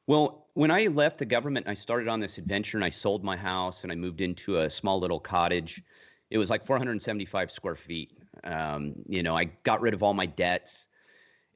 Well, 0.06 0.45
when 0.56 0.70
I 0.70 0.86
left 0.86 1.18
the 1.18 1.26
government, 1.26 1.68
I 1.68 1.74
started 1.74 2.08
on 2.08 2.18
this 2.18 2.38
adventure 2.38 2.78
and 2.78 2.84
I 2.84 2.88
sold 2.88 3.22
my 3.22 3.36
house 3.36 3.82
and 3.82 3.92
I 3.92 3.94
moved 3.94 4.22
into 4.22 4.60
a 4.60 4.70
small 4.70 4.98
little 4.98 5.20
cottage. 5.20 5.82
It 6.30 6.38
was 6.38 6.48
like 6.48 6.64
475 6.64 7.50
square 7.50 7.76
feet. 7.76 8.16
Um, 8.42 8.94
you 9.06 9.22
know, 9.22 9.36
I 9.36 9.44
got 9.64 9.82
rid 9.82 9.92
of 9.92 10.02
all 10.02 10.14
my 10.14 10.24
debts 10.24 10.88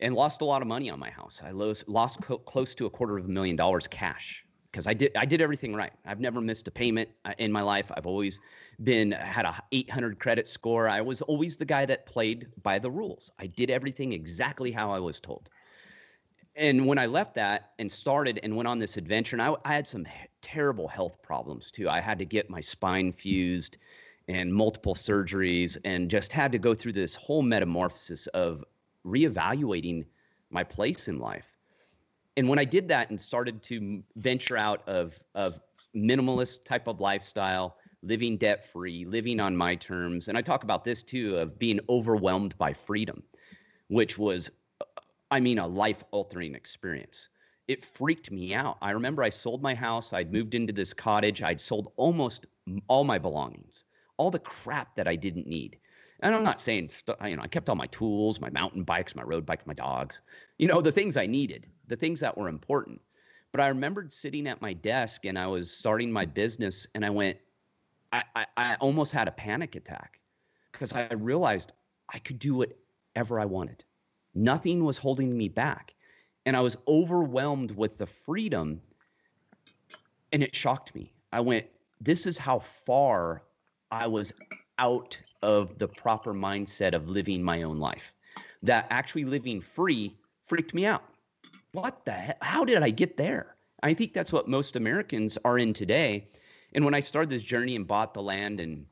and 0.01 0.15
lost 0.15 0.43
a 0.43 0.45
lot 0.45 0.61
of 0.61 0.69
money 0.69 0.91
on 0.91 0.99
my 0.99 1.09
house. 1.09 1.41
I 1.43 1.51
lost, 1.51 1.89
lost 1.89 2.21
co- 2.21 2.37
close 2.37 2.75
to 2.75 2.85
a 2.85 2.91
quarter 2.91 3.17
of 3.17 3.25
a 3.25 3.29
million 3.29 3.57
dollars 3.57 3.89
cash 3.89 4.45
because 4.71 4.87
I 4.87 4.93
did 4.93 5.13
I 5.17 5.25
did 5.25 5.41
everything 5.41 5.75
right. 5.75 5.93
I've 6.05 6.21
never 6.21 6.43
missed 6.43 6.69
a 6.69 6.71
payment 6.71 7.09
uh, 7.25 7.33
in 7.39 7.51
my 7.51 7.63
life. 7.63 7.91
I've 7.97 8.07
always 8.07 8.39
been 8.85 9.13
had 9.13 9.47
a 9.47 9.63
800 9.73 10.21
credit 10.21 10.47
score. 10.47 10.91
I 10.91 11.01
was 11.01 11.23
always 11.23 11.57
the 11.57 11.65
guy 11.65 11.87
that 11.87 12.05
played 12.05 12.49
by 12.63 12.79
the 12.79 12.91
rules. 12.91 13.31
I 13.39 13.47
did 13.47 13.71
everything 13.71 14.13
exactly 14.13 14.71
how 14.71 14.93
I 14.93 14.99
was 14.99 15.21
told 15.21 15.49
and 16.57 16.87
when 16.87 16.99
I 16.99 17.07
left 17.07 17.35
that 17.35 17.73
and 17.79 17.91
started 17.91 18.41
and 18.43 18.57
went 18.57 18.69
on 18.69 18.79
this 18.79 18.97
adventure, 18.97 19.37
and 19.37 19.43
I, 19.43 19.55
I 19.65 19.75
had 19.75 19.89
some 19.89 20.07
terrible 20.43 20.89
health 20.89 21.23
problems 21.23 21.71
too. 21.71 21.89
I 21.89 22.01
had 22.01 22.19
to 22.19 22.25
get 22.25 22.51
my 22.51 22.61
spine 22.61 23.13
fused 23.13 23.79
and 24.29 24.55
multiple 24.55 24.95
surgeries, 24.95 25.77
and 25.85 26.09
just 26.09 26.33
had 26.33 26.53
to 26.53 26.59
go 26.59 26.75
through 26.75 26.93
this 26.93 27.17
whole 27.17 27.43
metamorphosis 27.43 28.29
of 28.29 28.65
reevaluating 29.05 30.05
my 30.51 30.63
place 30.63 31.09
in 31.09 31.19
life. 31.19 31.47
And 32.37 32.49
when 32.49 32.59
I 32.59 32.65
did 32.65 32.89
that 32.89 33.11
and 33.11 33.21
started 33.21 33.63
to 33.65 34.03
venture 34.17 34.57
out 34.57 34.87
of 34.89 35.19
of 35.35 35.61
minimalist 35.97 36.65
type 36.65 36.87
of 36.87 37.01
lifestyle, 37.01 37.77
living 38.03 38.37
debt 38.37 38.65
free, 38.71 39.05
living 39.05 39.41
on 39.41 39.57
my 39.57 39.75
terms, 39.75 40.29
and 40.29 40.39
I 40.39 40.43
talk 40.43 40.63
about 40.63 40.85
this 40.85 41.03
too 41.03 41.37
of 41.37 41.59
being 41.59 41.81
overwhelmed 41.89 42.57
by 42.57 42.73
freedom, 42.73 43.23
which 43.89 44.17
was 44.17 44.51
I 45.31 45.40
mean, 45.40 45.59
a 45.59 45.66
life 45.66 46.03
altering 46.11 46.55
experience. 46.55 47.29
It 47.69 47.85
freaked 47.85 48.31
me 48.33 48.53
out. 48.53 48.79
I 48.83 48.90
remember 48.90 49.23
I 49.23 49.31
sold 49.31 49.62
my 49.62 49.75
house. 49.75 50.12
I'd 50.12 50.33
moved 50.33 50.55
into 50.55 50.73
this 50.73 50.93
cottage. 50.93 51.40
I'd 51.40 51.61
sold 51.61 51.93
almost 51.97 52.47
all 52.88 53.05
my 53.05 53.19
belongings, 53.19 53.85
all 54.16 54.31
the 54.31 54.40
crap 54.40 54.97
that 54.97 55.07
I 55.07 55.14
didn't 55.14 55.47
need. 55.47 55.79
And 56.23 56.35
I'm 56.35 56.43
not 56.43 56.61
saying, 56.61 56.90
st- 56.90 57.16
you 57.25 57.37
know, 57.37 57.43
I 57.43 57.47
kept 57.47 57.69
all 57.71 57.77
my 57.77 57.87
tools, 57.87 58.40
my 58.40 58.51
mountain 58.51 58.83
bikes, 58.83 59.14
my 59.14 59.23
road 59.23 59.47
bikes, 59.47 59.66
my 59.66 59.73
dogs, 59.73 60.21
you 60.59 60.66
know, 60.66 60.81
the 60.81 60.93
things 60.93 61.16
I 61.16 61.27
needed, 61.27 61.66
the 61.87 61.97
things 61.97 62.21
that 62.21 62.37
were 62.37 62.49
important. 62.49 63.01
But 63.53 63.61
I 63.61 63.69
remembered 63.69 64.12
sitting 64.12 64.47
at 64.47 64.61
my 64.61 64.73
desk 64.73 65.25
and 65.25 65.38
I 65.38 65.47
was 65.47 65.71
starting 65.71 66.12
my 66.12 66.27
business 66.27 66.87
and 66.95 67.05
I 67.05 67.11
went, 67.11 67.38
I, 68.12 68.25
I, 68.35 68.47
I 68.57 68.75
almost 68.77 69.12
had 69.12 69.29
a 69.29 69.33
panic 69.33 69.77
attack 69.77 70.21
because 70.73 70.93
I 70.93 71.09
realized 71.14 71.73
I 72.12 72.19
could 72.19 72.38
do 72.38 72.55
whatever 72.55 73.40
I 73.40 73.45
wanted 73.45 73.85
nothing 74.35 74.85
was 74.85 74.99
holding 74.99 75.37
me 75.37 75.49
back. 75.49 75.95
And 76.47 76.57
i 76.57 76.61
was 76.61 76.77
overwhelmed 76.88 77.73
with 77.73 77.99
the 77.99 78.07
freedom 78.07 78.81
and 80.33 80.43
it 80.43 80.55
shocked 80.55 80.95
me. 80.95 81.12
I 81.33 81.40
went 81.40 81.66
this 82.01 82.27
is 82.27 82.38
how 82.38 82.59
far 82.59 83.43
i 83.90 84.07
was 84.07 84.33
out 84.79 85.21
of 85.43 85.79
the 85.79 85.88
proper 85.88 86.33
mindset 86.33 86.95
of 86.95 87.09
living 87.09 87.43
my 87.43 87.62
own 87.62 87.79
life. 87.79 88.14
That 88.62 88.87
actually 88.90 89.25
living 89.25 89.61
free 89.61 90.16
freaked 90.43 90.75
me 90.75 90.87
out. 90.87 91.05
What 91.73 92.05
the 92.05 92.12
hell? 92.12 92.37
how 92.40 92.64
did 92.64 92.83
i 92.83 92.90
get 92.90 93.16
there? 93.16 93.57
I 93.83 93.95
think 93.95 94.12
that's 94.12 94.33
what 94.33 94.49
most 94.49 94.77
americans 94.77 95.38
are 95.45 95.59
in 95.59 95.75
today. 95.75 96.29
And 96.73 96.85
when 96.85 96.95
i 96.95 97.01
started 97.01 97.31
this 97.31 97.43
journey 97.43 97.77
and 97.77 97.87
bought 97.87 98.14
the 98.14 98.23
land 98.23 98.61
and 98.61 98.87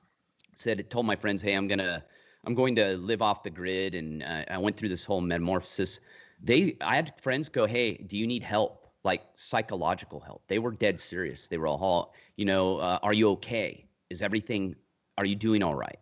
said 0.55 0.91
told 0.91 1.07
my 1.07 1.17
friends 1.17 1.41
hey 1.41 1.55
i'm 1.55 1.69
gonna 1.69 2.05
I'm 2.47 2.55
going 2.55 2.77
to 2.77 2.97
live 2.97 3.23
off 3.23 3.43
the 3.43 3.51
grid, 3.51 3.95
and 3.95 4.23
uh, 4.23 4.45
I 4.49 4.59
went 4.59 4.77
through 4.77 4.89
this 4.89 5.05
whole 5.05 5.21
metamorphosis. 5.21 6.01
They, 6.43 6.77
I 6.81 6.97
had 6.97 7.15
friends 7.21 7.49
go, 7.49 7.67
"Hey, 7.67 7.95
do 7.95 8.17
you 8.17 8.27
need 8.27 8.43
help? 8.43 8.87
Like 9.05 9.23
psychological 9.35 10.21
help?" 10.21 10.43
They 10.49 10.59
were 10.59 10.73
dead 10.73 11.01
serious. 11.01 11.49
They 11.49 11.59
were 11.59 11.67
all, 11.69 12.15
you 12.37 12.45
know, 12.45 12.79
uh, 12.79 12.99
"Are 13.03 13.13
you 13.13 13.31
okay? 13.31 13.87
Is 14.11 14.23
everything? 14.23 14.77
Are 15.17 15.27
you 15.27 15.35
doing 15.35 15.63
all 15.63 15.75
right?" 15.75 15.99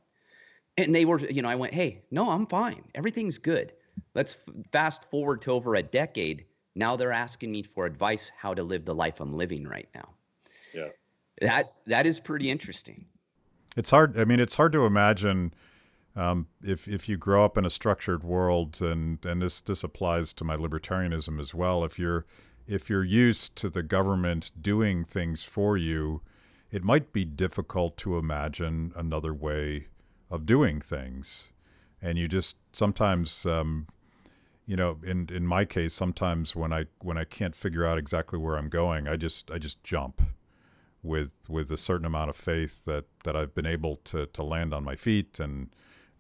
And 0.76 0.94
they 0.94 1.04
were, 1.06 1.18
you 1.18 1.42
know, 1.42 1.48
I 1.48 1.54
went, 1.54 1.72
"Hey, 1.72 2.02
no, 2.10 2.30
I'm 2.30 2.46
fine. 2.46 2.84
Everything's 2.94 3.38
good." 3.38 3.72
Let's 4.14 4.36
f- 4.46 4.54
fast 4.72 5.10
forward 5.10 5.40
to 5.42 5.52
over 5.52 5.74
a 5.74 5.82
decade. 5.82 6.44
Now 6.74 6.96
they're 6.96 7.12
asking 7.12 7.50
me 7.50 7.62
for 7.62 7.86
advice 7.86 8.30
how 8.36 8.52
to 8.52 8.62
live 8.62 8.84
the 8.84 8.94
life 8.94 9.20
I'm 9.20 9.34
living 9.34 9.66
right 9.66 9.88
now. 9.94 10.10
Yeah. 10.74 10.88
That 11.40 11.72
that 11.86 12.06
is 12.06 12.20
pretty 12.20 12.50
interesting. 12.50 13.06
It's 13.76 13.90
hard. 13.90 14.18
I 14.18 14.24
mean, 14.24 14.40
it's 14.40 14.54
hard 14.54 14.72
to 14.72 14.84
imagine 14.84 15.52
um, 16.16 16.48
if 16.64 16.88
if 16.88 17.08
you 17.08 17.18
grow 17.18 17.44
up 17.44 17.58
in 17.58 17.66
a 17.66 17.70
structured 17.70 18.24
world, 18.24 18.80
and 18.80 19.24
and 19.24 19.42
this 19.42 19.60
this 19.60 19.84
applies 19.84 20.32
to 20.34 20.44
my 20.44 20.56
libertarianism 20.56 21.38
as 21.38 21.54
well. 21.54 21.84
If 21.84 21.98
you're 21.98 22.24
if 22.66 22.88
you're 22.88 23.04
used 23.04 23.54
to 23.56 23.68
the 23.68 23.82
government 23.82 24.50
doing 24.60 25.04
things 25.04 25.44
for 25.44 25.76
you, 25.76 26.22
it 26.72 26.82
might 26.82 27.12
be 27.12 27.24
difficult 27.24 27.96
to 27.98 28.16
imagine 28.16 28.92
another 28.96 29.34
way 29.34 29.88
of 30.30 30.46
doing 30.46 30.80
things, 30.80 31.52
and 32.00 32.18
you 32.18 32.26
just 32.26 32.56
sometimes. 32.72 33.44
Um, 33.46 33.86
you 34.68 34.74
know, 34.74 34.98
in 35.04 35.28
in 35.32 35.46
my 35.46 35.64
case, 35.64 35.94
sometimes 35.94 36.56
when 36.56 36.72
I 36.72 36.86
when 36.98 37.16
I 37.16 37.22
can't 37.22 37.54
figure 37.54 37.86
out 37.86 37.98
exactly 37.98 38.36
where 38.36 38.56
I'm 38.56 38.68
going, 38.68 39.06
I 39.06 39.14
just 39.14 39.48
I 39.48 39.58
just 39.58 39.84
jump 39.84 40.20
with 41.04 41.30
with 41.48 41.70
a 41.70 41.76
certain 41.76 42.04
amount 42.04 42.30
of 42.30 42.36
faith 42.36 42.84
that 42.84 43.04
that 43.22 43.36
I've 43.36 43.54
been 43.54 43.64
able 43.66 43.96
to 44.06 44.26
to 44.26 44.42
land 44.42 44.74
on 44.74 44.82
my 44.82 44.96
feet 44.96 45.38
and 45.38 45.68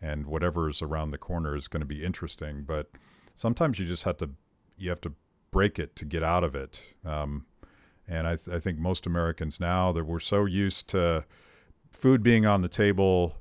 and 0.00 0.26
whatever's 0.26 0.82
around 0.82 1.10
the 1.10 1.18
corner 1.18 1.56
is 1.56 1.68
going 1.68 1.80
to 1.80 1.86
be 1.86 2.04
interesting. 2.04 2.64
But 2.66 2.90
sometimes 3.34 3.78
you 3.78 3.86
just 3.86 4.04
have 4.04 4.16
to 4.18 4.30
you 4.76 4.90
have 4.90 5.00
to 5.02 5.12
break 5.50 5.78
it 5.78 5.96
to 5.96 6.04
get 6.04 6.22
out 6.22 6.44
of 6.44 6.54
it. 6.54 6.94
Um, 7.04 7.46
and 8.08 8.26
I, 8.26 8.36
th- 8.36 8.54
I 8.54 8.60
think 8.60 8.78
most 8.78 9.06
Americans 9.06 9.58
now 9.58 9.90
that 9.92 10.04
we're 10.04 10.20
so 10.20 10.44
used 10.44 10.88
to 10.90 11.24
food 11.92 12.22
being 12.22 12.44
on 12.46 12.60
the 12.60 12.68
table 12.68 13.36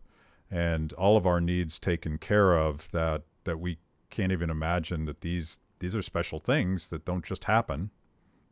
and 0.49 0.93
all 0.93 1.17
of 1.17 1.25
our 1.25 1.41
needs 1.41 1.77
taken 1.77 2.17
care 2.17 2.57
of 2.57 2.89
that 2.91 3.23
that 3.43 3.59
we 3.59 3.77
can't 4.09 4.31
even 4.31 4.49
imagine 4.49 5.05
that 5.05 5.21
these 5.21 5.59
these 5.79 5.95
are 5.95 6.01
special 6.01 6.39
things 6.39 6.87
that 6.87 7.05
don't 7.05 7.25
just 7.25 7.43
happen. 7.45 7.91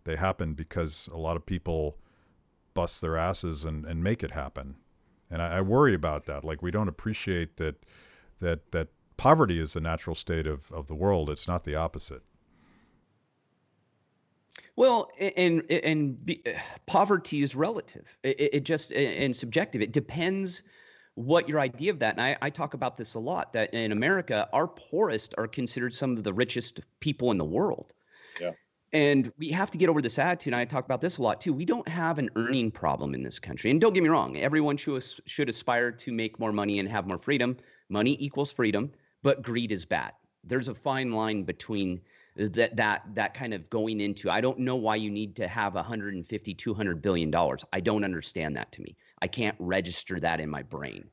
They 0.03 0.17
happen 0.17 0.53
because 0.53 1.07
a 1.11 1.17
lot 1.17 1.37
of 1.37 1.45
people 1.45 1.97
bust 2.73 3.01
their 3.01 3.17
asses 3.17 3.63
and, 3.63 3.85
and 3.85 4.03
make 4.03 4.23
it 4.23 4.31
happen. 4.31 4.75
And 5.29 5.41
I, 5.41 5.57
I 5.57 5.61
worry 5.61 5.93
about 5.93 6.25
that. 6.25 6.43
Like 6.43 6.61
we 6.61 6.71
don't 6.71 6.87
appreciate 6.87 7.57
that 7.57 7.83
that 8.39 8.71
that 8.71 8.89
poverty 9.17 9.59
is 9.59 9.73
the 9.73 9.81
natural 9.81 10.15
state 10.15 10.47
of, 10.47 10.71
of 10.71 10.87
the 10.87 10.95
world. 10.95 11.29
It's 11.29 11.47
not 11.47 11.63
the 11.63 11.75
opposite. 11.75 12.23
Well, 14.75 15.11
and 15.19 15.69
and 15.71 16.25
be, 16.25 16.43
poverty 16.87 17.43
is 17.43 17.55
relative. 17.55 18.17
It, 18.23 18.53
it, 18.53 18.59
just 18.61 18.91
and 18.91 19.35
subjective. 19.35 19.81
It 19.81 19.91
depends 19.91 20.63
what 21.15 21.47
your 21.47 21.59
idea 21.59 21.91
of 21.91 21.99
that. 21.99 22.15
And 22.15 22.21
I, 22.21 22.37
I 22.41 22.49
talk 22.49 22.73
about 22.73 22.97
this 22.97 23.13
a 23.13 23.19
lot. 23.19 23.53
That 23.53 23.73
in 23.73 23.91
America, 23.91 24.49
our 24.51 24.67
poorest 24.67 25.35
are 25.37 25.47
considered 25.47 25.93
some 25.93 26.17
of 26.17 26.23
the 26.23 26.33
richest 26.33 26.81
people 26.99 27.29
in 27.31 27.37
the 27.37 27.45
world. 27.45 27.93
Yeah. 28.41 28.51
And 28.93 29.33
we 29.39 29.49
have 29.49 29.71
to 29.71 29.77
get 29.77 29.89
over 29.89 30.01
this 30.01 30.19
attitude. 30.19 30.53
And 30.53 30.61
I 30.61 30.65
talk 30.65 30.85
about 30.85 31.01
this 31.01 31.17
a 31.17 31.23
lot 31.23 31.41
too. 31.41 31.51
We 31.51 31.65
don't 31.65 31.87
have 31.87 32.19
an 32.19 32.29
earning 32.35 32.69
problem 32.69 33.15
in 33.15 33.23
this 33.23 33.39
country. 33.39 33.71
And 33.71 33.81
don't 33.81 33.93
get 33.93 34.03
me 34.03 34.09
wrong, 34.09 34.37
everyone 34.37 34.77
should 34.77 35.03
should 35.25 35.49
aspire 35.49 35.91
to 35.91 36.11
make 36.11 36.39
more 36.39 36.51
money 36.51 36.79
and 36.79 36.87
have 36.87 37.07
more 37.07 37.17
freedom. 37.17 37.57
Money 37.89 38.15
equals 38.19 38.51
freedom, 38.51 38.91
but 39.23 39.41
greed 39.41 39.71
is 39.71 39.83
bad. 39.83 40.13
There's 40.43 40.67
a 40.67 40.75
fine 40.75 41.11
line 41.11 41.43
between 41.43 42.01
that 42.35 42.75
that 42.75 43.03
that 43.13 43.33
kind 43.33 43.53
of 43.53 43.69
going 43.69 43.99
into 43.99 44.29
i 44.29 44.41
don't 44.41 44.57
know 44.57 44.75
why 44.75 44.95
you 44.95 45.11
need 45.11 45.35
to 45.35 45.47
have 45.47 45.75
150 45.75 46.53
200 46.53 47.01
billion 47.01 47.29
dollars 47.29 47.63
i 47.73 47.79
don't 47.79 48.03
understand 48.03 48.55
that 48.55 48.71
to 48.71 48.81
me 48.81 48.95
i 49.21 49.27
can't 49.27 49.55
register 49.59 50.19
that 50.19 50.39
in 50.39 50.49
my 50.49 50.63
brain 50.63 51.07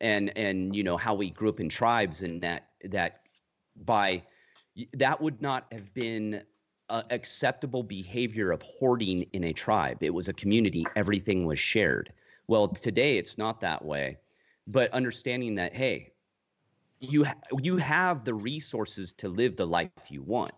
and 0.00 0.36
and 0.36 0.74
you 0.74 0.82
know 0.82 0.96
how 0.96 1.14
we 1.14 1.30
grew 1.30 1.48
up 1.48 1.60
in 1.60 1.68
tribes 1.68 2.22
and 2.22 2.40
that 2.40 2.68
that 2.84 3.20
by 3.84 4.22
that 4.94 5.20
would 5.20 5.40
not 5.42 5.66
have 5.72 5.92
been 5.92 6.42
acceptable 6.88 7.82
behavior 7.82 8.52
of 8.52 8.62
hoarding 8.62 9.22
in 9.32 9.44
a 9.44 9.52
tribe 9.52 10.02
it 10.02 10.14
was 10.14 10.28
a 10.28 10.32
community 10.32 10.84
everything 10.94 11.44
was 11.44 11.58
shared 11.58 12.12
well 12.46 12.68
today 12.68 13.18
it's 13.18 13.38
not 13.38 13.60
that 13.60 13.84
way 13.84 14.16
but 14.68 14.92
understanding 14.92 15.56
that 15.56 15.74
hey 15.74 16.12
you 17.00 17.24
ha- 17.24 17.34
you 17.62 17.76
have 17.76 18.24
the 18.24 18.34
resources 18.34 19.12
to 19.12 19.28
live 19.28 19.56
the 19.56 19.66
life 19.66 19.90
you 20.08 20.22
want. 20.22 20.54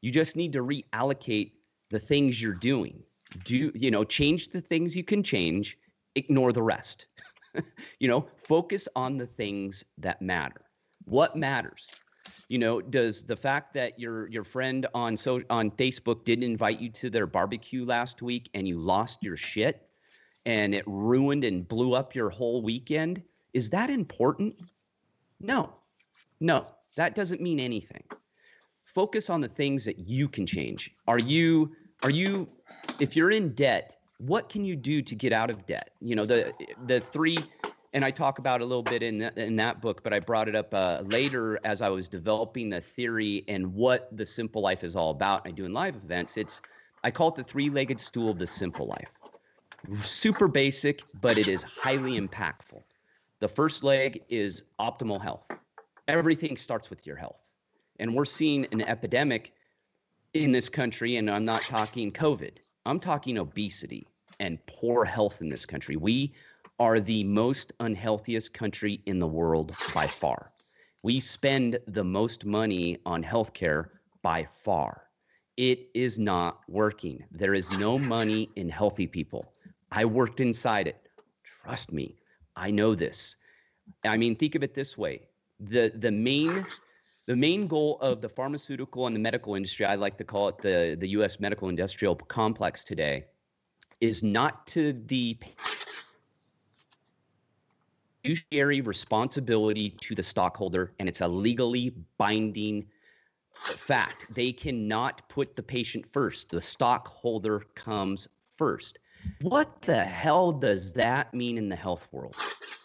You 0.00 0.10
just 0.10 0.36
need 0.36 0.52
to 0.52 0.62
reallocate 0.62 1.52
the 1.90 1.98
things 1.98 2.40
you're 2.40 2.54
doing. 2.54 3.02
Do 3.44 3.70
you 3.74 3.90
know 3.90 4.04
change 4.04 4.48
the 4.48 4.60
things 4.60 4.96
you 4.96 5.04
can 5.04 5.22
change, 5.22 5.78
ignore 6.14 6.52
the 6.52 6.62
rest. 6.62 7.08
you 7.98 8.08
know, 8.08 8.28
focus 8.36 8.88
on 8.96 9.16
the 9.16 9.26
things 9.26 9.84
that 9.98 10.22
matter. 10.22 10.62
What 11.04 11.36
matters? 11.36 11.90
You 12.48 12.58
know, 12.58 12.80
does 12.80 13.24
the 13.24 13.36
fact 13.36 13.74
that 13.74 13.98
your 13.98 14.28
your 14.28 14.44
friend 14.44 14.86
on 14.94 15.16
so 15.16 15.42
on 15.50 15.70
Facebook 15.70 16.24
didn't 16.24 16.44
invite 16.44 16.80
you 16.80 16.88
to 16.90 17.10
their 17.10 17.26
barbecue 17.26 17.84
last 17.84 18.22
week 18.22 18.48
and 18.54 18.66
you 18.66 18.78
lost 18.78 19.22
your 19.22 19.36
shit 19.36 19.86
and 20.46 20.74
it 20.74 20.84
ruined 20.86 21.44
and 21.44 21.68
blew 21.68 21.94
up 21.94 22.14
your 22.14 22.30
whole 22.30 22.62
weekend? 22.62 23.22
Is 23.52 23.70
that 23.70 23.90
important? 23.90 24.56
No, 25.40 25.74
no, 26.40 26.66
that 26.96 27.14
doesn't 27.14 27.40
mean 27.40 27.60
anything. 27.60 28.02
Focus 28.84 29.30
on 29.30 29.40
the 29.40 29.48
things 29.48 29.84
that 29.84 29.98
you 29.98 30.28
can 30.28 30.46
change. 30.46 30.90
Are 31.06 31.18
you, 31.18 31.76
are 32.02 32.10
you, 32.10 32.48
if 33.00 33.14
you're 33.14 33.30
in 33.30 33.54
debt, 33.54 33.96
what 34.18 34.48
can 34.48 34.64
you 34.64 34.74
do 34.74 35.02
to 35.02 35.14
get 35.14 35.32
out 35.32 35.50
of 35.50 35.66
debt? 35.66 35.90
You 36.00 36.16
know, 36.16 36.24
the, 36.24 36.52
the 36.86 37.00
three, 37.00 37.38
and 37.92 38.04
I 38.04 38.10
talk 38.10 38.38
about 38.38 38.60
a 38.60 38.64
little 38.64 38.82
bit 38.82 39.02
in 39.02 39.18
that, 39.18 39.38
in 39.38 39.56
that 39.56 39.80
book, 39.80 40.02
but 40.02 40.12
I 40.12 40.20
brought 40.20 40.48
it 40.48 40.54
up 40.54 40.74
uh, 40.74 41.02
later 41.06 41.58
as 41.64 41.80
I 41.80 41.88
was 41.88 42.08
developing 42.08 42.68
the 42.68 42.80
theory 42.80 43.44
and 43.48 43.74
what 43.74 44.14
the 44.16 44.26
simple 44.26 44.60
life 44.60 44.84
is 44.84 44.94
all 44.94 45.10
about. 45.10 45.46
I 45.46 45.50
do 45.50 45.64
in 45.64 45.72
live 45.72 45.96
events. 45.96 46.36
It's, 46.36 46.60
I 47.02 47.10
call 47.10 47.28
it 47.28 47.36
the 47.36 47.44
three 47.44 47.70
legged 47.70 48.00
stool 48.00 48.30
of 48.30 48.38
the 48.38 48.46
simple 48.46 48.86
life. 48.86 49.10
Super 50.02 50.48
basic, 50.48 51.02
but 51.20 51.38
it 51.38 51.48
is 51.48 51.62
highly 51.62 52.20
impactful. 52.20 52.82
The 53.40 53.48
first 53.48 53.82
leg 53.84 54.22
is 54.28 54.64
optimal 54.78 55.22
health. 55.22 55.48
Everything 56.08 56.56
starts 56.56 56.90
with 56.90 57.06
your 57.06 57.16
health. 57.16 57.48
And 58.00 58.14
we're 58.14 58.24
seeing 58.24 58.66
an 58.72 58.82
epidemic 58.82 59.52
in 60.34 60.52
this 60.52 60.68
country, 60.68 61.16
and 61.16 61.30
I'm 61.30 61.44
not 61.44 61.62
talking 61.62 62.12
COVID, 62.12 62.52
I'm 62.84 63.00
talking 63.00 63.38
obesity 63.38 64.06
and 64.40 64.64
poor 64.66 65.04
health 65.04 65.40
in 65.40 65.48
this 65.48 65.66
country. 65.66 65.96
We 65.96 66.34
are 66.78 67.00
the 67.00 67.24
most 67.24 67.72
unhealthiest 67.80 68.52
country 68.52 69.00
in 69.06 69.18
the 69.18 69.26
world 69.26 69.74
by 69.94 70.06
far. 70.06 70.52
We 71.02 71.20
spend 71.20 71.78
the 71.86 72.04
most 72.04 72.44
money 72.44 72.98
on 73.06 73.22
healthcare 73.22 73.88
by 74.22 74.46
far. 74.50 75.04
It 75.56 75.88
is 75.94 76.18
not 76.18 76.60
working. 76.68 77.24
There 77.32 77.54
is 77.54 77.78
no 77.80 77.98
money 77.98 78.48
in 78.56 78.68
healthy 78.68 79.06
people. 79.06 79.52
I 79.90 80.04
worked 80.04 80.40
inside 80.40 80.86
it. 80.86 81.08
Trust 81.62 81.92
me, 81.92 82.16
I 82.54 82.70
know 82.70 82.94
this. 82.94 83.36
I 84.04 84.16
mean, 84.16 84.36
think 84.36 84.54
of 84.54 84.62
it 84.62 84.74
this 84.74 84.96
way: 84.96 85.22
the 85.58 85.92
the 85.94 86.10
main 86.12 86.64
the 87.26 87.36
main 87.36 87.66
goal 87.66 87.98
of 88.00 88.20
the 88.20 88.28
pharmaceutical 88.28 89.06
and 89.06 89.14
the 89.14 89.20
medical 89.20 89.54
industry, 89.54 89.84
I 89.84 89.96
like 89.96 90.16
to 90.18 90.24
call 90.24 90.48
it 90.48 90.58
the 90.58 90.96
the 90.98 91.08
U.S. 91.08 91.40
medical 91.40 91.68
industrial 91.68 92.14
complex 92.14 92.84
today, 92.84 93.24
is 94.00 94.22
not 94.22 94.66
to 94.68 94.92
the 94.92 95.38
fiduciary 98.28 98.82
responsibility 98.82 99.90
to 100.02 100.14
the 100.14 100.22
stockholder, 100.22 100.92
and 100.98 101.08
it's 101.08 101.22
a 101.22 101.28
legally 101.28 101.94
binding 102.18 102.84
fact. 103.54 104.34
They 104.34 104.52
cannot 104.52 105.26
put 105.30 105.56
the 105.56 105.62
patient 105.62 106.04
first. 106.04 106.50
The 106.50 106.60
stockholder 106.60 107.60
comes 107.74 108.28
first. 108.50 108.98
What 109.40 109.80
the 109.80 110.04
hell 110.04 110.52
does 110.52 110.92
that 110.92 111.32
mean 111.32 111.56
in 111.56 111.70
the 111.70 111.76
health 111.76 112.06
world? 112.12 112.36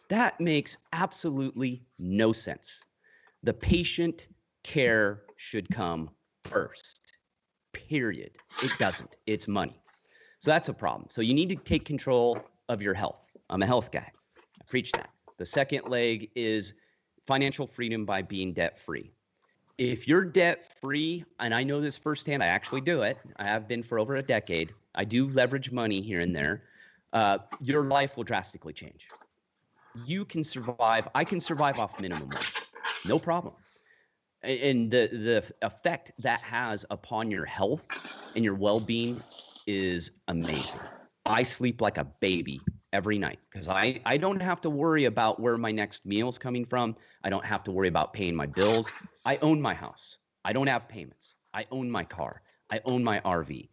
That 0.07 0.39
makes 0.39 0.77
absolutely 0.93 1.83
no 1.99 2.31
sense. 2.31 2.81
The 3.43 3.53
patient 3.53 4.29
care 4.63 5.23
should 5.35 5.69
come 5.69 6.09
first, 6.45 7.17
period. 7.73 8.37
It 8.63 8.73
doesn't, 8.79 9.17
it's 9.27 9.49
money. 9.49 9.77
So 10.39 10.51
that's 10.51 10.69
a 10.69 10.73
problem. 10.73 11.09
So 11.09 11.21
you 11.21 11.33
need 11.33 11.49
to 11.49 11.57
take 11.57 11.83
control 11.83 12.39
of 12.69 12.81
your 12.81 12.93
health. 12.93 13.19
I'm 13.49 13.61
a 13.61 13.65
health 13.65 13.91
guy, 13.91 14.09
I 14.37 14.63
preach 14.69 14.93
that. 14.93 15.09
The 15.43 15.47
second 15.47 15.89
leg 15.89 16.31
is 16.35 16.73
financial 17.27 17.67
freedom 17.67 18.05
by 18.05 18.21
being 18.21 18.53
debt 18.53 18.79
free. 18.79 19.11
If 19.77 20.07
you're 20.07 20.23
debt 20.23 20.63
free, 20.79 21.25
and 21.37 21.53
I 21.53 21.63
know 21.63 21.81
this 21.81 21.97
firsthand, 21.97 22.41
I 22.41 22.47
actually 22.47 22.79
do 22.79 23.01
it, 23.01 23.17
I 23.35 23.43
have 23.43 23.67
been 23.67 23.83
for 23.83 23.99
over 23.99 24.15
a 24.15 24.21
decade. 24.21 24.71
I 24.95 25.03
do 25.03 25.27
leverage 25.27 25.69
money 25.69 26.01
here 26.01 26.21
and 26.21 26.33
there. 26.33 26.63
Uh, 27.11 27.39
your 27.59 27.83
life 27.83 28.15
will 28.15 28.23
drastically 28.23 28.71
change 28.71 29.09
you 29.93 30.25
can 30.25 30.43
survive. 30.43 31.07
I 31.13 31.23
can 31.23 31.39
survive 31.39 31.77
off 31.77 31.99
minimum 31.99 32.29
wage, 32.29 32.63
no 33.05 33.19
problem. 33.19 33.53
And 34.41 34.89
the 34.89 35.09
the 35.11 35.65
effect 35.65 36.11
that 36.19 36.41
has 36.41 36.85
upon 36.89 37.31
your 37.31 37.45
health 37.45 37.87
and 38.35 38.43
your 38.43 38.55
well 38.55 38.79
being 38.79 39.19
is 39.67 40.11
amazing. 40.27 40.81
I 41.25 41.43
sleep 41.43 41.81
like 41.81 41.97
a 41.97 42.05
baby 42.19 42.61
every 42.93 43.17
night 43.17 43.39
because 43.49 43.67
I, 43.67 43.99
I 44.05 44.17
don't 44.17 44.41
have 44.41 44.61
to 44.61 44.69
worry 44.69 45.05
about 45.05 45.39
where 45.39 45.57
my 45.57 45.71
next 45.71 46.05
meal 46.05 46.29
is 46.29 46.37
coming 46.37 46.63
from. 46.63 46.95
I 47.23 47.29
don't 47.29 47.43
have 47.43 47.63
to 47.63 47.71
worry 47.71 47.89
about 47.89 48.13
paying 48.13 48.35
my 48.35 48.45
bills. 48.45 48.89
I 49.25 49.37
own 49.37 49.59
my 49.59 49.73
house. 49.73 50.19
I 50.45 50.53
don't 50.53 50.67
have 50.67 50.87
payments. 50.87 51.35
I 51.53 51.65
own 51.71 51.89
my 51.89 52.03
car. 52.03 52.43
I 52.71 52.79
own 52.85 53.03
my 53.03 53.19
RV. 53.21 53.67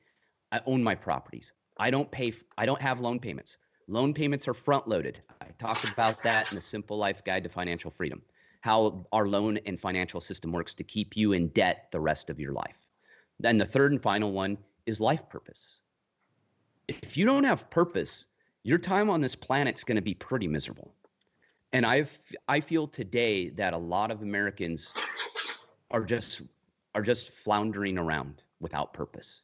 I 0.50 0.60
own 0.66 0.82
my 0.82 0.94
properties. 0.94 1.52
I 1.78 1.90
don't 1.90 2.10
pay. 2.10 2.32
I 2.58 2.66
don't 2.66 2.80
have 2.80 3.00
loan 3.00 3.20
payments. 3.20 3.58
Loan 3.86 4.14
payments 4.14 4.48
are 4.48 4.54
front 4.54 4.88
loaded. 4.88 5.18
I 5.40 5.46
talked 5.58 5.84
about 5.84 6.22
that 6.22 6.50
in 6.50 6.56
the 6.56 6.62
Simple 6.62 6.96
Life 6.96 7.24
Guide 7.24 7.42
to 7.42 7.48
Financial 7.48 7.90
Freedom, 7.90 8.22
how 8.60 9.06
our 9.12 9.26
loan 9.26 9.58
and 9.66 9.78
financial 9.78 10.20
system 10.20 10.52
works 10.52 10.74
to 10.74 10.84
keep 10.84 11.16
you 11.16 11.32
in 11.32 11.48
debt 11.48 11.88
the 11.90 12.00
rest 12.00 12.30
of 12.30 12.38
your 12.38 12.52
life. 12.52 12.86
Then 13.38 13.58
the 13.58 13.66
third 13.66 13.92
and 13.92 14.00
final 14.00 14.32
one 14.32 14.58
is 14.86 15.00
life 15.00 15.28
purpose. 15.28 15.80
If 16.88 17.16
you 17.16 17.24
don't 17.24 17.44
have 17.44 17.70
purpose, 17.70 18.26
your 18.62 18.78
time 18.78 19.10
on 19.10 19.20
this 19.20 19.34
planet 19.34 19.76
is 19.76 19.84
going 19.84 19.96
to 19.96 20.02
be 20.02 20.14
pretty 20.14 20.48
miserable. 20.48 20.94
And 21.72 21.86
I've 21.86 22.16
I 22.48 22.60
feel 22.60 22.86
today 22.86 23.50
that 23.50 23.72
a 23.72 23.78
lot 23.78 24.10
of 24.10 24.22
Americans 24.22 24.92
are 25.90 26.04
just 26.04 26.42
are 26.94 27.02
just 27.02 27.30
floundering 27.30 27.98
around 27.98 28.42
without 28.60 28.92
purpose. 28.92 29.42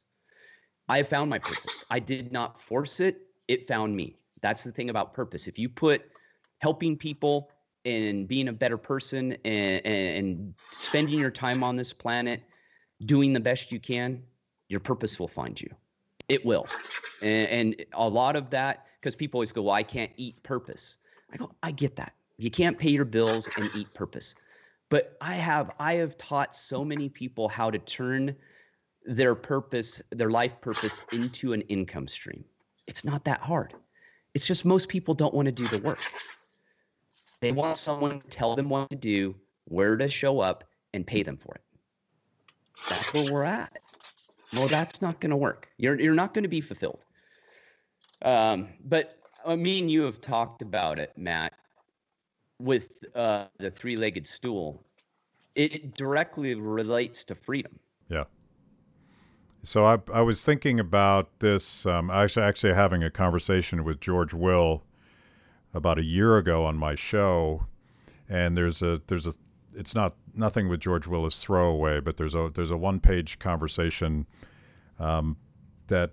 I 0.88 0.98
have 0.98 1.08
found 1.08 1.30
my 1.30 1.38
purpose. 1.38 1.84
I 1.90 1.98
did 1.98 2.32
not 2.32 2.60
force 2.60 3.00
it, 3.00 3.20
it 3.48 3.66
found 3.66 3.94
me. 3.94 4.16
That's 4.40 4.64
the 4.64 4.72
thing 4.72 4.90
about 4.90 5.14
purpose. 5.14 5.46
If 5.46 5.58
you 5.58 5.68
put 5.68 6.02
helping 6.58 6.96
people 6.96 7.50
and 7.84 8.26
being 8.26 8.48
a 8.48 8.52
better 8.52 8.76
person 8.76 9.36
and, 9.44 9.86
and 9.86 10.54
spending 10.72 11.18
your 11.18 11.30
time 11.30 11.62
on 11.62 11.76
this 11.76 11.92
planet 11.92 12.42
doing 13.04 13.32
the 13.32 13.40
best 13.40 13.72
you 13.72 13.80
can, 13.80 14.22
your 14.68 14.80
purpose 14.80 15.18
will 15.18 15.28
find 15.28 15.60
you. 15.60 15.70
It 16.28 16.44
will. 16.44 16.66
And, 17.22 17.48
and 17.48 17.86
a 17.92 18.08
lot 18.08 18.36
of 18.36 18.50
that, 18.50 18.86
because 19.06 19.14
people 19.14 19.38
always 19.38 19.52
go, 19.52 19.62
well, 19.62 19.74
I 19.74 19.84
can't 19.84 20.10
eat 20.16 20.42
purpose. 20.42 20.96
I 21.32 21.36
go, 21.36 21.52
I 21.62 21.70
get 21.70 21.94
that. 21.94 22.12
You 22.38 22.50
can't 22.50 22.76
pay 22.76 22.90
your 22.90 23.04
bills 23.04 23.48
and 23.56 23.70
eat 23.76 23.94
purpose. 23.94 24.34
But 24.88 25.16
I 25.20 25.34
have 25.34 25.70
I 25.78 25.94
have 25.96 26.18
taught 26.18 26.56
so 26.56 26.84
many 26.84 27.08
people 27.08 27.48
how 27.48 27.70
to 27.70 27.78
turn 27.78 28.34
their 29.04 29.36
purpose, 29.36 30.02
their 30.10 30.28
life 30.28 30.60
purpose 30.60 31.02
into 31.12 31.52
an 31.52 31.60
income 31.62 32.08
stream 32.08 32.44
It's 32.88 33.04
not 33.04 33.26
that 33.26 33.40
hard. 33.40 33.74
It's 34.34 34.44
just 34.44 34.64
most 34.64 34.88
people 34.88 35.14
don't 35.14 35.32
want 35.32 35.46
to 35.46 35.52
do 35.52 35.68
the 35.68 35.78
work. 35.78 36.00
They 37.40 37.52
want 37.52 37.78
someone 37.78 38.18
to 38.18 38.26
tell 38.26 38.56
them 38.56 38.68
what 38.68 38.90
to 38.90 38.96
do, 38.96 39.36
where 39.66 39.96
to 39.96 40.10
show 40.10 40.40
up, 40.40 40.64
and 40.92 41.06
pay 41.06 41.22
them 41.22 41.36
for 41.36 41.54
it. 41.54 41.62
That's 42.88 43.14
where 43.14 43.32
we're 43.32 43.44
at. 43.44 43.78
Well, 44.52 44.66
that's 44.66 45.00
not 45.00 45.20
going 45.20 45.30
to 45.30 45.36
work. 45.36 45.68
You're 45.76 46.00
you're 46.00 46.16
not 46.16 46.34
going 46.34 46.42
to 46.42 46.48
be 46.48 46.60
fulfilled. 46.60 47.04
Um, 48.26 48.68
but 48.84 49.18
uh, 49.44 49.56
me 49.56 49.78
and 49.78 49.90
you 49.90 50.02
have 50.02 50.20
talked 50.20 50.60
about 50.60 50.98
it, 50.98 51.12
Matt, 51.16 51.54
with 52.60 53.04
uh, 53.14 53.46
the 53.58 53.70
three-legged 53.70 54.26
stool. 54.26 54.82
It 55.54 55.96
directly 55.96 56.54
relates 56.54 57.24
to 57.24 57.34
freedom. 57.34 57.78
Yeah. 58.10 58.24
So 59.62 59.86
I, 59.86 59.98
I 60.12 60.20
was 60.20 60.44
thinking 60.44 60.78
about 60.78 61.38
this. 61.38 61.86
Um, 61.86 62.10
I 62.10 62.24
was 62.24 62.36
actually 62.36 62.74
having 62.74 63.02
a 63.02 63.10
conversation 63.10 63.84
with 63.84 64.00
George 64.00 64.34
Will 64.34 64.82
about 65.72 65.98
a 65.98 66.04
year 66.04 66.36
ago 66.36 66.64
on 66.64 66.76
my 66.76 66.94
show, 66.94 67.66
and 68.28 68.56
there's 68.56 68.82
a 68.82 69.00
there's 69.06 69.26
a 69.26 69.34
it's 69.74 69.94
not 69.94 70.14
nothing 70.34 70.68
with 70.68 70.80
George 70.80 71.06
Willis 71.06 71.42
throwaway, 71.42 72.00
but 72.00 72.16
there's 72.16 72.34
a 72.34 72.50
there's 72.52 72.70
a 72.70 72.76
one 72.76 73.00
page 73.00 73.38
conversation 73.38 74.26
um, 74.98 75.36
that, 75.88 76.12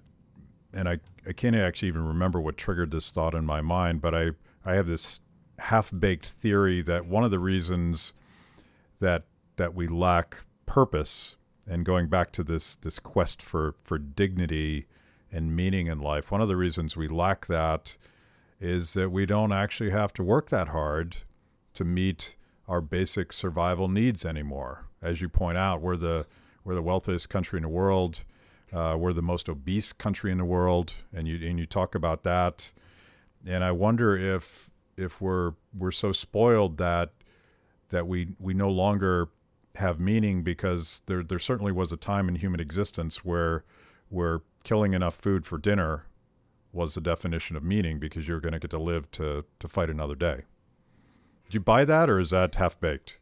and 0.74 0.90
I 0.90 1.00
I 1.28 1.34
can't 1.34 1.56
actually 1.56 1.88
even 1.88 2.06
remember 2.06 2.42
what 2.42 2.58
triggered 2.58 2.92
this 2.92 3.12
thought 3.12 3.34
in 3.34 3.46
my 3.46 3.62
mind, 3.62 4.02
but 4.02 4.14
I 4.14 4.32
I 4.66 4.74
have 4.76 4.88
this 4.88 5.22
half 5.60 5.92
baked 5.98 6.28
theory 6.28 6.82
that 6.82 7.06
one 7.06 7.24
of 7.24 7.32
the 7.32 7.40
reasons 7.40 8.14
that 9.00 9.24
that 9.58 9.74
we 9.74 9.88
lack 9.88 10.38
purpose 10.66 11.36
and 11.68 11.86
going 11.86 12.08
back 12.08 12.32
to 12.34 12.44
this 12.44 12.76
this 12.76 13.00
quest 13.00 13.42
for 13.42 13.76
for 13.82 13.98
dignity 13.98 14.88
and 15.32 15.56
meaning 15.56 15.88
in 15.88 16.00
life, 16.00 16.32
one 16.32 16.42
of 16.42 16.48
the 16.48 16.56
reasons 16.56 16.96
we 16.96 17.08
lack 17.08 17.48
that 17.48 17.98
is 18.60 18.94
that 18.94 19.12
we 19.12 19.26
don't 19.26 19.52
actually 19.52 19.90
have 19.90 20.14
to 20.14 20.24
work 20.24 20.50
that 20.50 20.70
hard 20.70 21.18
to 21.74 21.84
meet 21.84 22.36
our 22.68 22.82
basic 22.82 23.34
survival 23.34 23.88
needs 23.88 24.26
anymore. 24.26 24.86
As 25.02 25.22
you 25.22 25.28
point 25.28 25.58
out, 25.58 25.82
we're 25.82 25.98
the 25.98 26.26
we're 26.64 26.76
the 26.76 26.82
wealthiest 26.82 27.30
country 27.30 27.58
in 27.58 27.64
the 27.64 27.70
world. 27.70 28.24
Uh, 28.74 28.96
we're 28.98 29.14
the 29.14 29.22
most 29.22 29.48
obese 29.50 29.94
country 29.94 30.32
in 30.32 30.38
the 30.40 30.46
world, 30.46 30.96
and 31.14 31.28
you 31.28 31.48
and 31.48 31.60
you 31.60 31.66
talk 31.66 31.94
about 31.94 32.24
that. 32.24 32.72
And 33.46 33.64
I 33.64 33.72
wonder 33.72 34.18
if 34.18 34.72
if 34.98 35.22
we're 35.22 35.54
we're 35.78 35.92
so 35.92 36.12
spoiled 36.12 36.78
that 36.78 37.12
that 37.90 38.08
we 38.08 38.30
we 38.40 38.54
no 38.54 38.70
longer 38.70 39.30
have 39.76 40.00
meaning 40.00 40.44
because 40.44 41.02
there 41.06 41.24
there 41.24 41.40
certainly 41.40 41.72
was 41.72 41.92
a 41.92 41.98
time 41.98 42.28
in 42.28 42.36
human 42.36 42.60
existence 42.60 43.24
where 43.24 43.64
where 44.10 44.42
killing 44.64 44.94
enough 44.94 45.16
food 45.16 45.46
for 45.46 45.58
dinner 45.58 46.06
was 46.72 46.96
the 46.96 47.02
definition 47.02 47.56
of 47.56 47.64
meaning 47.64 48.00
because 48.00 48.28
you're 48.28 48.40
going 48.40 48.54
to 48.54 48.60
get 48.60 48.72
to 48.72 48.80
live 48.80 49.10
to 49.12 49.46
to 49.60 49.68
fight 49.68 49.90
another 49.90 50.16
day. 50.16 50.42
Do 51.50 51.56
you 51.56 51.60
buy 51.60 51.86
that, 51.86 52.10
or 52.10 52.20
is 52.20 52.32
that 52.32 52.56
half 52.56 52.80
baked? 52.80 53.20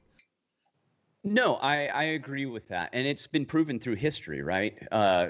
No, 1.24 1.56
I, 1.56 1.88
I 1.88 2.04
agree 2.04 2.48
with 2.48 2.68
that, 2.70 2.90
and 2.94 3.06
it's 3.08 3.28
been 3.28 3.46
proven 3.46 3.80
through 3.80 3.96
history, 3.96 4.42
right? 4.42 4.76
Uh, 4.92 5.28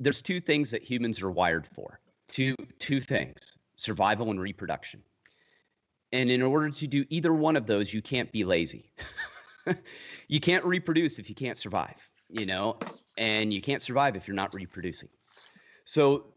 there's 0.00 0.22
two 0.22 0.40
things 0.40 0.70
that 0.70 0.82
humans 0.82 1.22
are 1.22 1.30
wired 1.30 1.66
for. 1.66 2.00
Two 2.28 2.54
two 2.78 3.00
things: 3.00 3.58
survival 3.76 4.30
and 4.30 4.40
reproduction. 4.40 5.02
And 6.12 6.30
in 6.30 6.40
order 6.40 6.70
to 6.70 6.86
do 6.86 7.04
either 7.10 7.34
one 7.34 7.56
of 7.56 7.66
those, 7.66 7.92
you 7.92 8.00
can't 8.00 8.30
be 8.32 8.44
lazy. 8.44 8.92
you 10.28 10.40
can't 10.40 10.64
reproduce 10.64 11.18
if 11.18 11.28
you 11.28 11.34
can't 11.34 11.58
survive, 11.58 12.08
you 12.30 12.46
know, 12.46 12.78
and 13.18 13.52
you 13.52 13.60
can't 13.60 13.82
survive 13.82 14.16
if 14.16 14.26
you're 14.26 14.36
not 14.36 14.54
reproducing. 14.54 15.08
So 15.84 16.32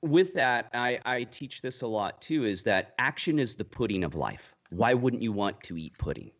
with 0.00 0.32
that, 0.34 0.70
I, 0.72 1.00
I 1.04 1.24
teach 1.24 1.60
this 1.60 1.82
a 1.82 1.86
lot 1.86 2.22
too, 2.22 2.44
is 2.44 2.62
that 2.64 2.94
action 2.98 3.38
is 3.38 3.56
the 3.56 3.64
pudding 3.64 4.04
of 4.04 4.14
life 4.14 4.54
why 4.70 4.94
wouldn't 4.94 5.22
you 5.22 5.32
want 5.32 5.60
to 5.64 5.76
eat 5.76 5.98
pudding? 5.98 6.30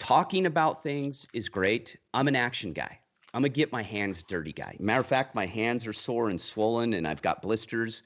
Talking 0.00 0.46
about 0.46 0.82
things 0.82 1.28
is 1.34 1.48
great. 1.48 1.96
I'm 2.14 2.26
an 2.26 2.34
action 2.34 2.72
guy. 2.72 2.98
I'm 3.32 3.44
a 3.44 3.48
get 3.48 3.70
my 3.70 3.82
hands 3.82 4.24
dirty 4.24 4.52
guy. 4.52 4.74
Matter 4.80 5.00
of 5.00 5.06
fact, 5.06 5.36
my 5.36 5.46
hands 5.46 5.86
are 5.86 5.92
sore 5.92 6.30
and 6.30 6.40
swollen, 6.40 6.94
and 6.94 7.06
I've 7.06 7.22
got 7.22 7.42
blisters. 7.42 8.02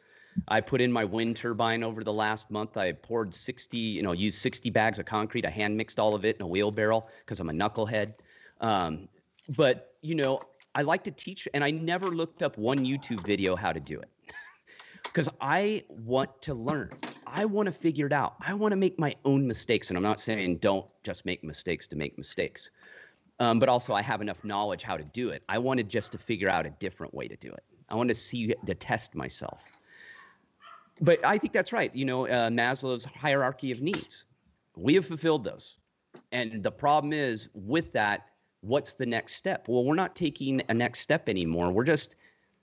I 0.49 0.61
put 0.61 0.81
in 0.81 0.93
my 0.93 1.05
wind 1.05 1.37
turbine 1.37 1.85
over 1.85 2.03
the 2.03 2.13
last 2.13 2.51
month. 2.51 2.77
I 2.77 2.93
poured 2.93 3.33
60, 3.33 3.79
you 3.79 4.03
know, 4.03 4.11
used 4.11 4.39
60 4.39 4.69
bags 4.71 4.99
of 4.99 5.07
concrete. 5.07 5.47
I 5.47 5.51
hand 5.51 5.77
mixed 5.77 6.01
all 6.01 6.15
of 6.17 6.25
it 6.25 6.37
in 6.37 6.43
a 6.43 6.47
wheelbarrow 6.47 7.03
because 7.21 7.39
I'm 7.39 7.49
a 7.49 7.53
knucklehead. 7.53 8.15
Um, 8.61 9.09
but 9.57 9.95
you 10.03 10.17
know, 10.17 10.41
I 10.75 10.83
like 10.83 11.05
to 11.05 11.13
teach, 11.13 11.47
and 11.55 11.63
I 11.63 11.71
never 11.71 12.09
looked 12.09 12.43
up 12.43 12.59
one 12.59 12.81
YouTube 12.81 13.25
video 13.25 13.55
how 13.55 13.73
to 13.73 13.81
do 13.81 14.01
it 14.01 14.11
because 15.05 15.29
I 15.41 15.85
want 15.89 16.43
to 16.43 16.55
learn. 16.55 16.91
I 17.35 17.45
want 17.47 17.67
to 17.67 17.73
figure 17.73 18.07
it 18.07 18.13
out. 18.13 18.37
I 18.47 18.55
want 18.55 18.71
to 18.73 18.77
make 18.77 18.97
my 18.97 19.17
own 19.25 19.47
mistakes. 19.47 19.91
And 19.91 19.97
I'm 19.97 20.05
not 20.05 20.21
saying 20.21 20.59
don't 20.59 20.87
just 21.03 21.27
make 21.27 21.43
mistakes 21.43 21.89
to 21.89 21.97
make 21.97 22.17
mistakes, 22.17 22.71
um, 23.41 23.59
but 23.59 23.69
also 23.69 23.93
I 23.93 24.03
have 24.03 24.23
enough 24.23 24.45
knowledge 24.45 24.85
how 24.85 24.97
to 24.97 25.03
do 25.03 25.31
it. 25.31 25.45
I 25.49 25.59
wanted 25.59 25.89
just 25.89 26.13
to 26.13 26.19
figure 26.19 26.49
out 26.49 26.65
a 26.65 26.71
different 26.71 27.13
way 27.13 27.27
to 27.27 27.37
do 27.37 27.51
it. 27.51 27.65
I 27.89 27.97
want 27.97 28.09
to 28.11 28.15
see, 28.15 28.55
to 28.65 28.75
test 28.75 29.17
myself. 29.17 29.83
But 31.01 31.27
I 31.27 31.39
think 31.39 31.53
that's 31.53 31.73
right. 31.73 31.93
You 31.93 32.05
know, 32.05 32.29
uh, 32.29 32.51
Maslow's 32.51 33.05
hierarchy 33.05 33.73
of 33.73 33.83
needs. 33.83 34.27
We 34.77 34.95
have 34.95 35.05
fulfilled 35.05 35.43
those. 35.43 35.77
And 36.31 36.63
the 36.63 36.71
problem 36.71 37.13
is 37.13 37.49
with 37.53 37.93
that, 37.95 38.29
what's 38.61 38.95
the 38.95 39.07
next 39.07 39.35
step? 39.35 39.67
Well, 39.67 39.83
we're 39.85 39.97
not 39.97 40.15
taking 40.15 40.63
a 40.69 40.75
next 40.75 41.01
step 41.01 41.29
anymore. 41.29 41.73
We're 41.73 41.83
just, 41.83 42.15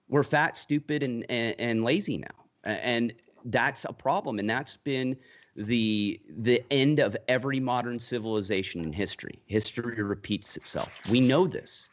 we're 0.08 0.24
fat, 0.24 0.56
stupid, 0.56 1.04
and, 1.04 1.26
and, 1.30 1.56
and 1.60 1.84
lazy 1.84 2.18
now. 2.18 2.28
And 2.64 3.14
that's 3.46 3.86
a 3.86 3.94
problem 3.94 4.40
and 4.40 4.50
that's 4.50 4.78
been 4.78 5.18
the 5.56 6.20
the 6.30 6.62
end 6.72 7.00
of 7.00 7.18
every 7.28 7.60
modern 7.60 8.00
civilization 8.00 8.84
in 8.84 8.94
history. 8.94 9.42
History 9.48 10.02
repeats 10.02 10.56
itself. 10.56 11.10
We 11.10 11.20
know 11.20 11.48
this 11.48 11.90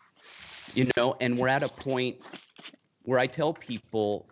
you 0.74 0.86
know 0.96 1.14
and 1.20 1.38
we're 1.38 1.48
at 1.48 1.62
a 1.62 1.68
point 1.68 2.40
where 3.02 3.18
i 3.18 3.26
tell 3.26 3.52
people 3.54 4.28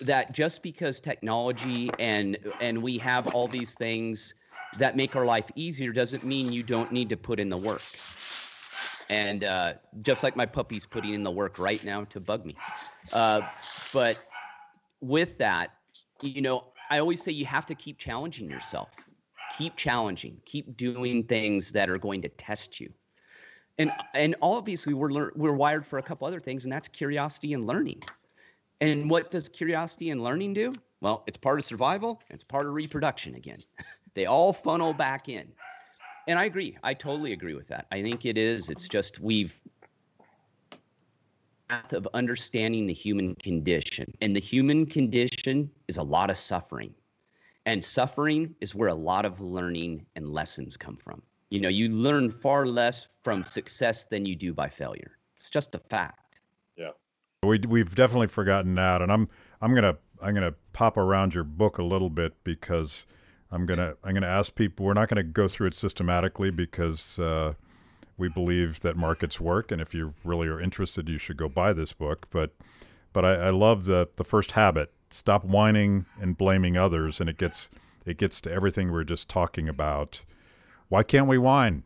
that 0.00 0.32
just 0.34 0.62
because 0.62 1.00
technology 1.00 1.90
and 1.98 2.38
and 2.60 2.82
we 2.82 2.98
have 2.98 3.34
all 3.34 3.46
these 3.48 3.74
things 3.74 4.34
that 4.78 4.96
make 4.96 5.16
our 5.16 5.26
life 5.26 5.50
easier 5.54 5.92
doesn't 5.92 6.24
mean 6.24 6.52
you 6.52 6.62
don't 6.62 6.90
need 6.92 7.08
to 7.08 7.16
put 7.16 7.38
in 7.38 7.48
the 7.48 7.56
work. 7.58 7.82
And 9.10 9.44
uh, 9.44 9.74
just 10.00 10.22
like 10.22 10.34
my 10.34 10.46
puppy's 10.46 10.86
putting 10.86 11.12
in 11.12 11.22
the 11.22 11.30
work 11.30 11.58
right 11.58 11.84
now 11.84 12.04
to 12.04 12.20
bug 12.20 12.46
me. 12.46 12.56
Uh, 13.12 13.42
but 13.92 14.18
with 15.02 15.36
that 15.38 15.72
you 16.22 16.40
know, 16.40 16.64
I 16.90 16.98
always 16.98 17.22
say 17.22 17.32
you 17.32 17.46
have 17.46 17.66
to 17.66 17.74
keep 17.74 17.98
challenging 17.98 18.48
yourself. 18.50 18.90
Keep 19.56 19.76
challenging. 19.76 20.40
Keep 20.44 20.76
doing 20.76 21.24
things 21.24 21.72
that 21.72 21.90
are 21.90 21.98
going 21.98 22.22
to 22.22 22.28
test 22.30 22.80
you. 22.80 22.92
And 23.78 23.90
and 24.14 24.34
obviously 24.42 24.94
we're 24.94 25.10
lear- 25.10 25.32
we're 25.34 25.54
wired 25.54 25.86
for 25.86 25.98
a 25.98 26.02
couple 26.02 26.26
other 26.26 26.40
things, 26.40 26.64
and 26.64 26.72
that's 26.72 26.88
curiosity 26.88 27.54
and 27.54 27.66
learning. 27.66 28.02
And 28.80 29.08
what 29.08 29.30
does 29.30 29.48
curiosity 29.48 30.10
and 30.10 30.22
learning 30.22 30.54
do? 30.54 30.74
Well, 31.00 31.22
it's 31.26 31.38
part 31.38 31.58
of 31.58 31.64
survival. 31.64 32.20
It's 32.30 32.44
part 32.44 32.66
of 32.66 32.74
reproduction 32.74 33.34
again. 33.34 33.58
they 34.14 34.26
all 34.26 34.52
funnel 34.52 34.92
back 34.92 35.28
in. 35.28 35.48
And 36.28 36.38
I 36.38 36.44
agree. 36.44 36.76
I 36.82 36.94
totally 36.94 37.32
agree 37.32 37.54
with 37.54 37.68
that. 37.68 37.86
I 37.90 38.02
think 38.02 38.26
it 38.26 38.38
is. 38.38 38.68
It's 38.68 38.86
just 38.86 39.20
we've 39.20 39.58
path 41.72 41.92
of 41.94 42.06
understanding 42.12 42.86
the 42.86 42.92
human 42.92 43.34
condition. 43.36 44.12
And 44.20 44.36
the 44.36 44.40
human 44.40 44.84
condition 44.84 45.70
is 45.88 45.96
a 45.96 46.02
lot 46.02 46.28
of 46.28 46.36
suffering. 46.36 46.94
And 47.64 47.82
suffering 47.82 48.54
is 48.60 48.74
where 48.74 48.88
a 48.88 48.94
lot 48.94 49.24
of 49.24 49.40
learning 49.40 50.04
and 50.16 50.32
lessons 50.32 50.76
come 50.76 50.96
from. 50.96 51.22
You 51.50 51.60
know, 51.60 51.68
you 51.68 51.88
learn 51.88 52.30
far 52.30 52.66
less 52.66 53.08
from 53.22 53.44
success 53.44 54.04
than 54.04 54.26
you 54.26 54.36
do 54.36 54.52
by 54.52 54.68
failure. 54.68 55.12
It's 55.36 55.48
just 55.48 55.74
a 55.74 55.78
fact. 55.78 56.40
Yeah. 56.76 56.90
We 57.42 57.60
we've 57.66 57.94
definitely 57.94 58.26
forgotten 58.26 58.74
that 58.74 59.00
and 59.00 59.10
I'm 59.10 59.28
I'm 59.60 59.70
going 59.72 59.84
to 59.84 59.96
I'm 60.20 60.34
going 60.34 60.50
to 60.50 60.54
pop 60.72 60.96
around 60.96 61.34
your 61.34 61.44
book 61.44 61.78
a 61.78 61.82
little 61.82 62.10
bit 62.10 62.34
because 62.44 63.06
I'm 63.50 63.64
going 63.64 63.78
to 63.78 63.96
I'm 64.04 64.12
going 64.12 64.22
to 64.22 64.28
ask 64.28 64.54
people 64.54 64.86
we're 64.86 64.94
not 64.94 65.08
going 65.08 65.24
to 65.24 65.30
go 65.40 65.48
through 65.48 65.68
it 65.68 65.74
systematically 65.74 66.50
because 66.50 67.18
uh, 67.18 67.54
we 68.16 68.28
believe 68.28 68.80
that 68.80 68.96
markets 68.96 69.40
work, 69.40 69.70
and 69.72 69.80
if 69.80 69.94
you 69.94 70.14
really 70.24 70.48
are 70.48 70.60
interested, 70.60 71.08
you 71.08 71.18
should 71.18 71.36
go 71.36 71.48
buy 71.48 71.72
this 71.72 71.92
book. 71.92 72.26
But 72.30 72.54
but 73.12 73.24
I, 73.24 73.34
I 73.34 73.50
love 73.50 73.84
the 73.84 74.08
the 74.16 74.24
first 74.24 74.52
habit: 74.52 74.92
stop 75.10 75.44
whining 75.44 76.06
and 76.20 76.36
blaming 76.36 76.76
others, 76.76 77.20
and 77.20 77.28
it 77.28 77.38
gets 77.38 77.70
it 78.04 78.18
gets 78.18 78.40
to 78.42 78.52
everything 78.52 78.88
we 78.88 78.92
we're 78.92 79.04
just 79.04 79.28
talking 79.28 79.68
about. 79.68 80.24
Why 80.88 81.02
can't 81.02 81.26
we 81.26 81.38
whine? 81.38 81.84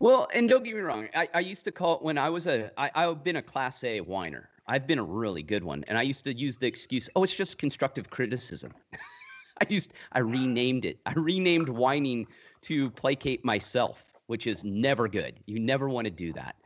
Well, 0.00 0.28
and 0.32 0.48
don't 0.48 0.62
get 0.62 0.76
me 0.76 0.80
wrong, 0.80 1.08
I, 1.14 1.28
I 1.34 1.40
used 1.40 1.64
to 1.64 1.72
call 1.72 1.96
it 1.96 2.02
when 2.02 2.18
I 2.18 2.30
was 2.30 2.46
a 2.46 2.70
I, 2.78 2.90
I've 2.94 3.24
been 3.24 3.36
a 3.36 3.42
class 3.42 3.82
A 3.84 4.00
whiner. 4.00 4.48
I've 4.66 4.86
been 4.86 4.98
a 4.98 5.04
really 5.04 5.42
good 5.42 5.64
one, 5.64 5.82
and 5.88 5.96
I 5.96 6.02
used 6.02 6.24
to 6.24 6.34
use 6.34 6.56
the 6.56 6.66
excuse, 6.66 7.08
"Oh, 7.16 7.24
it's 7.24 7.34
just 7.34 7.58
constructive 7.58 8.10
criticism." 8.10 8.72
I 9.60 9.66
used 9.68 9.92
I 10.12 10.20
renamed 10.20 10.84
it. 10.84 10.98
I 11.06 11.12
renamed 11.14 11.68
whining 11.68 12.28
to 12.62 12.90
placate 12.90 13.44
myself, 13.44 14.04
which 14.26 14.46
is 14.46 14.64
never 14.64 15.08
good. 15.08 15.38
You 15.46 15.58
never 15.58 15.88
want 15.88 16.06
to 16.06 16.10
do 16.10 16.32
that. 16.34 16.56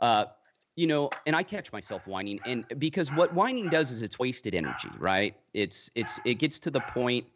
Uh, 0.00 0.24
you 0.76 0.86
know, 0.86 1.10
and 1.26 1.36
I 1.36 1.42
catch 1.42 1.72
myself 1.72 2.06
whining, 2.06 2.40
and 2.46 2.64
because 2.78 3.10
what 3.12 3.34
whining 3.34 3.68
does 3.68 3.90
is 3.90 4.02
it's 4.02 4.18
wasted 4.18 4.54
energy, 4.54 4.88
right? 4.98 5.34
It's 5.52 5.90
it's 5.94 6.18
it 6.24 6.34
gets 6.34 6.58
to 6.60 6.70
the 6.70 6.80
point 6.80 7.26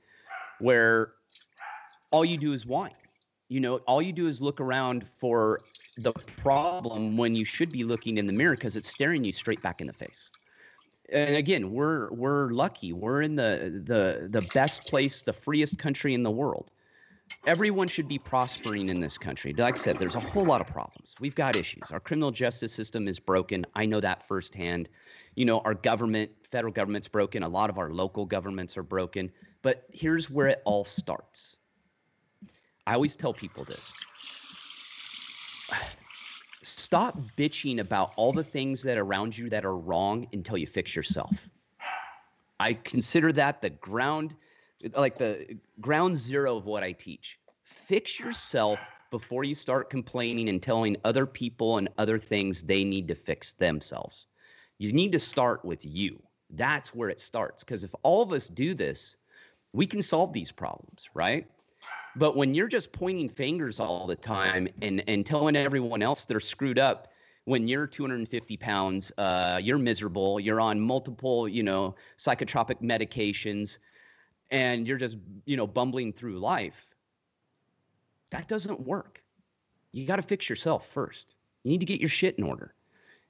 where 0.61 1.13
all 2.11 2.25
you 2.25 2.39
do 2.39 2.53
is 2.53 2.65
whine. 2.65 2.95
You 3.49 3.61
know, 3.61 3.77
all 3.87 4.01
you 4.01 4.13
do 4.13 4.29
is 4.29 4.41
look 4.41 4.61
around 4.61 5.07
for 5.19 5.61
the 5.99 6.13
problem 6.13 7.17
when 7.17 7.35
you 7.35 7.45
should 7.45 7.71
be 7.71 7.85
looking 7.85 8.19
in 8.19 8.27
the 8.27 8.33
mirror 8.33 8.55
because 8.55 8.77
it's 8.77 8.89
staring 8.89 9.25
you 9.25 9.33
straight 9.33 9.63
back 9.63 9.81
in 9.81 9.87
the 9.87 9.93
face. 9.93 10.31
And 11.13 11.37
again, 11.37 11.71
we're 11.71 12.11
we're 12.13 12.51
lucky. 12.51 12.93
We're 12.93 13.23
in 13.23 13.37
the 13.37 13.83
the 13.85 14.29
the 14.31 14.49
best 14.55 14.89
place, 14.89 15.23
the 15.23 15.33
freest 15.33 15.77
country 15.77 16.15
in 16.15 16.23
the 16.23 16.31
world 16.31 16.73
everyone 17.47 17.89
should 17.89 18.09
be 18.09 18.19
prospering 18.19 18.89
in 18.89 19.01
this 19.01 19.19
country. 19.19 19.55
Like 19.57 19.77
I 19.77 19.79
said, 19.79 19.99
there's 19.99 20.15
a 20.15 20.21
whole 20.21 20.47
lot 20.47 20.61
of 20.61 20.67
problems. 20.67 21.17
We've 21.21 21.35
got 21.35 21.57
issues. 21.57 21.91
Our 21.91 22.01
criminal 22.01 22.31
justice 22.31 22.73
system 22.73 23.09
is 23.09 23.19
broken. 23.19 23.67
I 23.75 23.87
know 23.87 24.01
that 24.01 24.27
firsthand. 24.27 24.89
You 25.35 25.45
know, 25.45 25.61
our 25.61 25.75
government, 25.75 26.31
federal 26.51 26.73
government's 26.73 27.09
broken. 27.09 27.43
A 27.43 27.49
lot 27.49 27.71
of 27.71 27.79
our 27.79 27.91
local 27.91 28.25
governments 28.27 28.77
are 28.77 28.83
broken. 28.83 29.31
But 29.63 29.87
here's 29.93 30.31
where 30.31 30.49
it 30.49 30.63
all 30.65 30.85
starts. 30.85 31.57
I 32.87 32.95
always 32.95 33.17
tell 33.17 33.35
people 33.35 33.65
this. 33.65 33.97
Stop 36.63 37.19
bitching 37.37 37.81
about 37.81 38.13
all 38.17 38.33
the 38.33 38.45
things 38.45 38.83
that 38.83 38.97
around 38.97 39.37
you 39.37 39.51
that 39.51 39.65
are 39.65 39.77
wrong 39.77 40.27
until 40.33 40.57
you 40.57 40.67
fix 40.67 40.97
yourself. 40.97 41.49
I 42.61 42.75
consider 42.75 43.33
that 43.33 43.61
the 43.61 43.71
ground 43.71 44.35
like 44.97 45.17
the 45.17 45.59
ground 45.81 46.17
zero 46.17 46.57
of 46.57 46.67
what 46.67 46.83
I 46.83 46.93
teach. 46.93 47.39
Fix 47.87 48.19
yourself 48.19 48.79
before 49.11 49.45
you 49.45 49.55
start 49.55 49.91
complaining 49.91 50.49
and 50.49 50.63
telling 50.63 50.97
other 51.05 51.27
people 51.27 51.79
and 51.79 51.89
other 51.99 52.19
things 52.19 52.63
they 52.63 52.85
need 52.85 53.09
to 53.09 53.15
fix 53.15 53.53
themselves. 53.53 54.27
You 54.79 54.93
need 54.93 55.13
to 55.13 55.19
start 55.19 55.65
with 55.65 55.85
you. 55.85 56.21
That's 56.51 56.95
where 56.95 57.09
it 57.09 57.21
starts. 57.21 57.63
Because 57.63 57.85
if 57.85 57.95
all 58.03 58.23
of 58.23 58.33
us 58.33 58.49
do 58.49 58.75
this, 58.75 59.17
we 59.73 59.87
can 59.87 60.03
solve 60.03 60.33
these 60.33 60.51
problems, 60.51 61.09
right? 61.15 61.47
But 62.17 62.37
when 62.37 62.55
you're 62.55 62.69
just 62.69 62.93
pointing 62.93 63.29
fingers 63.29 63.81
all 63.81 64.07
the 64.07 64.17
time 64.17 64.69
and, 64.83 65.03
and 65.09 65.27
telling 65.27 65.57
everyone 65.57 66.03
else 66.03 66.25
they're 66.25 66.41
screwed 66.41 66.79
up, 66.79 67.09
when 67.45 67.69
you're 67.69 67.87
250 67.87 68.57
pounds, 68.57 69.13
uh, 69.19 69.61
you're 69.63 69.79
miserable, 69.79 70.41
you're 70.41 70.61
on 70.61 70.81
multiple, 70.81 71.49
you 71.49 71.63
know, 71.63 71.95
psychotropic 72.19 72.81
medications, 72.81 73.79
and 74.51 74.87
you're 74.87 74.99
just 74.99 75.17
you 75.45 75.57
know 75.57 75.67
bumbling 75.67 76.13
through 76.13 76.39
life 76.39 76.95
that 78.35 78.49
doesn't 78.49 78.81
work. 78.81 79.23
You 79.93 80.07
got 80.07 80.17
to 80.17 80.23
fix 80.23 80.49
yourself 80.49 80.89
first. 80.89 81.37
You 81.63 81.71
need 81.71 81.79
to 81.79 81.87
get 81.87 82.01
your 82.01 82.09
shit 82.09 82.37
in 82.37 82.45
order. 82.45 82.75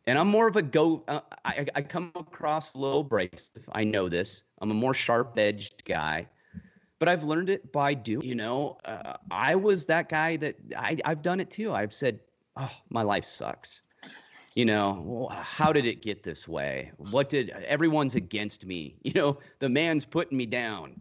And 0.07 0.19
i'm 0.19 0.29
more 0.29 0.49
of 0.49 0.57
a 0.57 0.63
go 0.63 1.03
uh, 1.09 1.21
I, 1.45 1.67
I 1.75 1.83
come 1.83 2.13
across 2.15 2.75
a 2.75 2.79
little 2.79 3.01
abrasive 3.01 3.67
i 3.73 3.85
know 3.85 4.09
this. 4.09 4.45
I'm 4.61 4.71
a 4.71 4.75
more 4.75 4.93
sharp 4.93 5.39
edged 5.39 5.85
guy 5.87 6.27
but 6.99 7.09
i've 7.09 7.25
learned 7.25 7.49
it 7.49 7.73
by 7.73 7.95
doing 7.95 8.27
you 8.27 8.35
know? 8.35 8.77
Uh, 8.85 9.17
i 9.31 9.55
was 9.55 9.87
that 9.87 10.11
guy 10.11 10.37
that 10.37 10.57
I, 10.77 10.99
i've 11.07 11.23
done 11.23 11.41
it 11.41 11.51
too. 11.51 11.73
I've 11.73 11.95
said 11.95 12.21
oh 12.57 12.71
my 12.91 13.03
life 13.03 13.25
sucks 13.25 13.81
you 14.55 14.65
know 14.65 15.29
how 15.33 15.73
did 15.73 15.87
it 15.87 16.03
get 16.03 16.23
this 16.23 16.47
way? 16.47 16.93
What 17.11 17.29
did 17.29 17.51
everyone's 17.51 18.15
against 18.15 18.65
me 18.65 18.97
you 19.03 19.13
know 19.15 19.39
the 19.59 19.69
man's 19.69 20.05
putting 20.05 20.37
me 20.37 20.47
down. 20.47 21.01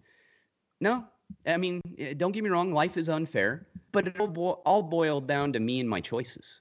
No 0.79 1.05
i 1.47 1.57
mean 1.57 1.81
eh, 1.97 2.13
don't 2.15 2.31
get 2.31 2.43
me 2.43 2.49
wrong 2.49 2.73
life 2.73 2.95
is 2.95 3.09
unfair 3.09 3.67
but 3.93 4.07
it 4.07 4.19
all, 4.19 4.83
boiled 4.83 5.27
down 5.27 5.53
to 5.53 5.59
me 5.59 5.79
and 5.79 5.87
my 5.87 6.01
choices. 6.01 6.59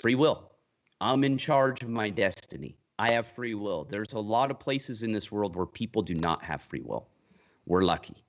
Free 0.00 0.14
will. 0.14 0.50
I'm 1.00 1.22
in 1.22 1.38
charge 1.38 1.82
of 1.82 1.90
my 1.90 2.08
destiny. 2.08 2.78
I 2.98 3.10
have 3.12 3.26
free 3.26 3.54
will. 3.54 3.84
There's 3.84 4.14
a 4.14 4.18
lot 4.18 4.50
of 4.50 4.58
places 4.58 5.02
in 5.02 5.12
this 5.12 5.30
world 5.30 5.54
where 5.54 5.66
people 5.66 6.00
do 6.00 6.14
not 6.14 6.42
have 6.42 6.62
free 6.62 6.80
will. 6.82 7.08
We're 7.66 7.82
lucky. 7.82 8.24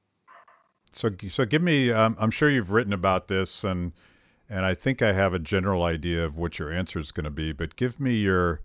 So 0.93 1.09
so 1.29 1.45
give 1.45 1.61
me 1.61 1.91
um, 1.91 2.15
i'm 2.19 2.31
sure 2.31 2.49
you've 2.49 2.71
written 2.71 2.93
about 2.93 3.27
this 3.27 3.63
and 3.63 3.93
and 4.49 4.65
I 4.65 4.73
think 4.73 5.01
I 5.01 5.13
have 5.13 5.33
a 5.33 5.39
general 5.39 5.83
idea 5.83 6.23
of 6.23 6.37
what 6.37 6.59
your 6.59 6.71
answer 6.71 6.99
is 6.99 7.11
going 7.11 7.25
to 7.25 7.29
be, 7.29 7.51
but 7.51 7.75
give 7.75 7.99
me 7.99 8.15
your 8.15 8.61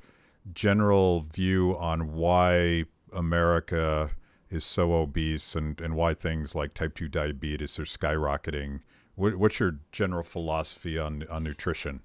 general 0.53 1.26
view 1.33 1.76
on 1.76 2.14
why 2.14 2.85
America 3.12 4.11
is 4.51 4.64
so 4.64 4.95
obese 4.95 5.57
and, 5.57 5.80
and 5.80 5.95
why 5.95 6.14
things 6.14 6.55
like 6.55 6.74
type 6.74 6.95
2 6.95 7.09
diabetes 7.09 7.78
are 7.78 7.85
skyrocketing. 7.85 8.80
What, 9.14 9.37
what's 9.37 9.59
your 9.59 9.78
general 9.91 10.22
philosophy 10.22 10.99
on, 10.99 11.24
on 11.28 11.45
nutrition? 11.45 12.01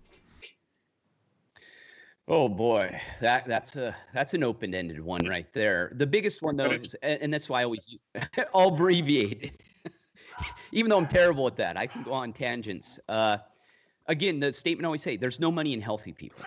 Oh 2.30 2.49
boy, 2.49 2.99
that 3.21 3.47
that's 3.47 3.78
a 3.78 3.95
that's 4.13 4.34
an 4.34 4.43
open-ended 4.43 4.99
one 4.99 5.25
right 5.25 5.47
there. 5.53 5.93
The 5.95 6.05
biggest 6.05 6.41
one 6.41 6.57
though 6.57 6.71
is, 6.71 6.93
and 7.01 7.34
that's 7.34 7.47
why 7.47 7.61
I 7.61 7.63
always 7.63 7.88
abbreviate. 8.53 9.61
Even 10.73 10.89
though 10.89 10.97
I'm 10.97 11.07
terrible 11.07 11.47
at 11.47 11.55
that, 11.55 11.78
I 11.78 11.88
can 11.88 12.03
go 12.03 12.11
on 12.11 12.34
tangents. 12.34 12.99
Uh, 13.07 13.38
again, 14.08 14.39
the 14.39 14.51
statement 14.53 14.86
I 14.86 14.88
always 14.88 15.01
say 15.01 15.18
there's 15.18 15.39
no 15.39 15.51
money 15.51 15.74
in 15.74 15.82
healthy 15.82 16.12
people. 16.12 16.43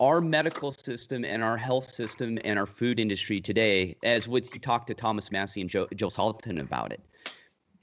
Our 0.00 0.20
medical 0.20 0.70
system 0.70 1.24
and 1.24 1.42
our 1.42 1.56
health 1.56 1.84
system 1.84 2.38
and 2.44 2.58
our 2.58 2.66
food 2.66 3.00
industry 3.00 3.40
today, 3.40 3.96
as 4.04 4.28
with 4.28 4.54
you 4.54 4.60
talk 4.60 4.86
to 4.86 4.94
Thomas 4.94 5.32
Massie 5.32 5.60
and 5.60 5.68
Joe, 5.68 5.88
Joe 5.96 6.08
Salatin 6.08 6.60
about 6.60 6.92
it, 6.92 7.00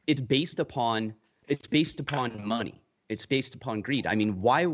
it's 0.07 0.21
based 0.21 0.59
upon 0.59 1.13
it's 1.47 1.67
based 1.67 1.99
upon 1.99 2.45
money. 2.45 2.81
It's 3.09 3.25
based 3.25 3.53
upon 3.53 3.81
greed. 3.81 4.07
I 4.07 4.15
mean, 4.15 4.41
why 4.41 4.65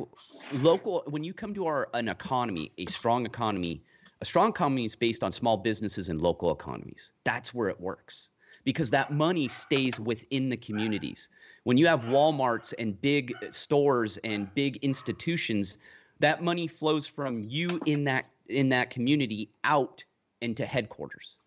local 0.54 1.04
when 1.08 1.24
you 1.24 1.34
come 1.34 1.54
to 1.56 1.66
our 1.66 1.90
an 1.94 2.08
economy, 2.08 2.72
a 2.78 2.86
strong 2.86 3.26
economy, 3.26 3.80
a 4.22 4.26
strong 4.26 4.50
economy 4.50 4.86
is 4.86 4.96
based 4.96 5.24
on 5.24 5.32
small 5.32 5.58
businesses 5.58 6.10
and 6.10 6.22
local 6.22 6.52
economies. 6.52 7.12
That's 7.26 7.54
where 7.54 7.70
it 7.70 7.80
works 7.82 8.30
because 8.64 8.90
that 8.92 9.12
money 9.12 9.48
stays 9.48 10.00
within 10.00 10.50
the 10.50 10.58
communities 10.58 11.30
when 11.64 11.78
you 11.78 11.88
have 11.88 12.06
Walmarts 12.06 12.74
and 12.80 13.00
big 13.02 13.36
stores 13.52 14.18
and 14.24 14.54
big 14.56 14.78
institutions, 14.78 15.78
that 16.20 16.44
money 16.44 16.68
flows 16.68 17.06
from 17.06 17.42
you 17.42 17.80
in 17.86 18.04
that 18.06 18.26
in 18.48 18.70
that 18.70 18.90
community 18.90 19.50
out 19.64 20.04
into 20.42 20.66
headquarters. 20.66 21.38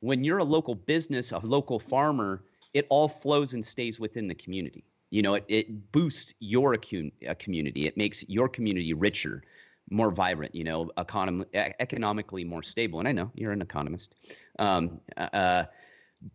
When 0.00 0.24
you're 0.24 0.38
a 0.38 0.44
local 0.44 0.74
business, 0.74 1.32
a 1.32 1.38
local 1.38 1.78
farmer, 1.78 2.42
it 2.74 2.86
all 2.88 3.08
flows 3.08 3.54
and 3.54 3.64
stays 3.64 3.98
within 3.98 4.28
the 4.28 4.34
community. 4.34 4.84
You 5.10 5.22
know, 5.22 5.34
it, 5.34 5.44
it 5.48 5.92
boosts 5.92 6.34
your 6.40 6.74
uh, 6.74 7.34
community. 7.38 7.86
It 7.86 7.96
makes 7.96 8.24
your 8.28 8.48
community 8.48 8.92
richer, 8.92 9.42
more 9.90 10.10
vibrant. 10.10 10.54
You 10.54 10.64
know, 10.64 10.90
econom- 10.98 11.46
economically 11.54 12.44
more 12.44 12.62
stable. 12.62 12.98
And 13.00 13.08
I 13.08 13.12
know 13.12 13.30
you're 13.34 13.52
an 13.52 13.62
economist, 13.62 14.14
um, 14.58 15.00
uh, 15.16 15.64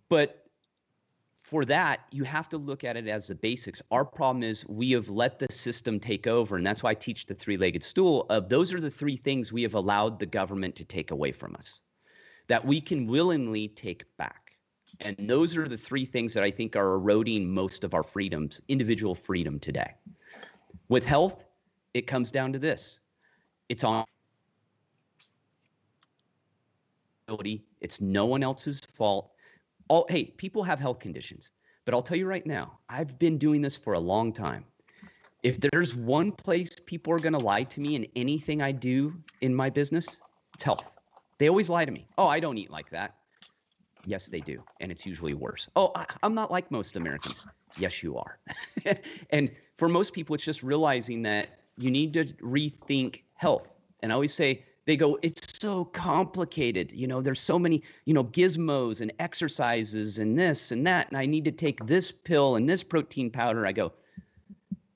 but 0.10 0.41
for 1.52 1.66
that, 1.66 2.00
you 2.12 2.24
have 2.24 2.48
to 2.48 2.58
look 2.58 2.86
at 2.86 2.96
it 2.96 3.10
as 3.10 3.28
the 3.28 3.36
basics. 3.36 3.82
Our 3.92 4.06
problem 4.06 4.42
is 4.42 4.66
we 4.70 4.92
have 4.92 5.10
let 5.10 5.38
the 5.38 5.52
system 5.52 6.00
take 6.00 6.26
over, 6.26 6.56
and 6.56 6.66
that's 6.66 6.82
why 6.82 6.92
I 6.92 6.94
teach 6.94 7.26
the 7.26 7.34
three-legged 7.34 7.84
stool. 7.84 8.26
Of 8.30 8.48
those 8.48 8.74
are 8.74 8.80
the 8.80 8.90
three 8.90 9.18
things 9.18 9.52
we 9.52 9.62
have 9.64 9.74
allowed 9.74 10.18
the 10.18 10.26
government 10.26 10.78
to 10.78 10.86
take 10.86 11.12
away 11.12 11.34
from 11.34 11.54
us, 11.58 11.82
that 12.48 12.66
we 12.66 12.80
can 12.80 13.06
willingly 13.06 13.68
take 13.68 14.06
back. 14.16 14.54
And 15.02 15.18
those 15.20 15.58
are 15.58 15.68
the 15.68 15.76
three 15.76 16.06
things 16.06 16.34
that 16.36 16.44
I 16.44 16.52
think 16.52 16.78
are 16.78 16.94
eroding 16.94 17.54
most 17.54 17.84
of 17.84 17.94
our 17.94 18.04
freedoms, 18.04 18.62
individual 18.70 19.14
freedom 19.14 19.60
today. 19.60 19.94
With 20.88 21.04
health, 21.04 21.44
it 21.94 22.08
comes 22.08 22.32
down 22.32 22.54
to 22.54 22.60
this: 22.60 23.02
it's 23.68 23.84
on. 23.84 24.06
It's 27.82 28.00
no 28.00 28.26
one 28.26 28.42
else's 28.42 28.80
fault 28.80 29.32
all 29.92 30.06
hey, 30.08 30.24
people 30.24 30.64
have 30.64 30.80
health 30.80 31.00
conditions, 31.00 31.52
but 31.84 31.94
I'll 31.94 32.02
tell 32.02 32.18
you 32.18 32.26
right 32.26 32.46
now, 32.46 32.80
I've 32.88 33.20
been 33.20 33.38
doing 33.38 33.62
this 33.62 33.76
for 33.76 33.92
a 33.92 34.00
long 34.00 34.32
time. 34.32 34.64
If 35.44 35.60
there's 35.60 35.94
one 35.94 36.32
place 36.32 36.70
people 36.86 37.12
are 37.12 37.20
going 37.20 37.34
to 37.34 37.40
lie 37.40 37.64
to 37.64 37.82
me 37.82 37.96
in 37.96 38.08
anything 38.16 38.62
I 38.62 38.72
do 38.72 39.14
in 39.42 39.54
my 39.54 39.70
business, 39.70 40.22
it's 40.54 40.64
health. 40.64 40.90
They 41.40 41.50
always 41.50 41.70
lie 41.70 41.84
to 41.84 41.92
me. 41.92 42.08
Oh, 42.18 42.28
I 42.28 42.40
don't 42.40 42.58
eat 42.58 42.72
like 42.72 42.90
that. 42.92 43.16
Yes, 44.06 44.28
they 44.28 44.40
do. 44.40 44.64
And 44.80 44.94
it's 44.94 45.06
usually 45.06 45.34
worse. 45.34 45.68
Oh, 45.76 45.92
I, 45.94 46.06
am 46.24 46.34
not 46.36 46.52
like 46.52 46.72
most 46.72 46.96
Americans. 46.96 47.46
Yes, 47.78 48.02
you 48.02 48.18
are. 48.18 48.38
and 49.32 49.54
for 49.78 49.90
most 49.90 50.14
people, 50.14 50.36
it's 50.36 50.46
just 50.46 50.64
realizing 50.64 51.22
that 51.24 51.50
you 51.78 51.92
need 51.92 52.14
to 52.14 52.24
rethink 52.42 53.24
health. 53.34 53.76
And 54.02 54.12
I 54.14 54.16
always 54.16 54.34
say, 54.34 54.64
they 54.86 54.98
go, 54.98 55.20
it's 55.22 55.60
so 55.60 55.86
complicated. 55.86 56.92
You 56.92 57.08
know, 57.08 57.22
there's 57.22 57.40
so 57.40 57.60
many, 57.60 57.84
you 58.06 58.14
know, 58.14 58.24
gizmos 58.24 59.02
and 59.02 59.14
exercises 59.20 60.18
and 60.18 60.38
this 60.38 60.72
and 60.72 60.86
that. 60.88 61.08
And 61.10 61.18
I 61.18 61.26
need 61.26 61.46
to 61.46 61.52
take 61.52 61.86
this 61.86 62.12
pill 62.12 62.56
and 62.56 62.68
this 62.68 62.84
protein 62.84 63.30
powder. 63.30 63.66
I 63.68 63.72
go, 63.72 63.94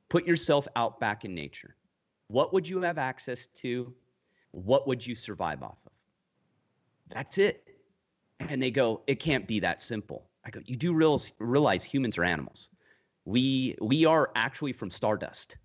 put 0.10 0.26
yourself 0.26 0.68
out 0.76 1.00
back 1.00 1.24
in 1.24 1.36
nature. 1.36 1.76
What 2.28 2.52
would 2.54 2.68
you 2.68 2.82
have 2.82 2.98
access 2.98 3.46
to? 3.48 3.94
What 4.52 4.88
would 4.88 5.06
you 5.06 5.14
survive 5.14 5.62
off 5.62 5.78
of? 5.86 5.92
That's 7.10 7.38
it. 7.38 7.68
And 8.40 8.62
they 8.62 8.72
go, 8.72 9.02
it 9.06 9.20
can't 9.20 9.48
be 9.48 9.60
that 9.60 9.82
simple. 9.82 10.26
I 10.44 10.50
go, 10.50 10.62
you 10.66 10.76
do 10.76 10.94
realize, 10.94 11.32
realize 11.40 11.84
humans 11.84 12.18
are 12.18 12.24
animals. 12.24 12.70
We 13.26 13.76
we 13.82 14.06
are 14.06 14.32
actually 14.36 14.74
from 14.74 14.92
stardust. 14.92 15.58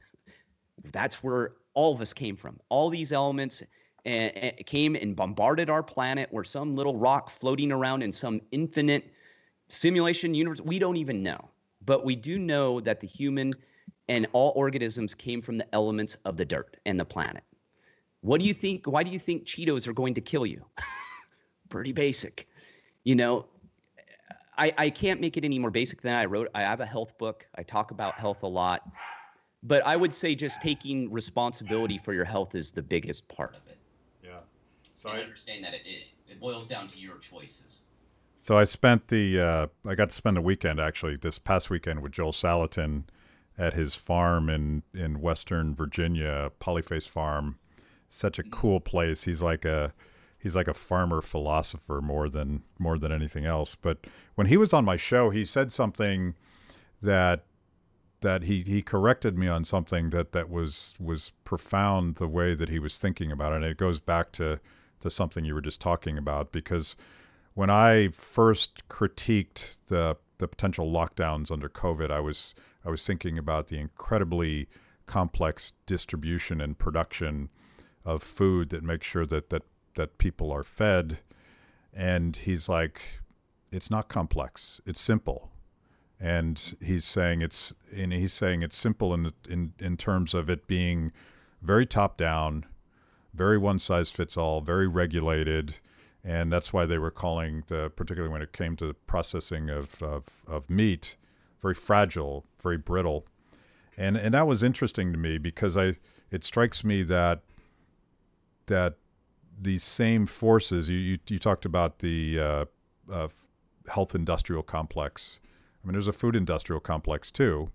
That's 0.92 1.22
where 1.22 1.52
all 1.74 1.94
of 1.94 2.00
us 2.00 2.12
came 2.12 2.36
from. 2.36 2.58
All 2.70 2.88
these 2.88 3.12
elements 3.12 3.62
and, 4.04 4.36
and 4.36 4.66
came 4.66 4.96
and 4.96 5.14
bombarded 5.14 5.70
our 5.70 5.82
planet. 5.82 6.28
We're 6.32 6.44
some 6.44 6.76
little 6.76 6.96
rock 6.96 7.30
floating 7.30 7.72
around 7.72 8.02
in 8.02 8.12
some 8.12 8.40
infinite 8.50 9.12
simulation 9.68 10.34
universe. 10.34 10.60
We 10.60 10.78
don't 10.78 10.96
even 10.96 11.22
know, 11.22 11.48
but 11.84 12.04
we 12.04 12.16
do 12.16 12.38
know 12.38 12.80
that 12.80 13.00
the 13.00 13.06
human 13.06 13.52
and 14.08 14.26
all 14.32 14.52
organisms 14.56 15.14
came 15.14 15.40
from 15.40 15.56
the 15.58 15.74
elements 15.74 16.16
of 16.24 16.36
the 16.36 16.44
dirt 16.44 16.76
and 16.84 16.98
the 16.98 17.04
planet. 17.04 17.44
What 18.22 18.40
do 18.40 18.46
you 18.46 18.54
think? 18.54 18.86
Why 18.86 19.02
do 19.02 19.10
you 19.10 19.18
think 19.18 19.44
Cheetos 19.44 19.86
are 19.86 19.92
going 19.92 20.14
to 20.14 20.20
kill 20.20 20.44
you? 20.44 20.64
Pretty 21.68 21.92
basic. 21.92 22.48
You 23.04 23.14
know, 23.14 23.46
I, 24.58 24.74
I 24.76 24.90
can't 24.90 25.20
make 25.20 25.36
it 25.36 25.44
any 25.44 25.58
more 25.58 25.70
basic 25.70 26.02
than 26.02 26.14
I 26.14 26.26
wrote. 26.26 26.48
I 26.54 26.62
have 26.62 26.80
a 26.80 26.86
health 26.86 27.16
book. 27.16 27.46
I 27.54 27.62
talk 27.62 27.92
about 27.92 28.14
health 28.14 28.42
a 28.42 28.46
lot. 28.48 28.82
But 29.62 29.86
I 29.86 29.94
would 29.96 30.12
say 30.12 30.34
just 30.34 30.60
taking 30.60 31.10
responsibility 31.10 31.98
for 31.98 32.12
your 32.12 32.24
health 32.24 32.54
is 32.54 32.70
the 32.70 32.82
biggest 32.82 33.28
part 33.28 33.54
of 33.54 33.66
it. 33.68 33.69
Yeah. 35.04 35.10
So 35.12 35.16
I 35.16 35.22
understand 35.22 35.64
that 35.64 35.74
it, 35.74 35.82
it, 35.84 36.32
it 36.32 36.40
boils 36.40 36.66
down 36.66 36.88
to 36.88 36.98
your 36.98 37.18
choices. 37.18 37.80
So 38.36 38.56
I 38.56 38.64
spent 38.64 39.08
the 39.08 39.40
uh, 39.40 39.66
I 39.86 39.94
got 39.94 40.08
to 40.10 40.14
spend 40.14 40.38
a 40.38 40.42
weekend 40.42 40.80
actually 40.80 41.16
this 41.16 41.38
past 41.38 41.70
weekend 41.70 42.02
with 42.02 42.12
Joel 42.12 42.32
Salatin 42.32 43.04
at 43.58 43.74
his 43.74 43.94
farm 43.96 44.48
in 44.48 44.82
in 44.94 45.20
Western 45.20 45.74
Virginia, 45.74 46.50
Polyface 46.60 47.08
Farm. 47.08 47.58
Such 48.08 48.38
a 48.38 48.42
cool 48.42 48.80
place. 48.80 49.24
He's 49.24 49.42
like 49.42 49.64
a 49.64 49.92
he's 50.38 50.56
like 50.56 50.68
a 50.68 50.74
farmer 50.74 51.20
philosopher 51.20 52.00
more 52.00 52.28
than 52.28 52.62
more 52.78 52.98
than 52.98 53.12
anything 53.12 53.44
else. 53.44 53.74
But 53.74 54.06
when 54.34 54.46
he 54.46 54.56
was 54.56 54.72
on 54.72 54.84
my 54.84 54.96
show, 54.96 55.30
he 55.30 55.44
said 55.44 55.70
something 55.70 56.34
that 57.02 57.44
that 58.20 58.44
he, 58.44 58.62
he 58.62 58.82
corrected 58.82 59.36
me 59.36 59.48
on 59.48 59.64
something 59.64 60.10
that, 60.10 60.32
that 60.32 60.50
was 60.50 60.94
was 60.98 61.32
profound 61.44 62.16
the 62.16 62.28
way 62.28 62.54
that 62.54 62.68
he 62.68 62.78
was 62.78 62.98
thinking 62.98 63.32
about 63.32 63.52
it. 63.52 63.56
And 63.56 63.64
it 63.64 63.76
goes 63.76 63.98
back 64.00 64.32
to, 64.32 64.60
to 65.00 65.10
something 65.10 65.44
you 65.44 65.54
were 65.54 65.60
just 65.60 65.80
talking 65.80 66.18
about 66.18 66.52
because 66.52 66.96
when 67.54 67.70
I 67.70 68.08
first 68.08 68.88
critiqued 68.88 69.76
the 69.88 70.16
the 70.38 70.48
potential 70.48 70.90
lockdowns 70.90 71.50
under 71.50 71.68
COVID, 71.68 72.10
I 72.10 72.20
was 72.20 72.54
I 72.84 72.90
was 72.90 73.06
thinking 73.06 73.38
about 73.38 73.68
the 73.68 73.78
incredibly 73.78 74.68
complex 75.06 75.72
distribution 75.86 76.60
and 76.60 76.78
production 76.78 77.50
of 78.04 78.22
food 78.22 78.70
that 78.70 78.82
makes 78.82 79.06
sure 79.06 79.26
that 79.26 79.50
that 79.50 79.62
that 79.96 80.18
people 80.18 80.50
are 80.50 80.64
fed. 80.64 81.18
And 81.92 82.36
he's 82.36 82.68
like, 82.68 83.20
it's 83.72 83.90
not 83.90 84.08
complex. 84.08 84.80
It's 84.86 85.00
simple. 85.00 85.50
And 86.18 86.74
he's 86.80 87.04
saying 87.04 87.42
it's 87.42 87.72
and 87.94 88.12
he's 88.12 88.32
saying 88.32 88.62
it's 88.62 88.76
simple 88.76 89.12
in 89.14 89.30
in 89.48 89.72
in 89.78 89.96
terms 89.96 90.34
of 90.34 90.48
it 90.48 90.66
being 90.66 91.12
very 91.62 91.86
top 91.86 92.16
down, 92.16 92.66
very 93.34 93.58
one 93.58 93.78
size 93.78 94.10
fits 94.10 94.36
all, 94.36 94.60
very 94.60 94.86
regulated 94.86 95.76
and 96.22 96.52
that's 96.52 96.72
why 96.72 96.84
they 96.86 96.98
were 96.98 97.10
calling 97.10 97.64
the 97.68 97.90
particularly 97.96 98.30
when 98.32 98.42
it 98.42 98.52
came 98.52 98.76
to 98.76 98.86
the 98.86 98.94
processing 98.94 99.70
of, 99.70 100.02
of, 100.02 100.42
of 100.46 100.68
meat 100.68 101.16
very 101.60 101.74
fragile 101.74 102.44
very 102.62 102.76
brittle 102.76 103.26
and 103.96 104.16
and 104.16 104.34
that 104.34 104.46
was 104.46 104.62
interesting 104.62 105.12
to 105.12 105.18
me 105.18 105.38
because 105.38 105.76
i 105.76 105.94
it 106.30 106.44
strikes 106.44 106.84
me 106.84 107.02
that 107.02 107.40
that 108.66 108.94
these 109.60 109.82
same 109.82 110.26
forces 110.26 110.88
you 110.88 110.98
you, 110.98 111.18
you 111.28 111.38
talked 111.38 111.64
about 111.64 111.98
the 111.98 112.38
uh, 112.38 112.64
uh, 113.12 113.28
health 113.88 114.14
industrial 114.14 114.62
complex 114.62 115.40
i 115.82 115.86
mean 115.86 115.92
there's 115.92 116.08
a 116.08 116.12
food 116.12 116.36
industrial 116.36 116.80
complex 116.80 117.30
too 117.30 117.70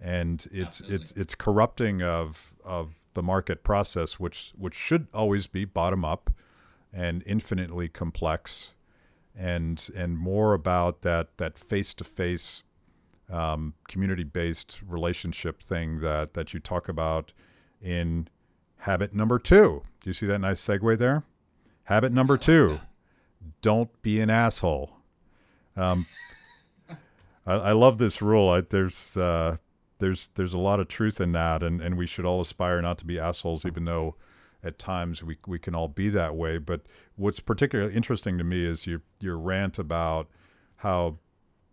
and 0.00 0.46
it's 0.52 0.80
Absolutely. 0.80 0.96
it's 0.96 1.12
it's 1.12 1.34
corrupting 1.34 2.02
of 2.02 2.54
of 2.64 2.94
the 3.18 3.22
market 3.24 3.64
process 3.64 4.20
which 4.20 4.52
which 4.56 4.76
should 4.76 5.08
always 5.12 5.48
be 5.48 5.64
bottom 5.64 6.04
up 6.04 6.30
and 6.92 7.24
infinitely 7.26 7.88
complex 7.88 8.76
and 9.36 9.90
and 9.96 10.16
more 10.16 10.54
about 10.54 11.02
that 11.02 11.36
that 11.36 11.58
face 11.58 11.92
to 11.92 12.04
face 12.04 12.62
community 13.88 14.22
based 14.22 14.80
relationship 14.86 15.60
thing 15.60 15.98
that 15.98 16.34
that 16.34 16.54
you 16.54 16.60
talk 16.60 16.88
about 16.88 17.32
in 17.82 18.28
habit 18.78 19.12
number 19.12 19.38
two. 19.38 19.82
Do 20.00 20.10
you 20.10 20.14
see 20.14 20.26
that 20.26 20.38
nice 20.38 20.60
segue 20.60 20.96
there? 20.96 21.24
Habit 21.84 22.12
number 22.12 22.38
two: 22.38 22.78
don't 23.62 23.90
be 24.02 24.20
an 24.20 24.30
asshole. 24.30 24.92
Um, 25.76 26.06
I, 27.46 27.54
I, 27.54 27.72
love 27.72 27.98
this 27.98 28.22
rule. 28.22 28.48
I, 28.48 28.60
there's 28.60 29.16
uh, 29.16 29.56
there's 29.98 30.28
there's 30.34 30.52
a 30.52 30.60
lot 30.60 30.80
of 30.80 30.88
truth 30.88 31.20
in 31.20 31.32
that, 31.32 31.62
and 31.62 31.80
and 31.80 31.96
we 31.96 32.06
should 32.06 32.24
all 32.24 32.40
aspire 32.40 32.80
not 32.80 32.98
to 32.98 33.04
be 33.04 33.18
assholes, 33.18 33.64
even 33.64 33.84
though 33.84 34.16
at 34.62 34.78
times 34.78 35.22
we 35.22 35.36
we 35.46 35.58
can 35.58 35.74
all 35.74 35.88
be 35.88 36.08
that 36.10 36.34
way. 36.36 36.58
But 36.58 36.82
what's 37.16 37.40
particularly 37.40 37.94
interesting 37.94 38.38
to 38.38 38.44
me 38.44 38.64
is 38.64 38.86
your 38.86 39.02
your 39.20 39.38
rant 39.38 39.78
about 39.78 40.28
how 40.76 41.18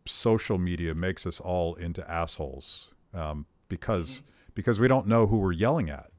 social 0.06 0.58
media 0.58 0.94
makes 0.94 1.26
us 1.26 1.40
all 1.40 1.76
into 1.76 2.10
assholes 2.10 2.94
um, 3.14 3.46
because 3.70 4.22
mm-hmm. 4.22 4.52
because 4.54 4.80
we 4.80 4.88
don't 4.88 5.08
know 5.08 5.28
who 5.28 5.38
we're 5.38 5.52
yelling 5.52 5.90
at, 5.90 6.12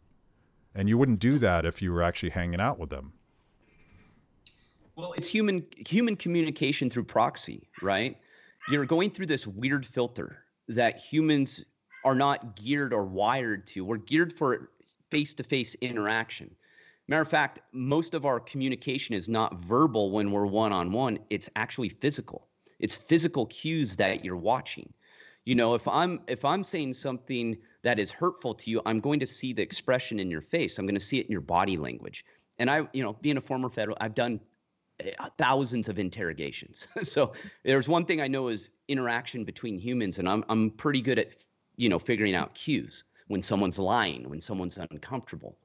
and 0.75 0.89
you 0.89 0.97
wouldn't 0.97 1.21
do 1.21 1.39
that 1.39 1.65
if 1.65 1.83
you 1.83 1.93
were 1.93 2.03
actually 2.03 2.31
hanging 2.31 2.61
out 2.61 2.79
with 2.79 2.91
them. 2.91 3.13
Well, 4.95 5.13
it's 5.13 5.29
human 5.29 5.67
human 5.77 6.17
communication 6.17 6.89
through 6.89 7.05
proxy, 7.05 7.69
right? 7.83 8.17
You're 8.69 8.87
going 8.87 9.11
through 9.11 9.27
this 9.27 9.47
weird 9.47 9.87
filter 9.87 10.39
that 10.69 10.99
humans 10.99 11.65
are 12.07 12.15
not 12.15 12.55
geared 12.55 12.95
or 12.95 13.05
wired 13.05 13.67
to. 13.67 13.85
We're 13.85 13.97
geared 13.97 14.33
for 14.33 14.71
face 15.11 15.35
to 15.35 15.43
face 15.43 15.75
interaction. 15.81 16.55
Matter 17.09 17.23
of 17.23 17.29
fact, 17.29 17.59
most 17.73 18.15
of 18.15 18.25
our 18.25 18.39
communication 18.39 19.15
is 19.17 19.29
not 19.29 19.57
verbal 19.57 20.13
when 20.13 20.31
we're 20.31 20.47
one 20.47 20.73
on 20.73 20.93
one, 20.93 21.19
it's 21.31 21.51
actually 21.57 21.89
physical. 21.89 22.47
It's 22.79 22.95
physical 22.95 23.47
cues 23.47 23.97
that 23.97 24.25
you're 24.25 24.37
watching. 24.37 24.93
You 25.45 25.57
know, 25.57 25.75
if 25.75 25.87
I'm 25.89 26.21
if 26.29 26.45
I'm 26.45 26.63
saying 26.63 26.95
something 26.95 27.57
that 27.83 27.99
is 27.99 28.11
hurtful 28.11 28.55
to 28.55 28.71
you, 28.71 28.83
I'm 28.87 29.01
going 29.01 29.21
to 29.21 29.27
see 29.27 29.53
the 29.53 29.63
expression 29.63 30.21
in 30.21 30.31
your 30.31 30.41
face. 30.41 30.79
I'm 30.79 30.87
going 30.87 30.95
to 30.95 31.01
see 31.01 31.19
it 31.19 31.27
in 31.27 31.33
your 31.33 31.41
body 31.41 31.77
language. 31.77 32.25
And 32.59 32.71
I, 32.71 32.87
you 32.93 33.03
know, 33.03 33.15
being 33.15 33.37
a 33.37 33.41
former 33.41 33.69
federal, 33.69 33.97
I've 34.01 34.15
done 34.15 34.41
eh, 35.01 35.11
thousands 35.39 35.89
of 35.89 35.99
interrogations. 35.99 36.87
so 37.03 37.33
there's 37.65 37.89
one 37.89 38.05
thing 38.05 38.21
I 38.21 38.29
know 38.29 38.49
is 38.49 38.71
interaction 38.89 39.45
between 39.45 39.79
humans, 39.79 40.21
and 40.21 40.29
I'm 40.29 40.45
I'm 40.49 40.71
pretty 40.71 41.01
good 41.01 41.19
at 41.19 41.33
you 41.77 41.89
know 41.89 41.99
figuring 41.99 42.35
out 42.35 42.55
cues 42.55 43.05
when 43.29 43.43
someone's 43.43 43.79
lying, 43.79 44.29
when 44.29 44.41
someone's 44.41 44.79
uncomfortable. 44.79 45.57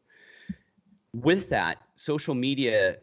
With 1.14 1.50
that, 1.50 1.78
social 1.96 2.34
media, 2.34 2.98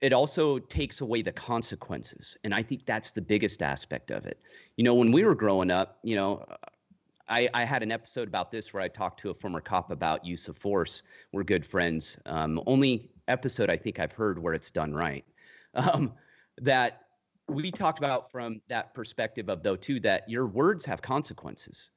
it 0.00 0.12
also 0.12 0.58
takes 0.58 1.00
away 1.00 1.22
the 1.22 1.32
consequences. 1.32 2.36
And 2.44 2.52
I 2.52 2.62
think 2.62 2.84
that's 2.84 3.12
the 3.12 3.22
biggest 3.22 3.62
aspect 3.62 4.10
of 4.10 4.26
it. 4.26 4.40
You 4.76 4.84
know, 4.84 4.94
when 4.94 5.12
we 5.12 5.24
were 5.24 5.34
growing 5.34 5.70
up, 5.70 5.98
you 6.02 6.16
know, 6.16 6.44
I, 7.28 7.48
I, 7.54 7.64
had 7.64 7.84
an 7.84 7.92
episode 7.92 8.26
about 8.26 8.50
this 8.50 8.74
where 8.74 8.82
I 8.82 8.88
talked 8.88 9.20
to 9.20 9.30
a 9.30 9.34
former 9.34 9.60
cop 9.60 9.92
about 9.92 10.26
use 10.26 10.48
of 10.48 10.56
force. 10.56 11.04
We're 11.32 11.44
good 11.44 11.64
friends. 11.64 12.18
Um, 12.26 12.60
only 12.66 13.10
episode 13.28 13.70
I 13.70 13.76
think 13.76 14.00
I've 14.00 14.12
heard 14.12 14.38
where 14.38 14.54
it's 14.54 14.70
done 14.70 14.92
right. 14.92 15.24
Um, 15.74 16.12
that 16.60 17.06
we 17.48 17.70
talked 17.70 17.98
about 17.98 18.30
from 18.30 18.60
that 18.68 18.92
perspective 18.92 19.48
of 19.48 19.62
though 19.62 19.74
too 19.74 20.00
that 20.00 20.28
your 20.28 20.46
words 20.46 20.84
have 20.84 21.00
consequences. 21.00 21.90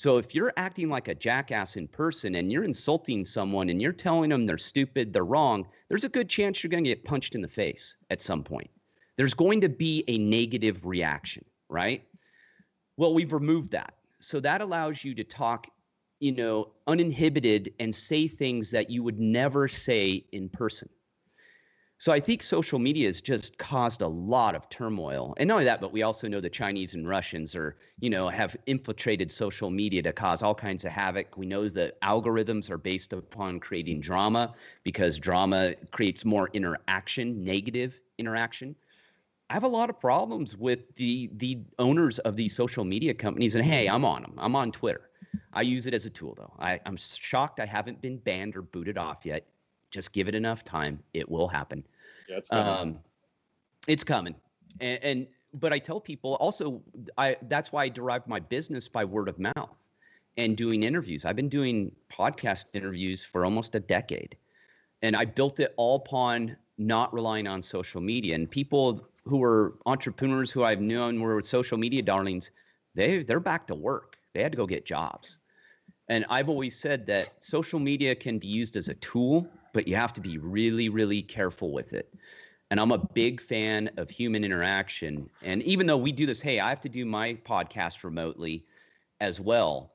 So 0.00 0.16
if 0.16 0.34
you're 0.34 0.54
acting 0.56 0.88
like 0.88 1.08
a 1.08 1.14
jackass 1.14 1.76
in 1.76 1.86
person 1.86 2.36
and 2.36 2.50
you're 2.50 2.64
insulting 2.64 3.26
someone 3.26 3.68
and 3.68 3.82
you're 3.82 3.92
telling 3.92 4.30
them 4.30 4.46
they're 4.46 4.56
stupid, 4.56 5.12
they're 5.12 5.26
wrong, 5.26 5.66
there's 5.90 6.04
a 6.04 6.08
good 6.08 6.26
chance 6.26 6.62
you're 6.62 6.70
going 6.70 6.84
to 6.84 6.88
get 6.88 7.04
punched 7.04 7.34
in 7.34 7.42
the 7.42 7.48
face 7.48 7.96
at 8.08 8.22
some 8.22 8.42
point. 8.42 8.70
There's 9.16 9.34
going 9.34 9.60
to 9.60 9.68
be 9.68 10.04
a 10.08 10.16
negative 10.16 10.86
reaction, 10.86 11.44
right? 11.68 12.02
Well, 12.96 13.12
we've 13.12 13.34
removed 13.34 13.72
that. 13.72 13.92
So 14.20 14.40
that 14.40 14.62
allows 14.62 15.04
you 15.04 15.14
to 15.16 15.22
talk, 15.22 15.66
you 16.18 16.32
know, 16.32 16.68
uninhibited 16.86 17.74
and 17.78 17.94
say 17.94 18.26
things 18.26 18.70
that 18.70 18.88
you 18.88 19.02
would 19.02 19.20
never 19.20 19.68
say 19.68 20.24
in 20.32 20.48
person. 20.48 20.88
So 22.00 22.12
I 22.12 22.18
think 22.18 22.42
social 22.42 22.78
media 22.78 23.08
has 23.08 23.20
just 23.20 23.58
caused 23.58 24.00
a 24.00 24.08
lot 24.08 24.54
of 24.54 24.70
turmoil. 24.70 25.34
And 25.36 25.48
not 25.48 25.56
only 25.56 25.66
that, 25.66 25.82
but 25.82 25.92
we 25.92 26.00
also 26.02 26.28
know 26.28 26.40
the 26.40 26.48
Chinese 26.48 26.94
and 26.94 27.06
Russians 27.06 27.54
are, 27.54 27.76
you 28.00 28.08
know, 28.08 28.30
have 28.30 28.56
infiltrated 28.64 29.30
social 29.30 29.68
media 29.68 30.00
to 30.04 30.12
cause 30.14 30.42
all 30.42 30.54
kinds 30.54 30.86
of 30.86 30.92
havoc. 30.92 31.36
We 31.36 31.44
know 31.44 31.68
that 31.68 32.00
algorithms 32.00 32.70
are 32.70 32.78
based 32.78 33.12
upon 33.12 33.60
creating 33.60 34.00
drama 34.00 34.54
because 34.82 35.18
drama 35.18 35.74
creates 35.90 36.24
more 36.24 36.48
interaction, 36.54 37.44
negative 37.44 38.00
interaction. 38.16 38.74
I 39.50 39.52
have 39.52 39.64
a 39.64 39.68
lot 39.68 39.90
of 39.90 40.00
problems 40.00 40.56
with 40.56 40.94
the 40.96 41.28
the 41.34 41.58
owners 41.78 42.18
of 42.20 42.34
these 42.34 42.56
social 42.56 42.84
media 42.84 43.12
companies. 43.12 43.56
And 43.56 43.64
hey, 43.64 43.90
I'm 43.90 44.06
on 44.06 44.22
them. 44.22 44.32
I'm 44.38 44.56
on 44.56 44.72
Twitter. 44.72 45.10
I 45.52 45.60
use 45.60 45.84
it 45.84 45.92
as 45.92 46.06
a 46.06 46.10
tool 46.10 46.34
though. 46.38 46.54
I, 46.58 46.80
I'm 46.86 46.96
shocked 46.96 47.60
I 47.60 47.66
haven't 47.66 48.00
been 48.00 48.16
banned 48.16 48.56
or 48.56 48.62
booted 48.62 48.96
off 48.96 49.26
yet. 49.26 49.46
Just 49.90 50.12
give 50.12 50.28
it 50.28 50.34
enough 50.34 50.64
time; 50.64 51.00
it 51.14 51.28
will 51.28 51.48
happen. 51.48 51.84
Yeah, 52.28 52.38
it's 52.38 52.48
coming. 52.48 52.72
Um, 52.72 52.98
it's 53.86 54.04
coming, 54.04 54.34
and, 54.80 55.02
and 55.02 55.26
but 55.54 55.72
I 55.72 55.78
tell 55.78 56.00
people 56.00 56.34
also, 56.34 56.82
I 57.18 57.36
that's 57.48 57.72
why 57.72 57.84
I 57.84 57.88
derived 57.88 58.26
my 58.28 58.40
business 58.40 58.88
by 58.88 59.04
word 59.04 59.28
of 59.28 59.38
mouth 59.38 59.76
and 60.36 60.56
doing 60.56 60.84
interviews. 60.84 61.24
I've 61.24 61.36
been 61.36 61.48
doing 61.48 61.92
podcast 62.10 62.74
interviews 62.74 63.22
for 63.22 63.44
almost 63.44 63.74
a 63.74 63.80
decade. 63.80 64.36
And 65.02 65.16
I 65.16 65.24
built 65.24 65.60
it 65.60 65.74
all 65.76 65.96
upon 65.96 66.56
not 66.78 67.12
relying 67.12 67.46
on 67.46 67.62
social 67.62 68.00
media. 68.00 68.34
And 68.34 68.50
people 68.50 69.08
who 69.24 69.38
were 69.38 69.74
entrepreneurs 69.86 70.50
who 70.50 70.64
I've 70.64 70.80
known 70.80 71.20
were 71.20 71.40
social 71.42 71.78
media 71.78 72.02
darlings, 72.02 72.50
they 72.94 73.22
they're 73.22 73.40
back 73.40 73.66
to 73.68 73.74
work. 73.74 74.16
They 74.34 74.42
had 74.42 74.52
to 74.52 74.56
go 74.56 74.66
get 74.66 74.86
jobs. 74.86 75.40
And 76.08 76.24
I've 76.28 76.48
always 76.48 76.76
said 76.76 77.06
that 77.06 77.26
social 77.42 77.78
media 77.78 78.14
can 78.14 78.38
be 78.38 78.48
used 78.48 78.76
as 78.76 78.88
a 78.88 78.94
tool, 78.94 79.46
but 79.72 79.88
you 79.88 79.96
have 79.96 80.12
to 80.14 80.20
be 80.20 80.38
really, 80.38 80.88
really 80.88 81.22
careful 81.22 81.72
with 81.72 81.92
it. 81.92 82.12
And 82.70 82.78
I'm 82.78 82.92
a 82.92 82.98
big 82.98 83.40
fan 83.40 83.90
of 83.96 84.10
human 84.10 84.44
interaction. 84.44 85.28
And 85.42 85.62
even 85.64 85.86
though 85.86 85.96
we 85.96 86.12
do 86.12 86.26
this, 86.26 86.40
hey, 86.40 86.60
I 86.60 86.68
have 86.68 86.80
to 86.82 86.88
do 86.88 87.04
my 87.04 87.34
podcast 87.34 88.04
remotely 88.04 88.64
as 89.20 89.40
well. 89.40 89.92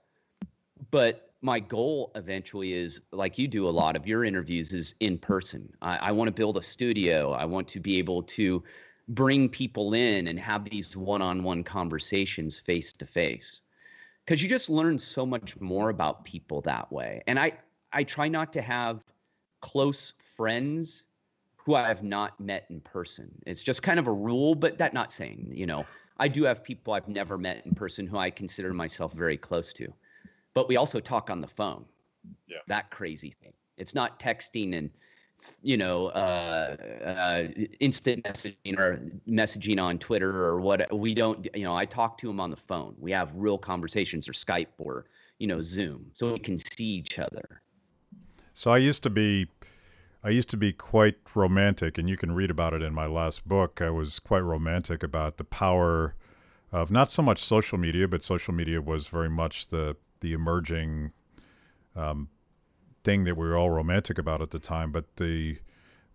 But 0.92 1.32
my 1.42 1.60
goal 1.60 2.12
eventually 2.16 2.74
is 2.74 3.02
like 3.12 3.38
you 3.38 3.48
do 3.48 3.68
a 3.68 3.70
lot 3.70 3.96
of 3.96 4.06
your 4.08 4.26
interviews 4.26 4.74
is 4.74 4.96
in 5.00 5.18
person. 5.18 5.72
I, 5.82 5.98
I 5.98 6.12
want 6.12 6.28
to 6.28 6.34
build 6.34 6.58
a 6.58 6.64
studio. 6.64 7.32
I 7.32 7.46
want 7.46 7.68
to 7.70 7.80
be 7.80 7.98
able 7.98 8.24
to 8.24 8.64
bring 9.08 9.48
people 9.48 9.94
in 9.94 10.28
and 10.28 10.40
have 10.40 10.66
these 10.66 10.98
one-on-one 10.98 11.64
conversations 11.64 12.60
face 12.60 12.92
to 12.94 13.06
face 13.06 13.62
because 14.26 14.42
you 14.42 14.50
just 14.50 14.70
learn 14.70 14.98
so 14.98 15.26
much 15.26 15.60
more 15.60 15.90
about 15.90 16.26
people 16.26 16.62
that 16.62 16.92
way 16.92 17.22
and 17.28 17.40
i 17.40 17.52
i 17.94 18.04
try 18.04 18.28
not 18.28 18.52
to 18.52 18.62
have 18.62 19.04
close 19.62 20.14
friends 20.36 21.08
who 21.58 21.76
i 21.76 21.88
have 21.88 22.04
not 22.04 22.40
met 22.40 22.66
in 22.70 22.80
person 22.82 23.32
it's 23.48 23.62
just 23.64 23.82
kind 23.82 24.00
of 24.00 24.08
a 24.08 24.12
rule 24.14 24.56
but 24.56 24.78
that 24.78 24.94
not 24.94 25.12
saying 25.12 25.50
you 25.54 25.66
know 25.66 25.86
i 26.18 26.28
do 26.28 26.44
have 26.44 26.64
people 26.64 26.94
i've 26.94 27.08
never 27.08 27.38
met 27.38 27.66
in 27.66 27.74
person 27.74 28.06
who 28.06 28.18
i 28.18 28.30
consider 28.30 28.74
myself 28.74 29.14
very 29.14 29.38
close 29.38 29.74
to 29.74 29.88
but 30.54 30.68
we 30.68 30.78
also 30.78 31.00
talk 31.00 31.30
on 31.30 31.42
the 31.42 31.48
phone 31.48 31.86
Yeah. 32.48 32.58
that 32.68 32.92
crazy 32.92 33.32
thing 33.42 33.54
it's 33.78 33.96
not 33.96 34.20
texting 34.20 34.78
and 34.78 34.90
you 35.62 35.78
know, 35.78 36.08
uh, 36.08 36.76
uh, 37.06 37.48
instant 37.80 38.24
messaging 38.24 38.78
or 38.78 39.02
messaging 39.28 39.82
on 39.82 39.98
Twitter 39.98 40.44
or 40.46 40.60
what. 40.62 40.92
We 40.96 41.14
don't, 41.14 41.48
you 41.54 41.64
know, 41.64 41.76
I 41.76 41.86
talk 41.86 42.18
to 42.20 42.28
them 42.28 42.40
on 42.40 42.52
the 42.52 42.58
phone. 42.58 42.96
We 43.00 43.12
have 43.12 43.32
real 43.36 43.58
conversations 43.58 44.28
or 44.28 44.32
Skype 44.34 44.68
or, 44.78 45.06
you 45.40 45.48
know, 45.48 45.62
Zoom 45.62 46.08
so 46.14 46.34
we 46.34 46.40
can 46.40 46.58
see 46.58 46.86
each 46.86 47.20
other. 47.20 47.62
So 48.58 48.72
I 48.72 48.78
used 48.78 49.04
to 49.04 49.10
be, 49.10 49.50
I 50.24 50.30
used 50.30 50.50
to 50.52 50.56
be 50.56 50.72
quite 50.72 51.18
romantic, 51.36 51.98
and 51.98 52.10
you 52.10 52.16
can 52.16 52.34
read 52.34 52.50
about 52.50 52.74
it 52.74 52.82
in 52.82 52.94
my 52.94 53.06
last 53.06 53.46
book. 53.46 53.82
I 53.82 53.90
was 53.90 54.18
quite 54.18 54.40
romantic 54.40 55.04
about 55.04 55.36
the 55.36 55.44
power 55.44 56.16
of 56.72 56.90
not 56.90 57.10
so 57.10 57.22
much 57.22 57.44
social 57.44 57.78
media, 57.78 58.08
but 58.08 58.24
social 58.24 58.54
media 58.54 58.82
was 58.82 59.08
very 59.08 59.30
much 59.30 59.68
the 59.68 59.98
the 60.22 60.32
emerging 60.32 61.12
um, 61.98 62.30
thing 63.04 63.26
that 63.26 63.36
we 63.36 63.46
were 63.46 63.58
all 63.58 63.72
romantic 63.72 64.18
about 64.18 64.42
at 64.42 64.52
the 64.52 64.60
time, 64.60 64.90
but 64.90 65.18
the 65.18 65.58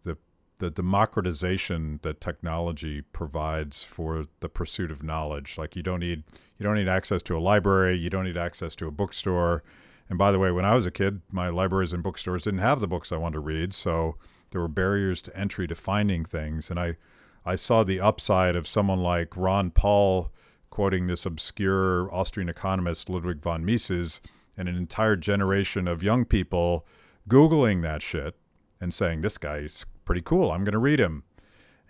the 0.04 0.16
the 0.60 0.70
democratization 0.70 2.00
that 2.00 2.22
technology 2.22 3.02
provides 3.02 3.84
for 3.84 4.24
the 4.40 4.48
pursuit 4.48 4.90
of 4.90 5.02
knowledge. 5.02 5.58
Like 5.58 5.76
you 5.76 5.82
don't 5.82 6.00
need 6.00 6.24
you 6.56 6.64
don't 6.64 6.76
need 6.76 6.88
access 6.88 7.22
to 7.24 7.36
a 7.36 7.38
library, 7.38 7.98
you 7.98 8.08
don't 8.08 8.24
need 8.24 8.38
access 8.38 8.74
to 8.76 8.88
a 8.88 8.90
bookstore. 8.90 9.62
And 10.10 10.18
by 10.18 10.30
the 10.32 10.38
way, 10.38 10.50
when 10.50 10.66
I 10.66 10.74
was 10.74 10.84
a 10.84 10.90
kid, 10.90 11.22
my 11.30 11.48
libraries 11.48 11.94
and 11.94 12.02
bookstores 12.02 12.42
didn't 12.42 12.60
have 12.60 12.80
the 12.80 12.88
books 12.88 13.12
I 13.12 13.16
wanted 13.16 13.34
to 13.34 13.40
read, 13.40 13.72
so 13.72 14.16
there 14.50 14.60
were 14.60 14.68
barriers 14.68 15.22
to 15.22 15.36
entry 15.36 15.66
to 15.68 15.74
finding 15.74 16.24
things. 16.24 16.68
And 16.68 16.78
I 16.78 16.96
I 17.44 17.54
saw 17.54 17.84
the 17.84 18.00
upside 18.00 18.54
of 18.54 18.68
someone 18.68 19.00
like 19.00 19.36
Ron 19.36 19.70
Paul 19.70 20.30
quoting 20.68 21.06
this 21.06 21.24
obscure 21.24 22.12
Austrian 22.14 22.48
economist 22.48 23.08
Ludwig 23.08 23.40
von 23.40 23.64
Mises 23.64 24.20
and 24.56 24.68
an 24.68 24.76
entire 24.76 25.16
generation 25.16 25.88
of 25.88 26.02
young 26.02 26.24
people 26.24 26.86
Googling 27.28 27.82
that 27.82 28.02
shit 28.02 28.36
and 28.80 28.92
saying, 28.92 29.20
this 29.20 29.38
guy's 29.38 29.86
pretty 30.04 30.20
cool. 30.20 30.50
I'm 30.50 30.64
going 30.64 30.72
to 30.72 30.78
read 30.78 31.00
him. 31.00 31.24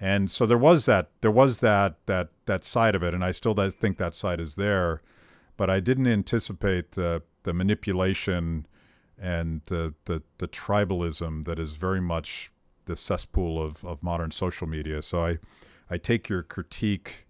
And 0.00 0.30
so 0.30 0.46
there 0.46 0.58
was 0.58 0.86
that, 0.86 1.10
there 1.20 1.30
was 1.30 1.58
that, 1.58 1.96
that, 2.06 2.28
that 2.46 2.64
side 2.64 2.94
of 2.94 3.02
it. 3.02 3.12
And 3.12 3.24
I 3.24 3.32
still 3.32 3.54
think 3.70 3.98
that 3.98 4.14
side 4.14 4.40
is 4.40 4.54
there, 4.54 5.02
but 5.56 5.68
I 5.68 5.80
didn't 5.80 6.06
anticipate 6.06 6.92
the, 6.92 7.22
the 7.42 7.52
manipulation 7.52 8.66
and 9.18 9.62
the, 9.66 9.94
the, 10.06 10.22
the 10.38 10.48
tribalism 10.48 11.44
that 11.44 11.58
is 11.58 11.72
very 11.72 12.00
much 12.00 12.50
the 12.86 12.96
cesspool 12.96 13.62
of, 13.62 13.84
of 13.84 14.02
modern 14.02 14.30
social 14.30 14.66
media. 14.66 15.02
So 15.02 15.24
I, 15.24 15.38
I 15.90 15.98
take 15.98 16.28
your 16.28 16.42
critique 16.42 17.26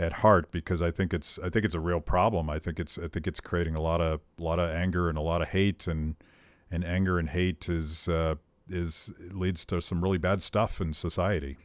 at 0.00 0.14
heart 0.14 0.50
because 0.50 0.80
I 0.80 0.90
think 0.90 1.12
it's 1.12 1.38
I 1.38 1.50
think 1.50 1.64
it's 1.64 1.74
a 1.74 1.80
real 1.80 2.00
problem. 2.00 2.48
I 2.48 2.58
think 2.58 2.80
it's 2.80 2.98
I 2.98 3.06
think 3.08 3.26
it's 3.26 3.40
creating 3.40 3.74
a 3.74 3.82
lot 3.82 4.00
of 4.00 4.20
a 4.38 4.42
lot 4.42 4.58
of 4.58 4.70
anger 4.70 5.08
and 5.08 5.18
a 5.18 5.20
lot 5.20 5.42
of 5.42 5.48
hate 5.48 5.86
and 5.86 6.16
and 6.70 6.84
anger 6.84 7.18
and 7.18 7.28
hate 7.28 7.68
is 7.68 8.08
uh, 8.08 8.36
is 8.68 9.12
leads 9.30 9.64
to 9.66 9.82
some 9.82 10.02
really 10.02 10.18
bad 10.18 10.40
stuff 10.40 10.80
in 10.80 10.94
society. 10.94 11.58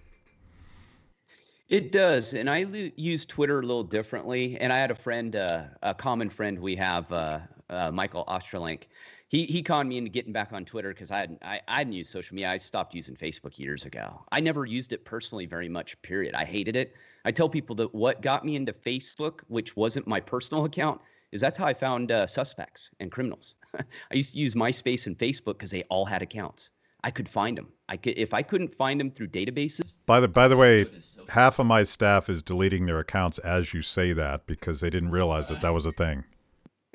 It 1.70 1.91
does, 1.91 2.34
and 2.34 2.49
I 2.49 2.61
l- 2.61 2.91
use 2.95 3.26
Twitter 3.26 3.59
a 3.59 3.63
little 3.63 3.84
differently. 3.84 4.57
And 4.59 4.72
I 4.72 4.78
had 4.78 4.91
a 4.91 4.95
friend, 4.95 5.36
uh, 5.36 5.63
a 5.82 5.93
common 5.95 6.30
friend 6.30 6.59
we 6.59 6.76
have, 6.76 7.11
uh, 7.11 7.39
uh, 7.70 7.91
Michael 7.91 8.24
Ostrolenk. 8.28 8.84
He 9.28 9.45
he 9.45 9.63
conned 9.63 9.89
me 9.89 9.97
into 9.97 10.11
getting 10.11 10.32
back 10.32 10.53
on 10.53 10.66
Twitter 10.66 10.89
because 10.89 11.09
I 11.09 11.18
hadn't 11.18 11.43
I, 11.43 11.59
I 11.68 11.80
hadn't 11.80 11.93
used 11.93 12.11
social 12.11 12.36
media. 12.36 12.51
I 12.51 12.57
stopped 12.57 12.93
using 12.93 13.16
Facebook 13.16 13.57
years 13.57 13.86
ago. 13.86 14.24
I 14.32 14.39
never 14.39 14.66
used 14.66 14.93
it 14.93 15.03
personally 15.03 15.47
very 15.47 15.68
much. 15.68 15.99
Period. 16.03 16.36
I 16.36 16.45
hated 16.45 16.76
it. 16.76 16.93
I 17.26 17.32
tell 17.32 17.49
people 17.49 17.76
that 17.78 17.93
what 17.95 18.22
got 18.22 18.45
me 18.45 18.55
into 18.55 18.72
Facebook, 18.72 19.39
which 19.47 19.76
wasn't 19.76 20.05
my 20.05 20.20
personal 20.20 20.66
account, 20.66 21.01
is 21.32 21.41
that's 21.41 21.57
how 21.57 21.66
I 21.66 21.74
found 21.74 22.11
uh, 22.11 22.28
suspects 22.28 22.91
and 22.99 23.11
criminals. 23.11 23.55
I 23.76 24.13
used 24.13 24.34
to 24.34 24.39
use 24.39 24.53
MySpace 24.53 25.07
and 25.07 25.18
Facebook 25.18 25.53
because 25.53 25.72
they 25.72 25.84
all 25.89 26.05
had 26.05 26.22
accounts. 26.22 26.70
I 27.06 27.12
could 27.12 27.30
find 27.30 27.56
them. 27.56 27.68
I 27.88 27.97
could 27.97 28.18
if 28.18 28.34
I 28.34 28.41
couldn't 28.41 28.74
find 28.74 28.99
them 28.99 29.12
through 29.12 29.28
databases. 29.28 29.93
By 30.08 30.20
the 30.20 30.28
by 30.28 30.47
the 30.47 30.58
way, 30.58 30.86
Good 30.86 30.95
as 30.95 31.06
social- 31.06 31.28
half 31.30 31.60
of 31.60 31.68
my 31.68 31.84
staff 31.84 32.30
is 32.30 32.41
deleting 32.41 32.88
their 32.88 32.97
accounts 32.97 33.38
as 33.39 33.76
you 33.76 33.84
say 33.84 34.12
that 34.14 34.47
because 34.47 34.82
they 34.82 34.89
didn't 34.89 35.12
realize 35.12 35.47
that 35.49 35.62
that 35.62 35.74
was 35.74 35.86
a 35.86 35.91
thing. 35.91 36.24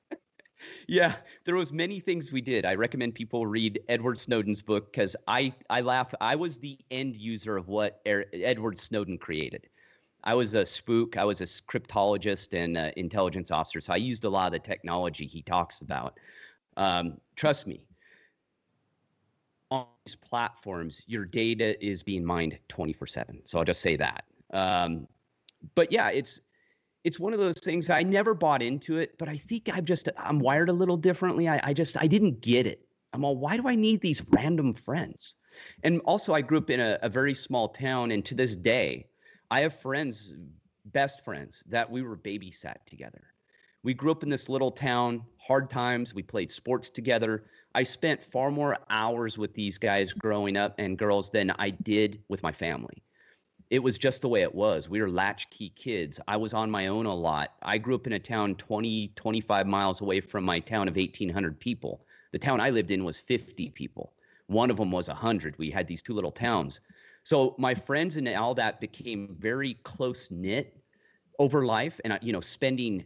Yeah, 0.87 1.17
there 1.45 1.57
was 1.57 1.73
many 1.73 2.01
things 2.01 2.33
we 2.33 2.41
did. 2.41 2.65
I 2.65 2.75
recommend 2.75 3.15
people 3.15 3.47
read 3.47 3.81
Edward 3.89 4.19
Snowden's 4.19 4.63
book 4.63 4.93
because 4.93 5.15
I 5.29 5.53
I 5.71 5.83
laugh. 5.83 6.15
I 6.21 6.37
was 6.37 6.59
the 6.59 6.79
end 6.91 7.17
user 7.17 7.57
of 7.57 7.69
what 7.69 8.01
er, 8.07 8.25
Edward 8.33 8.79
Snowden 8.79 9.19
created. 9.19 9.67
I 10.25 10.35
was 10.35 10.55
a 10.55 10.65
spook. 10.65 11.17
I 11.19 11.25
was 11.25 11.41
a 11.43 11.45
cryptologist 11.45 12.55
and 12.55 12.79
uh, 12.79 12.91
intelligence 12.97 13.51
officer, 13.51 13.81
so 13.81 13.93
I 13.93 13.97
used 13.97 14.25
a 14.25 14.31
lot 14.31 14.47
of 14.47 14.53
the 14.53 14.59
technology 14.59 15.27
he 15.27 15.43
talks 15.43 15.83
about. 15.83 16.19
Um, 16.79 17.19
trust 17.37 17.67
me, 17.67 17.83
platforms, 20.15 21.03
your 21.07 21.25
data 21.25 21.83
is 21.85 22.03
being 22.03 22.25
mined 22.25 22.59
24/7. 22.69 23.41
So 23.47 23.59
I'll 23.59 23.65
just 23.65 23.81
say 23.81 23.97
that. 23.97 24.25
Um, 24.53 25.09
but 25.75 25.91
yeah, 25.91 26.11
it's 26.11 26.41
it's 27.05 27.19
one 27.19 27.33
of 27.33 27.39
those 27.39 27.61
things 27.61 27.91
I 27.91 28.03
never 28.03 28.35
bought 28.35 28.63
into 28.63 28.99
it, 28.99 29.17
but 29.19 29.29
I 29.29 29.37
think 29.37 29.71
I'm 29.75 29.85
just 29.85 30.09
I'm 30.19 30.39
wired 30.39 30.69
a 30.69 30.73
little 30.73 30.97
differently. 30.97 31.49
I, 31.49 31.61
I 31.63 31.73
just 31.73 31.97
I 31.97 32.07
didn't 32.07 32.41
get 32.41 32.67
it. 32.67 32.87
I'm 33.13 33.25
all 33.25 33.37
why 33.37 33.57
do 33.57 33.67
I 33.69 33.75
need 33.75 34.01
these 34.01 34.23
random 34.31 34.75
friends? 34.75 35.35
And 35.85 36.01
also 36.05 36.35
I 36.35 36.41
grew 36.43 36.59
up 36.59 36.71
in 36.71 36.81
a, 36.81 36.99
a 37.03 37.09
very 37.09 37.35
small 37.35 37.69
town, 37.69 38.11
and 38.11 38.25
to 38.25 38.35
this 38.35 38.57
day, 38.57 39.07
I 39.51 39.61
have 39.61 39.79
friends, 39.81 40.35
best 40.87 41.25
friends, 41.25 41.63
that 41.69 41.91
we 41.91 42.03
were 42.03 42.17
babysat 42.17 42.85
together. 42.87 43.23
We 43.85 43.95
grew 43.95 44.11
up 44.11 44.23
in 44.23 44.31
this 44.31 44.49
little 44.49 44.73
town, 44.73 45.23
hard 45.37 45.71
times. 45.71 46.15
We 46.15 46.23
played 46.23 46.51
sports 46.51 46.89
together. 46.91 47.45
I 47.75 47.83
spent 47.83 48.25
far 48.25 48.51
more 48.51 48.79
hours 48.91 49.37
with 49.37 49.55
these 49.55 49.79
guys 49.79 50.13
growing 50.13 50.57
up 50.57 50.75
and 50.79 50.97
girls 50.97 51.31
than 51.31 51.51
I 51.53 51.71
did 51.71 52.23
with 52.29 52.43
my 52.43 52.53
family 52.53 53.03
it 53.71 53.83
was 53.83 53.99
just 53.99 54.21
the 54.21 54.29
way 54.29 54.43
it 54.43 54.55
was. 54.55 54.89
We 54.89 55.01
were 55.01 55.11
latchkey 55.11 55.71
kids. 55.71 56.21
I 56.29 56.37
was 56.37 56.55
on 56.55 56.71
my 56.71 56.89
own 56.89 57.07
a 57.07 57.15
lot. 57.15 57.55
I 57.63 57.79
grew 57.79 57.95
up 57.95 58.07
in 58.07 58.13
a 58.13 58.19
town 58.19 58.55
20, 58.57 59.13
25 59.17 59.67
miles 59.67 60.01
away 60.01 60.21
from 60.21 60.45
my 60.45 60.61
town 60.61 60.87
of 60.87 60.97
1,800 60.97 61.59
people. 61.59 62.05
The 62.33 62.39
town 62.39 62.61
I 62.61 62.71
lived 62.71 62.91
in 62.91 63.05
was 63.05 63.19
50 63.19 63.71
people. 63.71 64.13
One 64.47 64.71
of 64.71 64.77
them 64.77 64.93
was 64.93 65.09
100. 65.09 65.59
We 65.59 65.71
had 65.71 65.87
these 65.87 66.03
two 66.03 66.13
little 66.13 66.31
towns. 66.31 66.81
So 67.25 67.55
my 67.59 67.75
friends 67.75 68.17
and 68.17 68.29
all 68.29 68.55
that 68.55 68.81
became 68.81 69.35
very 69.39 69.75
close 69.83 70.31
knit 70.31 70.77
over 71.39 71.65
life. 71.65 72.01
And, 72.05 72.13
uh, 72.13 72.19
you 72.21 72.33
know, 72.33 72.41
spending 72.41 73.05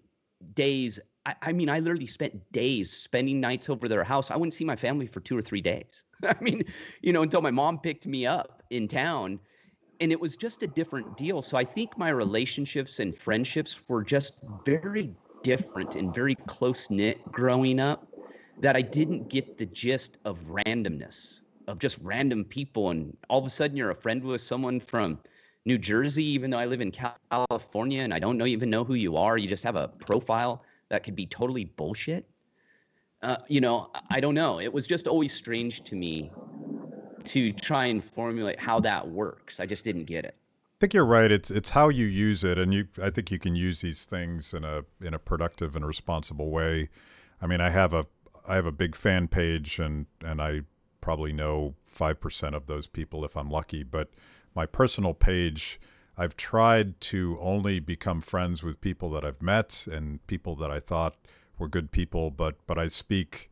days. 0.54 0.98
I, 1.28 1.34
I 1.42 1.52
mean, 1.52 1.68
I 1.68 1.78
literally 1.80 2.06
spent 2.06 2.40
days 2.52 2.90
spending 2.90 3.38
nights 3.38 3.68
over 3.68 3.86
their 3.86 4.02
house. 4.02 4.30
I 4.30 4.36
wouldn't 4.36 4.54
see 4.54 4.64
my 4.64 4.76
family 4.76 5.06
for 5.06 5.20
two 5.20 5.36
or 5.36 5.42
three 5.42 5.60
days. 5.60 6.04
I 6.24 6.34
mean, 6.40 6.64
you 7.02 7.12
know, 7.12 7.22
until 7.22 7.42
my 7.42 7.50
mom 7.50 7.80
picked 7.80 8.06
me 8.06 8.24
up 8.24 8.62
in 8.70 8.88
town 8.88 9.38
and 10.00 10.10
it 10.10 10.18
was 10.18 10.36
just 10.36 10.62
a 10.62 10.66
different 10.66 11.16
deal. 11.16 11.42
So 11.42 11.58
I 11.58 11.64
think 11.64 11.98
my 11.98 12.08
relationships 12.08 12.98
and 12.98 13.14
friendships 13.14 13.78
were 13.88 14.02
just 14.02 14.34
very 14.64 15.14
different 15.42 15.96
and 15.96 16.14
very 16.14 16.34
close 16.46 16.88
knit 16.88 17.30
growing 17.30 17.78
up 17.78 18.08
that 18.62 18.74
I 18.74 18.80
didn't 18.80 19.28
get 19.28 19.58
the 19.58 19.66
gist 19.66 20.18
of 20.24 20.38
randomness 20.46 21.40
of 21.68 21.78
just 21.78 21.98
random 22.02 22.44
people 22.44 22.88
and 22.88 23.14
all 23.28 23.38
of 23.38 23.44
a 23.44 23.50
sudden 23.50 23.76
you're 23.76 23.90
a 23.90 23.94
friend 23.94 24.24
with 24.24 24.40
someone 24.40 24.80
from 24.80 25.18
New 25.66 25.76
Jersey 25.76 26.24
even 26.24 26.50
though 26.50 26.58
I 26.58 26.64
live 26.64 26.80
in 26.80 26.90
California 27.30 28.02
and 28.02 28.14
I 28.14 28.18
don't 28.18 28.38
know 28.38 28.46
even 28.46 28.70
know 28.70 28.84
who 28.84 28.94
you 28.94 29.16
are 29.16 29.36
you 29.36 29.46
just 29.46 29.62
have 29.64 29.76
a 29.76 29.88
profile 29.88 30.64
that 30.90 31.02
could 31.02 31.16
be 31.16 31.26
totally 31.26 31.64
bullshit 31.64 32.28
uh, 33.22 33.36
you 33.48 33.60
know 33.60 33.90
I- 34.10 34.20
don't 34.20 34.34
know 34.34 34.60
it 34.60 34.72
was 34.72 34.86
just 34.86 35.06
always 35.08 35.32
strange 35.32 35.82
to 35.84 35.96
me 35.96 36.30
to 37.24 37.52
try 37.52 37.86
and 37.86 38.02
formulate 38.02 38.58
how 38.58 38.80
that 38.80 39.06
works. 39.08 39.60
I 39.60 39.66
just 39.66 39.84
didn't 39.84 40.04
get 40.04 40.24
it. 40.24 40.34
I 40.38 40.76
think 40.80 40.94
you're 40.94 41.04
right. 41.04 41.30
It's 41.30 41.50
it's 41.50 41.70
how 41.70 41.88
you 41.88 42.06
use 42.06 42.44
it, 42.44 42.58
and 42.58 42.72
you. 42.72 42.86
I 43.02 43.10
think 43.10 43.30
you 43.30 43.38
can 43.38 43.54
use 43.54 43.80
these 43.80 44.04
things 44.04 44.54
in 44.54 44.64
a 44.64 44.84
in 45.02 45.12
a 45.12 45.18
productive 45.18 45.76
and 45.76 45.84
responsible 45.86 46.50
way. 46.50 46.88
I 47.42 47.46
mean, 47.46 47.60
I 47.60 47.70
have 47.70 47.92
a 47.92 48.06
I 48.46 48.54
have 48.54 48.66
a 48.66 48.72
big 48.72 48.94
fan 48.94 49.28
page, 49.28 49.78
and 49.78 50.06
and 50.24 50.40
I 50.40 50.62
probably 51.00 51.32
know 51.32 51.74
five 51.86 52.20
percent 52.20 52.54
of 52.54 52.66
those 52.66 52.86
people 52.86 53.24
if 53.24 53.36
I'm 53.36 53.50
lucky. 53.50 53.82
But 53.82 54.10
my 54.54 54.64
personal 54.66 55.12
page, 55.14 55.80
I've 56.18 56.36
tried 56.36 57.00
to 57.02 57.38
only 57.40 57.78
become 57.78 58.20
friends 58.20 58.62
with 58.62 58.80
people 58.80 59.08
that 59.10 59.24
I've 59.24 59.40
met 59.40 59.86
and 59.90 60.26
people 60.26 60.56
that 60.56 60.70
I 60.70 60.80
thought 60.80 61.14
were 61.58 61.68
good 61.68 61.92
people. 61.92 62.30
But 62.30 62.56
but 62.66 62.76
I 62.76 62.88
speak, 62.88 63.50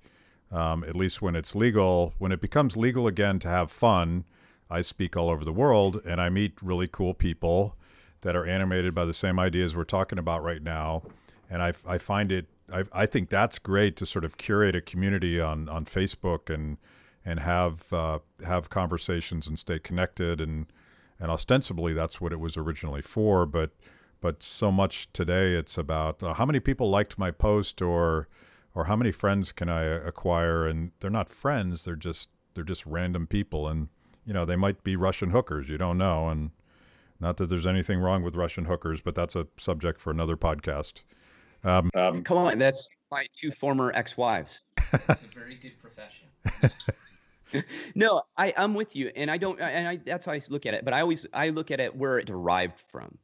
um, 0.50 0.82
at 0.84 0.96
least 0.96 1.22
when 1.22 1.36
it's 1.36 1.54
legal. 1.54 2.14
When 2.18 2.32
it 2.32 2.40
becomes 2.40 2.76
legal 2.76 3.06
again 3.06 3.38
to 3.40 3.48
have 3.48 3.70
fun 3.70 4.24
I 4.70 4.80
speak 4.80 5.16
all 5.16 5.30
over 5.30 5.44
the 5.44 5.52
world 5.52 6.00
and 6.04 6.20
I 6.20 6.28
meet 6.28 6.54
really 6.60 6.88
cool 6.88 7.14
people 7.14 7.76
that 8.22 8.34
are 8.34 8.46
animated 8.46 8.94
by 8.94 9.04
the 9.04 9.14
same 9.14 9.38
ideas 9.38 9.76
we're 9.76 9.84
talking 9.84 10.18
about 10.18 10.42
right 10.42 10.62
now. 10.62 11.02
And 11.48 11.62
I, 11.62 11.72
I 11.86 11.98
find 11.98 12.32
it, 12.32 12.46
I, 12.72 12.84
I 12.92 13.06
think 13.06 13.28
that's 13.28 13.58
great 13.58 13.96
to 13.98 14.06
sort 14.06 14.24
of 14.24 14.36
curate 14.36 14.74
a 14.74 14.80
community 14.80 15.40
on, 15.40 15.68
on 15.68 15.84
Facebook 15.84 16.52
and, 16.52 16.78
and 17.24 17.40
have, 17.40 17.92
uh, 17.92 18.18
have 18.44 18.68
conversations 18.68 19.46
and 19.46 19.58
stay 19.58 19.78
connected. 19.78 20.40
And, 20.40 20.66
and 21.20 21.30
ostensibly 21.30 21.92
that's 21.92 22.20
what 22.20 22.32
it 22.32 22.40
was 22.40 22.56
originally 22.56 23.02
for. 23.02 23.46
But, 23.46 23.70
but 24.20 24.42
so 24.42 24.70
much 24.70 25.12
today 25.12 25.54
it's 25.54 25.78
about 25.78 26.22
uh, 26.22 26.34
how 26.34 26.46
many 26.46 26.60
people 26.60 26.90
liked 26.90 27.18
my 27.18 27.30
post 27.30 27.80
or, 27.82 28.28
or 28.74 28.84
how 28.84 28.96
many 28.96 29.12
friends 29.12 29.52
can 29.52 29.68
I 29.68 29.82
acquire? 29.82 30.66
And 30.66 30.92
they're 31.00 31.10
not 31.10 31.28
friends. 31.30 31.84
They're 31.84 31.96
just, 31.96 32.28
they're 32.54 32.64
just 32.64 32.84
random 32.86 33.26
people. 33.26 33.68
And, 33.68 33.88
you 34.24 34.32
know, 34.32 34.44
they 34.44 34.56
might 34.56 34.82
be 34.84 34.96
Russian 34.96 35.30
hookers. 35.30 35.68
You 35.68 35.78
don't 35.78 35.98
know. 35.98 36.28
And 36.28 36.50
not 37.20 37.36
that 37.38 37.46
there's 37.46 37.66
anything 37.66 37.98
wrong 38.00 38.22
with 38.22 38.36
Russian 38.36 38.66
hookers, 38.66 39.00
but 39.00 39.14
that's 39.14 39.36
a 39.36 39.46
subject 39.56 40.00
for 40.00 40.10
another 40.10 40.36
podcast. 40.36 41.04
Um, 41.64 41.90
um, 41.94 42.22
Come 42.22 42.38
on, 42.38 42.58
that's 42.58 42.88
my 43.10 43.26
two 43.34 43.50
former 43.50 43.90
ex-wives. 43.94 44.64
it's 44.92 45.22
a 45.22 45.34
very 45.34 45.56
good 45.56 45.78
profession. 45.80 46.28
no, 47.94 48.22
I, 48.36 48.52
I'm 48.56 48.74
with 48.74 48.96
you, 48.96 49.10
and 49.16 49.30
I 49.30 49.38
don't, 49.38 49.60
and 49.60 49.88
I, 49.88 49.96
that's 49.96 50.26
how 50.26 50.32
I 50.32 50.40
look 50.48 50.66
at 50.66 50.74
it. 50.74 50.84
But 50.84 50.94
I 50.94 51.00
always, 51.00 51.26
I 51.32 51.50
look 51.50 51.70
at 51.70 51.80
it 51.80 51.94
where 51.94 52.18
it 52.18 52.26
derived 52.26 52.82
from. 52.90 53.16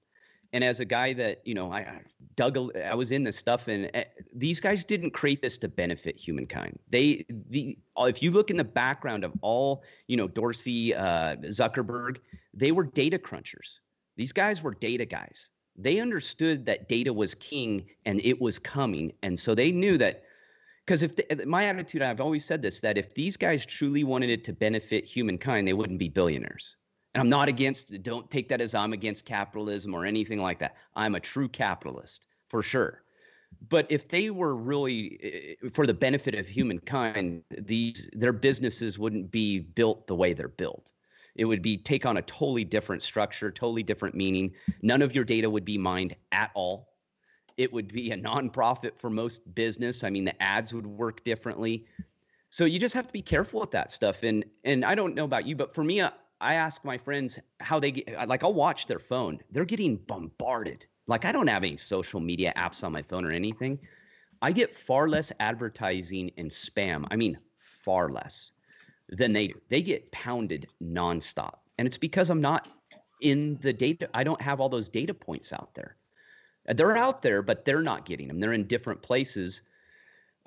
And 0.52 0.62
as 0.62 0.80
a 0.80 0.84
guy 0.84 1.14
that 1.14 1.40
you 1.44 1.54
know 1.54 1.72
i 1.72 2.00
dug 2.36 2.56
a, 2.56 2.90
i 2.90 2.94
was 2.94 3.10
in 3.10 3.24
this 3.24 3.36
stuff 3.36 3.68
and 3.68 3.90
uh, 3.94 4.04
these 4.34 4.60
guys 4.60 4.84
didn't 4.84 5.12
create 5.12 5.42
this 5.42 5.56
to 5.58 5.68
benefit 5.68 6.16
humankind. 6.16 6.78
They 6.90 7.24
the 7.50 7.78
if 8.00 8.22
you 8.22 8.30
look 8.30 8.50
in 8.50 8.56
the 8.56 8.64
background 8.64 9.24
of 9.24 9.32
all 9.40 9.82
you 10.08 10.16
know 10.16 10.28
dorsey 10.28 10.94
uh, 10.94 11.36
zuckerberg 11.46 12.18
they 12.54 12.72
were 12.72 12.84
data 12.84 13.18
crunchers. 13.18 13.78
These 14.16 14.32
guys 14.32 14.62
were 14.62 14.74
data 14.74 15.06
guys. 15.06 15.50
They 15.74 16.00
understood 16.00 16.66
that 16.66 16.86
data 16.86 17.12
was 17.12 17.34
king 17.34 17.86
and 18.04 18.20
it 18.20 18.38
was 18.38 18.58
coming 18.58 19.12
and 19.22 19.40
so 19.40 19.54
they 19.54 19.72
knew 19.72 19.96
that 19.98 20.24
because 20.86 21.02
if 21.02 21.16
the, 21.16 21.44
my 21.46 21.64
attitude 21.66 22.02
i've 22.02 22.20
always 22.20 22.44
said 22.44 22.62
this 22.62 22.80
that 22.80 22.98
if 22.98 23.14
these 23.14 23.36
guys 23.36 23.64
truly 23.64 24.04
wanted 24.04 24.30
it 24.30 24.44
to 24.44 24.52
benefit 24.52 25.04
humankind 25.04 25.66
they 25.66 25.72
wouldn't 25.72 25.98
be 25.98 26.08
billionaires 26.08 26.76
and 27.14 27.20
I'm 27.20 27.28
not 27.28 27.48
against, 27.48 28.02
don't 28.02 28.30
take 28.30 28.48
that 28.48 28.60
as 28.60 28.74
I'm 28.74 28.92
against 28.92 29.26
capitalism 29.26 29.94
or 29.94 30.06
anything 30.06 30.40
like 30.40 30.58
that. 30.60 30.76
I'm 30.96 31.14
a 31.14 31.20
true 31.20 31.48
capitalist 31.48 32.26
for 32.48 32.62
sure. 32.62 33.02
But 33.68 33.86
if 33.90 34.08
they 34.08 34.30
were 34.30 34.56
really 34.56 35.18
eh, 35.22 35.68
for 35.72 35.86
the 35.86 35.92
benefit 35.92 36.34
of 36.34 36.48
humankind, 36.48 37.42
these 37.50 38.08
their 38.14 38.32
businesses 38.32 38.98
wouldn't 38.98 39.30
be 39.30 39.58
built 39.58 40.06
the 40.06 40.14
way 40.14 40.32
they're 40.32 40.48
built. 40.48 40.92
It 41.34 41.44
would 41.44 41.60
be 41.60 41.76
take 41.76 42.06
on 42.06 42.16
a 42.16 42.22
totally 42.22 42.64
different 42.64 43.02
structure, 43.02 43.50
totally 43.50 43.82
different 43.82 44.14
meaning. 44.14 44.52
None 44.80 45.02
of 45.02 45.14
your 45.14 45.24
data 45.24 45.50
would 45.50 45.66
be 45.66 45.76
mined 45.76 46.16
at 46.30 46.50
all. 46.54 46.91
It 47.56 47.72
would 47.72 47.92
be 47.92 48.10
a 48.10 48.16
nonprofit 48.16 48.98
for 48.98 49.10
most 49.10 49.54
business. 49.54 50.04
I 50.04 50.10
mean, 50.10 50.24
the 50.24 50.42
ads 50.42 50.72
would 50.72 50.86
work 50.86 51.24
differently. 51.24 51.86
So 52.50 52.64
you 52.64 52.78
just 52.78 52.94
have 52.94 53.06
to 53.06 53.12
be 53.12 53.22
careful 53.22 53.60
with 53.60 53.70
that 53.70 53.90
stuff. 53.90 54.22
And 54.22 54.44
and 54.64 54.84
I 54.84 54.94
don't 54.94 55.14
know 55.14 55.24
about 55.24 55.46
you, 55.46 55.56
but 55.56 55.74
for 55.74 55.84
me, 55.84 56.00
uh, 56.00 56.10
I 56.40 56.54
ask 56.54 56.84
my 56.84 56.98
friends 56.98 57.38
how 57.60 57.78
they 57.78 57.92
get, 57.92 58.14
uh, 58.16 58.26
like, 58.26 58.42
I'll 58.42 58.52
watch 58.52 58.88
their 58.88 58.98
phone. 58.98 59.38
They're 59.52 59.64
getting 59.64 59.96
bombarded. 59.96 60.84
Like, 61.06 61.24
I 61.24 61.32
don't 61.32 61.46
have 61.46 61.62
any 61.62 61.76
social 61.76 62.20
media 62.20 62.52
apps 62.56 62.82
on 62.82 62.92
my 62.92 63.00
phone 63.02 63.24
or 63.24 63.30
anything. 63.30 63.78
I 64.42 64.50
get 64.50 64.74
far 64.74 65.08
less 65.08 65.32
advertising 65.38 66.32
and 66.36 66.50
spam. 66.50 67.06
I 67.12 67.16
mean, 67.16 67.38
far 67.58 68.08
less 68.10 68.52
than 69.08 69.32
they 69.32 69.48
do. 69.48 69.54
They 69.68 69.82
get 69.82 70.10
pounded 70.10 70.66
nonstop. 70.82 71.58
And 71.78 71.86
it's 71.86 71.98
because 71.98 72.28
I'm 72.28 72.40
not 72.40 72.68
in 73.20 73.56
the 73.62 73.72
data. 73.72 74.08
I 74.12 74.24
don't 74.24 74.42
have 74.42 74.60
all 74.60 74.68
those 74.68 74.88
data 74.88 75.14
points 75.14 75.52
out 75.52 75.74
there. 75.74 75.96
They're 76.66 76.96
out 76.96 77.22
there, 77.22 77.42
but 77.42 77.64
they're 77.64 77.82
not 77.82 78.06
getting 78.06 78.28
them. 78.28 78.40
They're 78.40 78.52
in 78.52 78.66
different 78.66 79.02
places. 79.02 79.62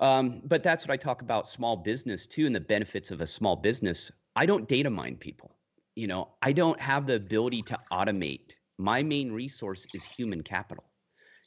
Um, 0.00 0.42
but 0.44 0.62
that's 0.62 0.86
what 0.86 0.92
I 0.92 0.96
talk 0.96 1.22
about 1.22 1.46
small 1.46 1.76
business 1.76 2.26
too, 2.26 2.46
and 2.46 2.54
the 2.54 2.60
benefits 2.60 3.10
of 3.10 3.20
a 3.20 3.26
small 3.26 3.56
business. 3.56 4.10
I 4.34 4.46
don't 4.46 4.68
data 4.68 4.90
mine 4.90 5.16
people 5.16 5.56
you 5.96 6.06
know, 6.06 6.28
I 6.42 6.52
don't 6.52 6.80
have 6.80 7.06
the 7.06 7.16
ability 7.16 7.62
to 7.64 7.80
automate. 7.90 8.54
My 8.78 9.02
main 9.02 9.32
resource 9.32 9.88
is 9.92 10.04
human 10.04 10.42
capital. 10.42 10.84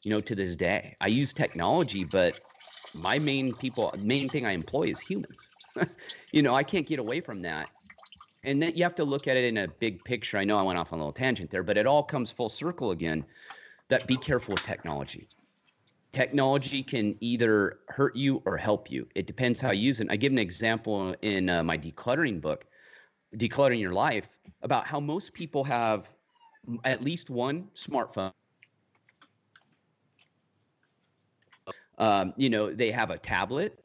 You 0.03 0.11
know, 0.11 0.21
to 0.21 0.35
this 0.35 0.55
day, 0.55 0.97
I 0.99 1.07
use 1.07 1.33
technology, 1.33 2.03
but 2.03 2.47
my 2.93 3.19
main 3.19 3.53
people, 3.53 3.93
main 3.99 4.29
thing 4.29 4.45
I 4.45 4.51
employ 4.51 4.87
is 4.87 4.99
humans. 4.99 5.51
you 6.31 6.41
know, 6.41 6.55
I 6.55 6.63
can't 6.63 6.87
get 6.87 6.99
away 6.99 7.21
from 7.21 7.43
that. 7.43 7.69
And 8.43 8.61
then 8.61 8.75
you 8.75 8.83
have 8.83 8.95
to 8.95 9.03
look 9.03 9.27
at 9.27 9.37
it 9.37 9.43
in 9.43 9.57
a 9.57 9.67
big 9.67 10.03
picture. 10.03 10.37
I 10.37 10.45
know 10.45 10.57
I 10.57 10.63
went 10.63 10.79
off 10.79 10.91
on 10.91 10.99
a 10.99 11.01
little 11.01 11.13
tangent 11.13 11.51
there, 11.51 11.63
but 11.63 11.77
it 11.77 11.85
all 11.85 12.01
comes 12.01 12.31
full 12.31 12.49
circle 12.49 12.91
again. 12.91 13.25
That 13.89 14.07
be 14.07 14.17
careful 14.17 14.53
with 14.53 14.61
technology. 14.61 15.27
Technology 16.13 16.83
can 16.83 17.15
either 17.21 17.79
hurt 17.89 18.15
you 18.15 18.41
or 18.45 18.57
help 18.57 18.89
you. 18.91 19.07
It 19.15 19.27
depends 19.27 19.61
how 19.61 19.71
you 19.71 19.81
use 19.81 19.99
it. 19.99 20.07
I 20.09 20.15
give 20.15 20.31
an 20.31 20.39
example 20.39 21.15
in 21.21 21.49
uh, 21.49 21.63
my 21.63 21.77
decluttering 21.77 22.41
book 22.41 22.65
decluttering 23.35 23.79
your 23.79 23.93
life 23.93 24.29
about 24.61 24.85
how 24.87 24.99
most 24.99 25.33
people 25.33 25.63
have 25.63 26.09
at 26.83 27.03
least 27.03 27.29
one 27.29 27.67
smartphone. 27.75 28.31
Um, 31.97 32.33
you 32.37 32.49
know, 32.49 32.73
they 32.73 32.91
have 32.91 33.11
a 33.11 33.17
tablet, 33.17 33.83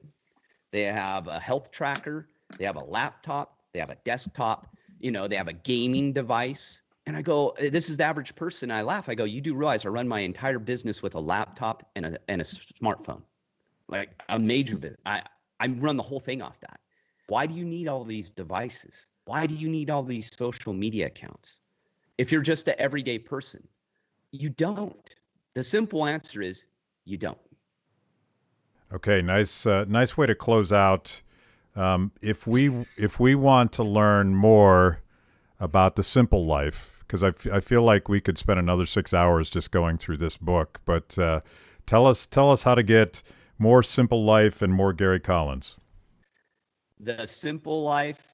they 0.72 0.84
have 0.84 1.26
a 1.28 1.40
health 1.40 1.70
tracker, 1.72 2.30
they 2.59 2.64
have 2.64 2.76
a 2.76 2.84
laptop, 2.84 3.59
they 3.72 3.80
have 3.80 3.90
a 3.90 3.96
desktop, 4.05 4.68
you 5.00 5.11
know, 5.11 5.26
they 5.28 5.36
have 5.36 5.48
a 5.48 5.52
gaming 5.52 6.12
device. 6.12 6.80
And 7.07 7.16
I 7.16 7.22
go, 7.22 7.55
this 7.59 7.90
is 7.90 7.98
the 7.98 8.05
average 8.05 8.34
person. 8.34 8.70
I 8.70 8.82
laugh. 8.82 9.09
I 9.09 9.14
go, 9.14 9.24
you 9.24 9.40
do 9.40 9.55
realize 9.55 9.84
I 9.84 9.88
run 9.88 10.09
my 10.09 10.20
entire 10.20 10.59
business 10.59 11.02
with 11.02 11.14
a 11.14 11.20
laptop 11.20 11.90
and 11.96 12.07
a 12.07 12.18
and 12.28 12.40
a 12.40 12.44
smartphone, 12.44 13.22
like 13.88 14.11
a 14.30 14.38
major 14.38 14.76
business. 14.76 15.00
I 15.05 15.22
I 15.61 15.66
run 15.66 15.96
the 15.96 16.02
whole 16.02 16.20
thing 16.20 16.40
off 16.40 16.59
that. 16.61 16.80
Why 17.26 17.46
do 17.46 17.55
you 17.55 17.64
need 17.64 17.88
all 17.88 18.05
these 18.05 18.30
devices? 18.30 19.07
Why 19.26 19.46
do 19.46 19.55
you 19.55 19.68
need 19.68 19.90
all 19.90 20.02
these 20.02 20.34
social 20.34 20.72
media 20.72 21.07
accounts? 21.07 21.61
If 22.18 22.30
you're 22.30 22.42
just 22.42 22.68
an 22.68 22.74
everyday 22.78 23.18
person, 23.18 23.66
you 24.30 24.50
don't. 24.50 25.14
The 25.55 25.62
simple 25.62 26.05
answer 26.07 26.42
is 26.42 26.64
you 27.05 27.16
don't. 27.16 27.38
Okay, 28.92 29.22
nice, 29.22 29.66
uh, 29.66 29.84
nice 29.88 30.16
way 30.16 30.26
to 30.26 30.34
close 30.34 30.72
out. 30.72 31.22
Um, 31.74 32.12
if 32.22 32.46
we 32.46 32.86
if 32.96 33.18
we 33.18 33.34
want 33.34 33.72
to 33.72 33.82
learn 33.82 34.34
more 34.34 35.00
about 35.59 35.96
the 35.96 36.02
simple 36.02 36.46
life, 36.46 36.93
because 37.07 37.22
I, 37.22 37.28
f- 37.28 37.46
I 37.52 37.61
feel 37.61 37.82
like 37.82 38.09
we 38.09 38.20
could 38.20 38.38
spend 38.38 38.59
another 38.59 38.86
six 38.86 39.12
hours 39.14 39.50
just 39.50 39.70
going 39.70 39.98
through 39.98 40.18
this 40.18 40.36
book, 40.36 40.80
but 40.84 41.18
uh, 41.18 41.40
tell 41.86 42.07
us 42.07 42.26
tell 42.26 42.50
us 42.50 42.62
how 42.62 42.74
to 42.74 42.82
get 42.82 43.22
more 43.59 43.82
simple 43.82 44.24
life 44.24 44.62
and 44.62 44.72
more 44.72 44.92
Gary 44.92 45.20
Collins. 45.20 45.76
The 47.00 47.26
simple 47.26 47.82
life 47.82 48.28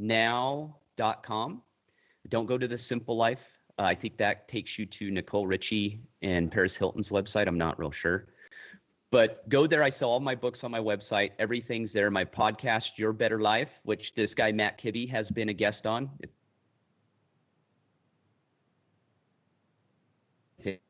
now.com. 0.00 1.62
Don't 2.28 2.46
go 2.46 2.58
to 2.58 2.66
the 2.66 2.78
Simple 2.78 3.16
Life. 3.16 3.40
Uh, 3.78 3.82
I 3.82 3.94
think 3.94 4.16
that 4.16 4.48
takes 4.48 4.78
you 4.78 4.86
to 4.86 5.10
Nicole 5.10 5.46
Richie 5.46 6.00
and 6.22 6.50
Paris 6.50 6.76
Hilton's 6.76 7.10
website. 7.10 7.46
I'm 7.46 7.58
not 7.58 7.78
real 7.78 7.90
sure. 7.90 8.26
But 9.10 9.48
go 9.48 9.66
there. 9.66 9.82
I 9.82 9.90
sell 9.90 10.10
all 10.10 10.20
my 10.20 10.34
books 10.34 10.62
on 10.64 10.70
my 10.70 10.78
website. 10.78 11.32
Everything's 11.38 11.92
there. 11.92 12.10
My 12.10 12.24
podcast, 12.24 12.96
Your 12.96 13.12
Better 13.12 13.40
Life, 13.40 13.70
which 13.82 14.14
this 14.14 14.34
guy, 14.34 14.52
Matt 14.52 14.80
Kibbe, 14.80 15.10
has 15.10 15.28
been 15.30 15.48
a 15.48 15.54
guest 15.54 15.86
on. 15.86 16.10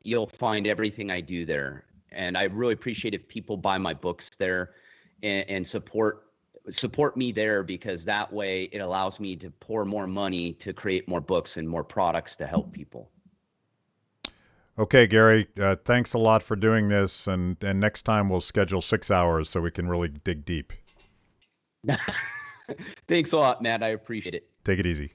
You'll 0.03 0.31
find 0.39 0.67
everything 0.67 1.11
I 1.11 1.21
do 1.21 1.45
there. 1.45 1.85
And 2.11 2.37
I 2.37 2.43
really 2.43 2.73
appreciate 2.73 3.13
if 3.13 3.27
people 3.27 3.57
buy 3.57 3.77
my 3.77 3.93
books 3.93 4.29
there 4.37 4.71
and, 5.23 5.49
and 5.49 5.67
support 5.67 6.23
support 6.69 7.17
me 7.17 7.31
there 7.31 7.63
because 7.63 8.05
that 8.05 8.31
way 8.31 8.69
it 8.71 8.79
allows 8.79 9.19
me 9.19 9.35
to 9.35 9.49
pour 9.49 9.83
more 9.83 10.05
money 10.05 10.53
to 10.53 10.73
create 10.73 11.07
more 11.07 11.21
books 11.21 11.57
and 11.57 11.67
more 11.67 11.83
products 11.83 12.35
to 12.35 12.45
help 12.45 12.71
people. 12.71 13.09
Okay, 14.77 15.05
Gary, 15.05 15.47
uh, 15.59 15.75
thanks 15.83 16.13
a 16.13 16.17
lot 16.17 16.43
for 16.43 16.55
doing 16.55 16.89
this. 16.89 17.27
And, 17.27 17.57
and 17.63 17.79
next 17.79 18.03
time 18.03 18.29
we'll 18.29 18.41
schedule 18.41 18.81
six 18.81 19.11
hours 19.11 19.49
so 19.49 19.61
we 19.61 19.71
can 19.71 19.87
really 19.89 20.07
dig 20.07 20.45
deep. 20.45 20.73
thanks 23.07 23.33
a 23.33 23.37
lot, 23.37 23.61
Matt. 23.61 23.83
I 23.83 23.89
appreciate 23.89 24.35
it. 24.35 24.47
Take 24.63 24.79
it 24.79 24.85
easy. 24.85 25.13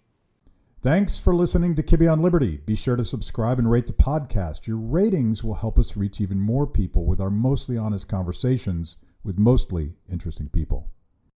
Thanks 0.82 1.18
for 1.18 1.34
listening 1.34 1.74
to 1.74 1.82
Kibbe 1.82 2.10
on 2.10 2.20
Liberty. 2.20 2.58
Be 2.58 2.76
sure 2.76 2.96
to 2.96 3.04
subscribe 3.04 3.58
and 3.58 3.70
rate 3.70 3.86
the 3.86 3.92
podcast. 3.94 4.66
Your 4.66 4.76
ratings 4.76 5.42
will 5.42 5.54
help 5.54 5.78
us 5.78 5.96
reach 5.96 6.20
even 6.20 6.38
more 6.38 6.66
people 6.66 7.06
with 7.06 7.20
our 7.20 7.30
mostly 7.30 7.78
honest 7.78 8.08
conversations 8.08 8.96
with 9.24 9.38
mostly 9.38 9.94
interesting 10.08 10.48
people. 10.48 10.90